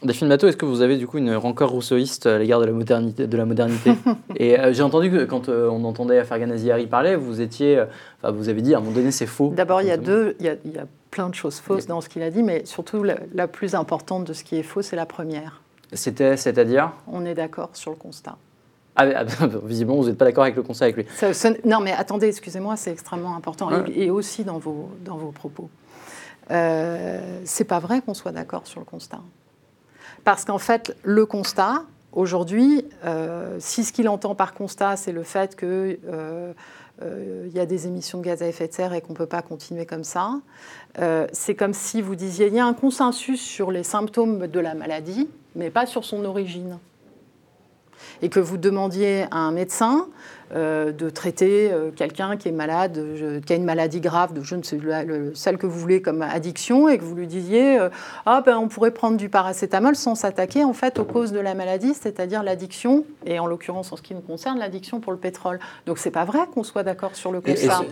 [0.05, 2.73] Delphine Bateau, est-ce que vous avez du coup une rancœur rousseauiste à l'égard de la
[2.73, 3.93] modernité, de la modernité
[4.37, 7.85] Et euh, j'ai entendu que quand euh, on entendait Fergan Aziari parler, vous étiez, euh,
[8.21, 9.53] enfin, vous avez dit à un moment donné c'est faux.
[9.55, 11.87] D'abord, il y a deux, il y a, il y a plein de choses fausses
[11.87, 14.63] dans ce qu'il a dit, mais surtout la, la plus importante de ce qui est
[14.65, 15.61] faux, c'est la première.
[15.93, 16.91] C'était, c'est-à-dire?
[17.07, 18.37] On est d'accord sur le constat.
[18.97, 19.25] ah, mais- ah,
[19.65, 21.35] Visiblement, vous n'êtes pas d'accord avec le conseil avec lui.
[21.35, 25.31] Ça- non, mais attendez, excusez-moi, c'est extrêmement important, et, et aussi dans vos, dans vos
[25.33, 25.69] propos.
[26.51, 29.21] Euh, c'est pas vrai qu'on soit d'accord sur le constat.
[30.25, 31.83] Parce qu'en fait, le constat,
[32.13, 35.57] aujourd'hui, euh, si ce qu'il entend par constat, c'est le fait
[37.03, 39.27] qu'il y a des émissions de gaz à effet de serre et qu'on ne peut
[39.27, 40.41] pas continuer comme ça,
[40.99, 44.61] euh, c'est comme si vous disiez il y a un consensus sur les symptômes de
[44.61, 46.79] la maladie, mais pas sur son origine.
[48.21, 53.43] Et que vous demandiez à un médecin euh, de traiter euh, quelqu'un qui est malade,
[53.47, 54.79] qui a une maladie grave, de je ne sais
[55.35, 57.89] celle que vous voulez comme addiction, et que vous lui disiez euh,
[58.27, 61.55] ah ben on pourrait prendre du paracétamol sans s'attaquer en fait aux causes de la
[61.55, 65.59] maladie, c'est-à-dire l'addiction, et en l'occurrence en ce qui nous concerne l'addiction pour le pétrole.
[65.87, 67.83] Donc c'est pas vrai qu'on soit d'accord sur le constat.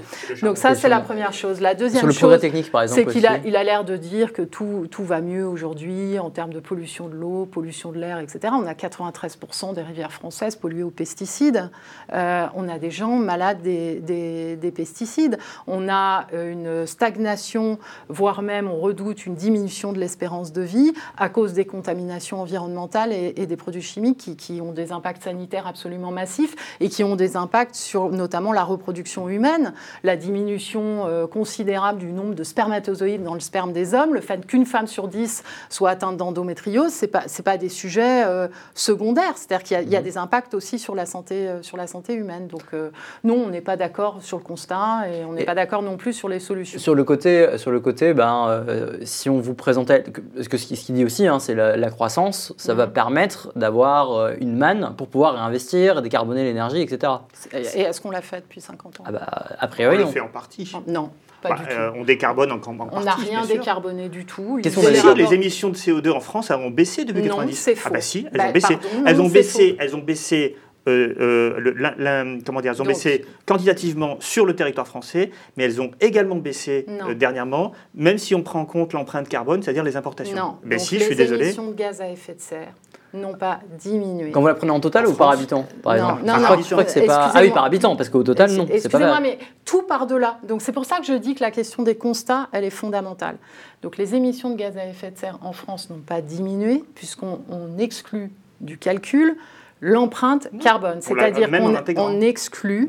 [0.43, 1.61] Donc ça c'est la première chose.
[1.61, 3.85] La deuxième Sur le chose, progrès technique, par exemple, c'est qu'il a, il a l'air
[3.85, 7.93] de dire que tout, tout va mieux aujourd'hui en termes de pollution de l'eau, pollution
[7.93, 8.53] de l'air, etc.
[8.53, 11.71] On a 93% des rivières françaises polluées aux pesticides.
[12.13, 15.39] Euh, on a des gens malades des, des- des pesticides.
[15.67, 17.79] On a euh, une stagnation,
[18.09, 23.13] voire même on redoute une diminution de l'espérance de vie à cause des contaminations environnementales
[23.13, 27.05] et, et des produits chimiques qui, qui ont des impacts sanitaires absolument massifs et qui
[27.05, 29.75] ont des impacts sur notamment la reproduction humaine,
[30.05, 34.47] la diminution euh, considérable du nombre de spermatozoïdes dans le sperme des hommes, le fait
[34.47, 39.37] qu'une femme sur dix soit atteinte d'endométriose, c'est pas c'est pas des sujets euh, secondaires,
[39.37, 41.87] c'est-à-dire qu'il y a- y, a des impacts aussi sur la santé euh, sur la
[41.87, 42.40] santé humaine.
[42.49, 42.91] Donc euh,
[43.25, 46.13] non, on n'est pas d'accord sur le constat et on n'est pas d'accord non plus
[46.13, 46.79] sur les solutions.
[46.79, 50.67] Sur le côté, sur le côté ben, euh, si on vous présentait, parce que ce
[50.67, 54.95] qu'il dit aussi, hein, c'est la, la croissance, ça va permettre d'avoir euh, une manne
[54.97, 57.13] pour pouvoir réinvestir, décarboner l'énergie, etc.
[57.53, 59.05] Et est-ce qu'on l'a fait depuis 50 ans?
[59.07, 59.21] Ah bah,
[59.59, 60.11] a On priori, le non.
[60.11, 60.73] fait en partie.
[60.87, 61.11] Non,
[61.43, 61.71] pas Bah, du tout.
[61.73, 62.97] euh, on décarbone en, en partie.
[62.97, 63.57] on n'a rien sûr.
[63.57, 64.59] décarboné du tout.
[64.63, 66.57] Qu'est-ce L'idée qu'on a des dit Bien sûr, les émissions de CO2 en France elles
[66.57, 67.55] ont baissé depuis Non, 90.
[67.57, 68.77] c'est Ah bah si, elles Bah, ont baissé.
[68.77, 70.57] pardon, elles non, ont baissé, elles ont baissé.
[70.91, 74.87] Euh, euh, le- la- la- comment dire, elles ont Donc- baissé quantitativement sur le territoire
[74.87, 77.11] français, mais elles ont également baissé Non.
[77.11, 80.37] euh, dernièrement, même si on prend en compte l'empreinte carbone, c'est-à-dire les importations.
[80.37, 81.45] Non, mais donc si, les je suis désolé.
[81.47, 82.73] émissions de gaz à effet de serre
[83.13, 84.31] n'ont pas diminué.
[84.31, 86.39] Quand vous la prenez en total En ou par habitant, par Non, exemple non, Je
[86.39, 87.33] non, crois que- je crois que c'est pas.
[87.35, 90.39] Ah oui, par habitant, parce qu'au total, non, Excusez-moi, mais tout par-delà.
[90.47, 93.37] Donc c'est pour ça que je dis que la question des constats, elle est fondamentale.
[93.83, 97.41] Donc les émissions de gaz à effet de serre en France n'ont pas diminué, puisqu'on
[97.51, 98.31] on exclut
[98.61, 99.37] du calcul
[99.81, 101.01] l'empreinte carbone.
[101.01, 101.51] C'est-à-dire
[101.95, 102.89] qu'on exclut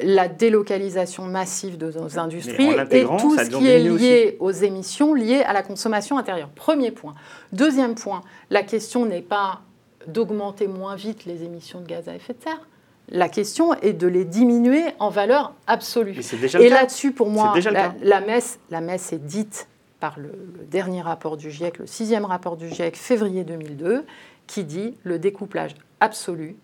[0.00, 5.42] la délocalisation massive de nos industries et tout ce qui est lié aux émissions liées
[5.42, 6.48] à la consommation intérieure.
[6.54, 7.14] Premier point.
[7.52, 9.62] Deuxième point, la question n'est pas
[10.06, 12.60] d'augmenter moins vite les émissions de gaz à effet de serre.
[13.08, 16.12] La question est de les diminuer en valeur absolue.
[16.40, 17.54] Déjà Et là-dessus, pour moi,
[18.02, 19.68] la, messe, la messe est dite
[20.00, 24.04] par le, le dernier rapport du GIEC, le sixième rapport du GIEC, février 2002,
[24.48, 26.56] qui dit le découplage absolu.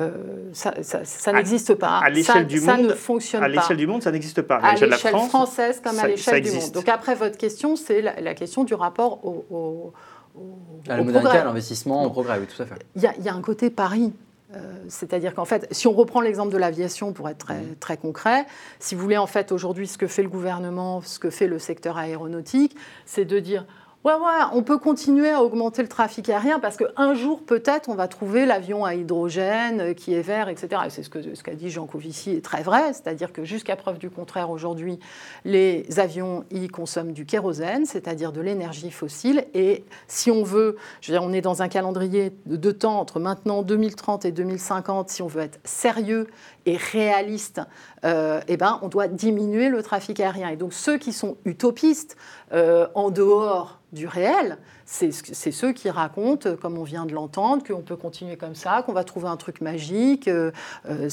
[0.00, 1.98] euh, ça ça- ça À- n'existe pas.
[1.98, 4.40] à l'échelle Ça- du ça monde, ne fonctionne À pas l'échelle du monde, ça n'existe
[4.42, 4.56] pas.
[4.56, 6.56] À l'échelle France, française comme ça- à l'échelle du monde.
[6.56, 6.74] existe.
[6.74, 9.92] Donc après, votre question, c'est la, la question du rapport au, au-
[10.34, 10.58] au-
[10.88, 11.38] À la au modernité, progrès.
[11.38, 12.74] à l'investissement, au progrès, oui, tout à fait.
[12.96, 14.12] Il y, a- il y a un côté pari.
[14.54, 14.58] Euh,
[14.88, 17.76] C'est-à-dire qu'en fait, si on reprend l'exemple de l'aviation pour être très, Mmh.
[17.80, 18.44] très concret,
[18.80, 21.58] si vous voulez, en fait, aujourd'hui, ce que fait le gouvernement, ce que fait le
[21.58, 22.76] secteur aéronautique,
[23.06, 23.64] c'est de dire
[24.04, 27.94] Ouais, ouais, on peut continuer à augmenter le trafic aérien parce qu'un jour, peut-être, on
[27.94, 30.82] va trouver l'avion à hydrogène euh, qui est vert, etc.
[30.86, 33.98] Et c'est ce qu'a ce dit Jean Covici est très vrai, c'est-à-dire que jusqu'à preuve
[33.98, 34.98] du contraire, aujourd'hui,
[35.44, 39.46] les avions y consomment du kérosène, c'est-à-dire de l'énergie fossile.
[39.54, 43.20] Et si on veut, je veux dire, on est dans un calendrier de temps entre
[43.20, 46.26] maintenant 2030 et 2050, si on veut être sérieux
[46.66, 47.60] et réaliste,
[48.04, 50.48] euh, eh ben, on doit diminuer le trafic aérien.
[50.48, 52.16] Et donc ceux qui sont utopistes,
[52.52, 54.58] euh, en dehors du réel,
[54.92, 58.82] c'est ceux qui racontent, euh, comme on vient de l'entendre, qu'on peut continuer comme ça,
[58.84, 60.28] qu'on va trouver un truc magique.
[60.28, 60.50] euh,
[60.86, 61.08] euh,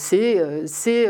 [0.66, 1.10] c'est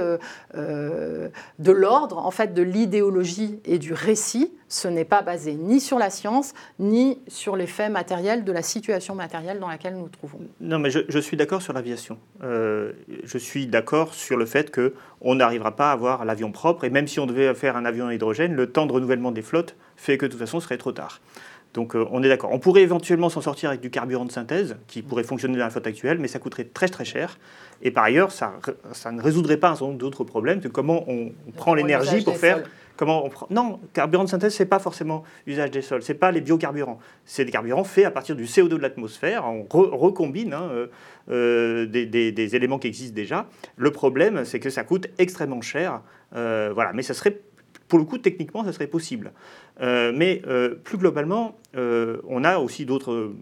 [0.56, 4.54] de l'ordre, en fait, de l'idéologie et du récit.
[4.68, 8.62] Ce n'est pas basé ni sur la science, ni sur les faits matériels de la
[8.62, 10.40] situation matérielle dans laquelle nous nous trouvons.
[10.62, 12.20] Non, mais je, suis d'accord sur l'aviation.
[12.42, 16.84] Je suis d'accord sur le fait qu'on n'arrivera pas à avoir l'avion propre.
[16.84, 19.42] Et même si on devait faire un avion à hydrogène, le temps de renouvellement des
[19.42, 21.20] flottes fait que de toute façon, ce serait trop tard.
[21.74, 22.52] Donc euh, on est d'accord.
[22.52, 25.70] On pourrait éventuellement s'en sortir avec du carburant de synthèse qui pourrait fonctionner dans la
[25.70, 27.38] flotte actuelle, mais ça coûterait très très cher.
[27.82, 28.54] Et par ailleurs, ça,
[28.92, 32.24] ça ne résoudrait pas un certain nombre d'autres problèmes de comment on, on prend l'énergie
[32.24, 32.66] pour faire sols.
[32.98, 33.48] comment on prend.
[33.52, 37.00] Non, carburant de synthèse, c'est pas forcément usage des sols, c'est pas les biocarburants.
[37.24, 39.46] C'est des carburants faits à partir du CO2 de l'atmosphère.
[39.46, 40.88] On re- recombine hein, euh,
[41.30, 43.46] euh, des, des- des éléments qui existent déjà.
[43.78, 46.02] Le problème, c'est que ça coûte extrêmement cher.
[46.34, 47.40] Voilà, mais ça serait,
[47.90, 49.34] pour le coup, techniquement, ça serait possible.
[49.82, 53.34] Euh, mais euh, plus globalement, euh, on a aussi d'autres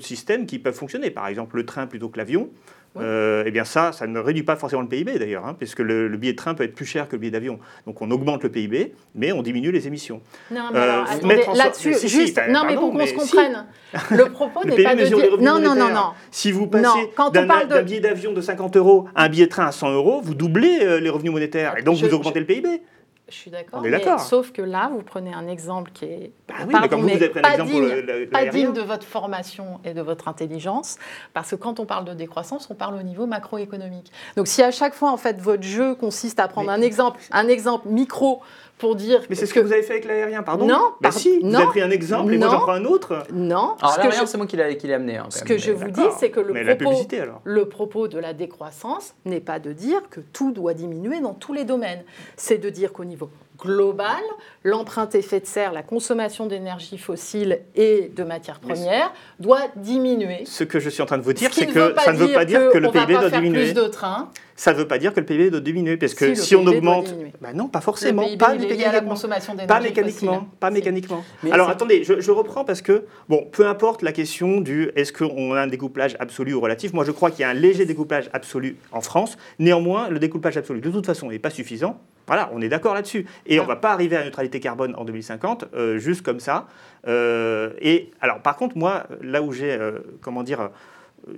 [0.00, 1.10] systèmes qui peuvent fonctionner.
[1.10, 2.50] Par exemple, le train plutôt que l'avion.
[2.96, 6.08] Euh, eh bien ça, ça ne réduit pas forcément le PIB d'ailleurs, hein, puisque le,
[6.08, 7.60] le billet de train peut être plus cher que le billet d'avion.
[7.86, 10.20] Donc on augmente le PIB, mais on diminue les émissions.
[10.50, 13.14] Non, mais alors, attendez, là-dessus, si, si, juste, non, mais pour qu'on se si.
[13.14, 13.66] comprenne,
[14.10, 15.16] le propos n'est pas de dire...
[15.16, 16.10] revenus Non, non, non, non.
[16.32, 19.66] Si vous passez d'un de- billet d'avion de 50 euros à un billet de train
[19.66, 22.46] à 100 euros, vous doublez euh, les revenus monétaires et donc Je- vous augmentez le
[22.46, 22.82] PIB.
[23.28, 23.80] Je suis d'accord.
[23.80, 24.20] On est mais d'accord.
[24.20, 27.28] Sauf que là, vous prenez un exemple qui est Bah oui, pardon, vous, vous avez
[27.28, 28.64] pas digne, le- le- pas l'aérien.
[28.68, 30.96] digne de votre formation et de votre intelligence,
[31.34, 34.10] parce que quand on parle de décroissance, on parle au niveau macroéconomique.
[34.36, 37.20] Donc si à chaque fois, en fait, votre jeu consiste à prendre Mais- un exemple,
[37.30, 38.40] un exemple micro
[38.78, 41.12] pour dire Mais c'est ce que vous avez fait avec l'aérien, pardon Non, Bah par-
[41.12, 42.52] si, vous avez pris un exemple et moi non.
[42.52, 43.22] j'en prends un autre.
[43.32, 43.74] non.
[43.80, 45.16] Alors l'aérien, je- c'est moi qui l'ai amené.
[45.18, 47.40] hein, Ce que mais- je vous dis, c'est que le Mais la propos, publicité alors.
[47.44, 51.52] le propos de la décroissance n'est pas de dire que tout doit diminuer dans tous
[51.52, 52.02] les domaines.
[52.36, 53.28] C'est de dire qu'au niveau
[53.58, 54.22] global,
[54.62, 60.42] l'empreinte effet de serre, la consommation d'énergie fossile et de matières premières doit diminuer.
[60.44, 62.44] Ce que je suis en train de vous dire, c'est que ça ne veut pas
[62.44, 63.64] dire que le PIB doit diminuer.
[63.64, 64.30] plus de trains.
[64.54, 67.14] Ça ne veut pas dire que le PIB doit diminuer, parce que Si, on augmente,
[67.40, 70.48] bah non, pas forcément, Le PIB, pas lié à la consommation Pas mécaniquement, fossile.
[70.58, 71.24] pas mécaniquement.
[71.42, 75.12] Mais Alors attendez, je, je reprends parce que, bon, peu importe la question du est-ce
[75.12, 77.84] qu'on a un découplage absolu ou relatif, moi je crois qu'il y a un léger
[77.86, 79.36] découplage absolu en France.
[79.58, 82.00] Néanmoins, le découplage absolu, de toute façon, n'est pas suffisant.
[82.28, 83.26] Voilà, on est d'accord là-dessus.
[83.46, 86.40] Et on ne va pas arriver à la neutralité carbone en 2050, euh, juste comme
[86.40, 86.68] ça.
[87.08, 90.68] Euh, et alors, par contre, moi, là où j'ai, euh, comment dire,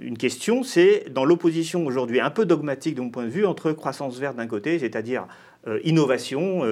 [0.01, 3.71] une question, c'est dans l'opposition aujourd'hui un peu dogmatique de mon point de vue entre
[3.71, 5.27] croissance verte d'un côté, c'est-à-dire
[5.85, 6.63] innovation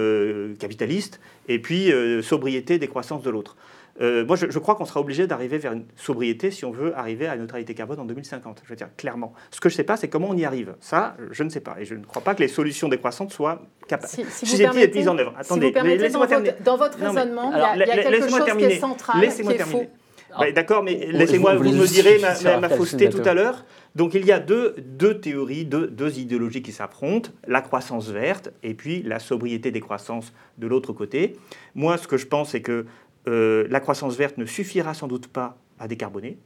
[0.58, 1.92] capitaliste, et puis
[2.22, 3.56] sobriété des croissances de l'autre.
[4.00, 6.96] Euh, moi, je, je crois qu'on sera obligé d'arriver vers une sobriété si on veut
[6.96, 8.62] arriver à la neutralité carbone en 2050.
[8.64, 9.32] Je veux dire, clairement.
[9.50, 10.74] Ce que je ne sais pas, c'est comment on y arrive.
[10.80, 11.76] Ça, je ne sais pas.
[11.80, 14.98] Et je ne crois pas que les solutions décroissantes soient capables Si, si vous permettez-
[15.00, 15.32] mises en œuvre.
[15.34, 16.64] si Attendez, vous permettez, laissez-moi dans, votre, terminer.
[16.64, 18.74] dans votre Non, raisonnement, il y a- il y a, la- quelque chose qui terminer.
[18.74, 19.84] est central, Laissez-moi qui est terminer.
[19.86, 19.90] faux.
[20.38, 22.18] Bah, D'accord, mais On- laissez-moi, vous me direz
[22.60, 23.64] ma, fausseté tout à l'heure.
[23.96, 28.50] Donc il y a deux, deux théories, deux, deux idéologies qui s'affrontent, la croissance verte
[28.62, 31.36] et puis la sobriété des croissances de l'autre côté.
[31.74, 32.84] Moi, ce que je pense, c'est que
[33.28, 36.38] euh, la croissance verte ne suffira sans doute pas à décarboner.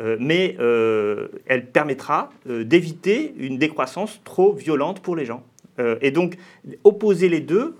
[0.00, 5.42] euh, mais euh, elle permettra d'éviter une décroissance trop violente pour les gens.
[6.00, 6.36] Et donc,
[6.84, 7.74] opposer les deux,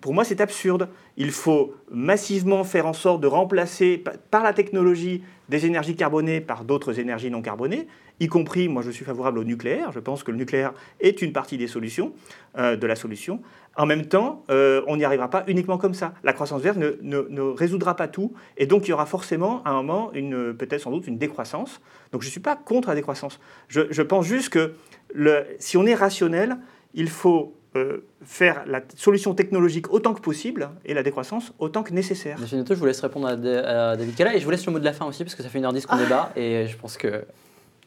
[0.00, 0.88] pour moi, c'est absurde.
[1.16, 6.40] Il faut massivement faire en sorte de remplacer pa- par la technologie des énergies carbonées
[6.40, 7.86] par d'autres énergies non carbonées,
[8.20, 11.32] y compris, moi je suis favorable au nucléaire, je pense que le nucléaire est une
[11.32, 12.12] partie des solutions,
[12.58, 13.40] euh, de la solution.
[13.76, 16.12] En même temps, euh, on n'y arrivera pas uniquement comme ça.
[16.24, 19.62] La croissance verte ne, ne- ne résoudra pas tout, et donc il y aura forcément
[19.64, 21.80] à un moment, une- peut-être sans doute, une décroissance.
[22.12, 23.38] Donc je ne suis pas contre la décroissance.
[23.68, 24.72] Je, je pense juste que
[25.14, 26.56] le- si on est rationnel,
[26.94, 31.92] il faut euh, faire la solution technologique autant que possible et la décroissance autant que
[31.92, 32.38] nécessaire.
[32.40, 34.64] Monsieur Noto, je vous laisse répondre à, Da- à David Cala et je vous laisse
[34.64, 36.02] le mot de la fin aussi parce que ça fait 1h10 qu'on Ah.
[36.02, 37.24] débat et je pense que.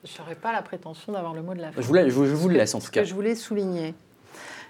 [0.03, 1.81] Je n'aurais pas la prétention d'avoir le mot de la fin.
[1.81, 3.01] Je vous, la- je vous- je vous le laisse en Ce tout cas.
[3.01, 3.93] que je voulais souligner,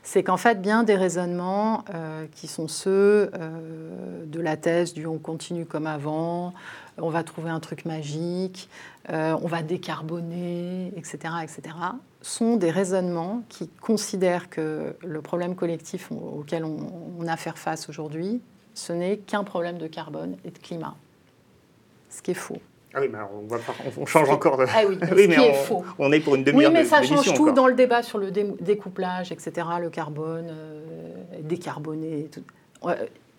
[0.03, 5.05] c'est qu'en fait, bien des raisonnements euh, qui sont ceux euh, de la thèse du
[5.07, 6.53] on continue comme avant,
[6.97, 8.69] on va trouver un truc magique,
[9.09, 11.61] euh, on va décarboner, etc., etc.,
[12.21, 16.77] sont des raisonnements qui considèrent que le problème collectif au- auquel on,
[17.19, 18.41] on a à faire face aujourd'hui,
[18.73, 20.95] ce n'est qu'un problème de carbone et de climat.
[22.09, 22.57] Ce qui est faux.
[22.93, 23.57] Ah oui, mais alors, on, va
[23.97, 24.65] on- on change encore de...
[24.67, 25.85] Ah oui, mais Oui, ce mais qui est on, faux.
[25.97, 27.53] on est pour une Oui, demi-heure mais de- ça change tout encore.
[27.53, 30.81] dans le débat sur le dé- découplage, etc., le carbone, euh,
[31.41, 32.29] décarboné.
[32.31, 32.43] tout.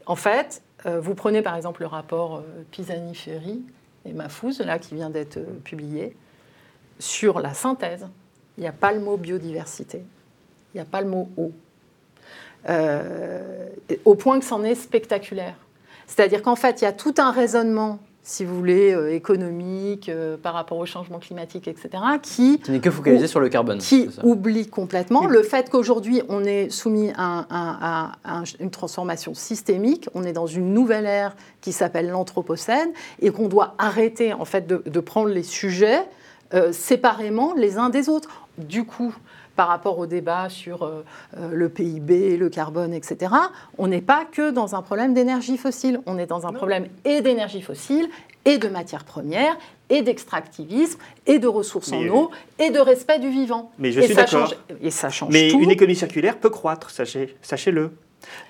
[0.07, 3.63] En fait, euh, vous prenez par exemple le rapport euh, Pisani-Ferry
[4.05, 6.17] et Mahfouz, là, qui vient d'être euh, publié,
[6.99, 8.07] sur la synthèse.
[8.59, 9.99] Il n'y a pas le mot biodiversité,
[10.75, 11.53] il n'y a pas le mot eau.
[12.69, 13.69] Euh,
[14.05, 15.55] au point que c'en est spectaculaire.
[16.07, 20.37] C'est-à-dire qu'en fait, il y a tout un raisonnement, si vous voulez, euh, économique, euh,
[20.37, 21.89] par rapport au changement climatique, etc.,
[22.23, 23.79] qui Qui n'est que focalisé Ou- sur le carbone.
[23.79, 28.71] qui oublie complètement le fait qu'aujourd'hui on est soumis à, un- à- à un- une
[28.71, 32.91] transformation systémique, on est dans une nouvelle ère qui s'appelle l'anthropocène
[33.21, 36.03] et qu'on doit arrêter en fait de, de prendre les sujets
[36.55, 38.29] euh, séparément les uns des autres.
[38.59, 39.15] Du coup,
[39.57, 41.05] par rapport au débat sur euh,
[41.37, 43.33] euh, le PIB, le carbone, etc.,
[43.79, 47.21] on n'est pas que dans un problème d'énergie fossile, on est dans un problème et
[47.21, 48.09] d'énergie fossile
[48.45, 49.57] et de matières premières
[49.91, 53.71] et d'extractivisme et de ressources Mais- en eau et de respect du vivant.
[53.79, 54.49] Mais je et suis ça d'accord.
[54.49, 55.61] change- Et ça change Mais tout.
[55.61, 57.93] une économie circulaire peut croître, sachez- sachez-le.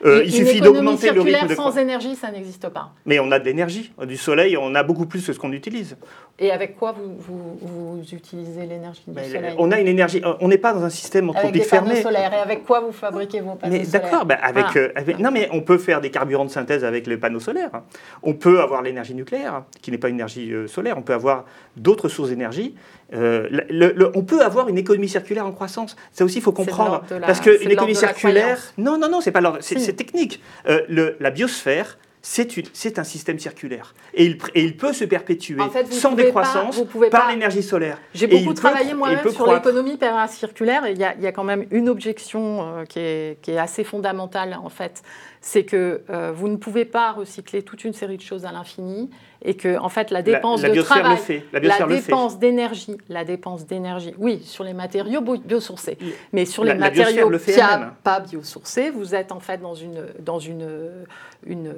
[0.04, 2.90] Euh, il suffit d'augmenter le rythme de sans énergie, ça n'existe pas.
[3.06, 3.92] Mais on a de l'énergie.
[4.06, 5.96] Du soleil, on a beaucoup plus que ce qu'on utilise.
[6.38, 9.54] Et avec quoi vous, vous- vous utilisez l'énergie du soleil?
[9.58, 10.20] on a une énergie.
[10.40, 12.02] On n'est pas dans un système Avec anthropique fermé.
[12.02, 12.32] solaires.
[12.32, 14.10] Et avec quoi vous fabriquez vos panneaux Mais solaires?
[14.24, 17.16] d'accord, avec, euh, avec- non mais on peut faire des carburants de synthèse avec les
[17.16, 17.70] panneaux solaires.
[18.22, 20.96] On peut avoir l'énergie nucléaire, qui n'est pas une énergie euh, solaire.
[20.98, 21.44] On peut avoir
[21.76, 22.74] d'autres sources d'énergie.
[23.14, 25.96] Euh, le- le- le- on peut avoir une économie circulaire en croissance.
[26.12, 26.90] Ça aussi, il faut comprendre.
[26.92, 28.74] l'ordre de la- Parce qu'une économie de la circulaire, croyance.
[28.78, 29.94] non, non, non, c'est pas l'ordre, c'est Si.
[29.94, 30.42] technique.
[30.68, 33.94] Euh, le- la biosphère, c'est un système circulaire.
[34.14, 37.08] Et il, pr- et il peut se perpétuer En fait, vous sans pas- décroissance vous
[37.10, 37.98] par l'énergie solaire.
[38.14, 39.98] J'ai beaucoup travaillé moi-même sur l'économie
[40.28, 43.38] circulaire et il y, a- il y a quand même une objection euh, qui, est,
[43.42, 45.02] qui est assez fondamentale en fait.
[45.44, 49.10] C'est que euh, vous ne pouvez pas recycler toute une série de choses à l'infini
[49.44, 51.44] et que en fait la dépense la de travail, fait.
[51.52, 51.58] La
[51.88, 55.98] dépense d'énergie, la dépense d'énergie, oui, sur les matériaux bio- biosourcés,
[56.32, 57.92] mais sur les matériaux le pia- elle-même.
[58.04, 60.68] pas biosourcés, vous êtes en fait dans une dans une
[61.44, 61.74] une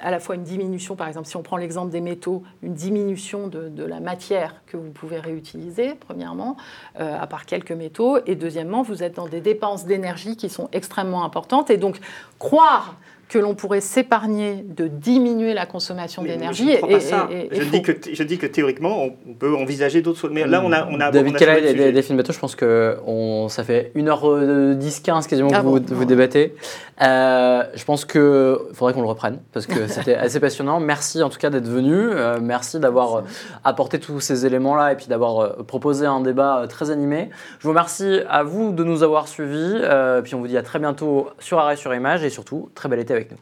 [0.00, 3.48] à la fois une diminution, par exemple, si on prend l'exemple des métaux, une diminution
[3.48, 6.56] de, de la matière que vous pouvez réutiliser, premièrement,
[7.00, 10.68] euh, à part quelques métaux, et deuxièmement, vous êtes dans des dépenses d'énergie qui sont
[10.72, 11.98] extrêmement importantes, et donc
[12.46, 12.94] croire
[13.28, 19.04] que l'on pourrait s'épargner de diminuer la consommation d'énergie je je, je dis que théoriquement,
[19.26, 20.28] on, peut envisager d'autres.
[20.28, 21.92] Mais là, on a, on a David on a Kelley soulevé et le sujet.
[21.92, 25.84] Delphine Bateau, je pense que on, ça fait 1h10, 15 quasiment Ah que vous, bon,
[25.86, 26.04] vous bon.
[26.04, 26.54] débattez.
[27.02, 30.80] Euh, je pense qu'il faudrait qu'on le reprenne parce que c'était assez passionnant.
[30.80, 31.94] Merci en tout cas d'être venu.
[31.94, 33.22] Euh, merci d'avoir euh,
[33.64, 37.30] apporté tous ces éléments-là et puis d'avoir euh, proposé un débat euh, très animé.
[37.58, 39.74] Je vous remercie à vous de nous avoir suivis.
[39.82, 42.88] Euh, puis on vous dit à très bientôt sur Arrêt sur Image et surtout, très
[42.88, 43.38] bel été avec nous.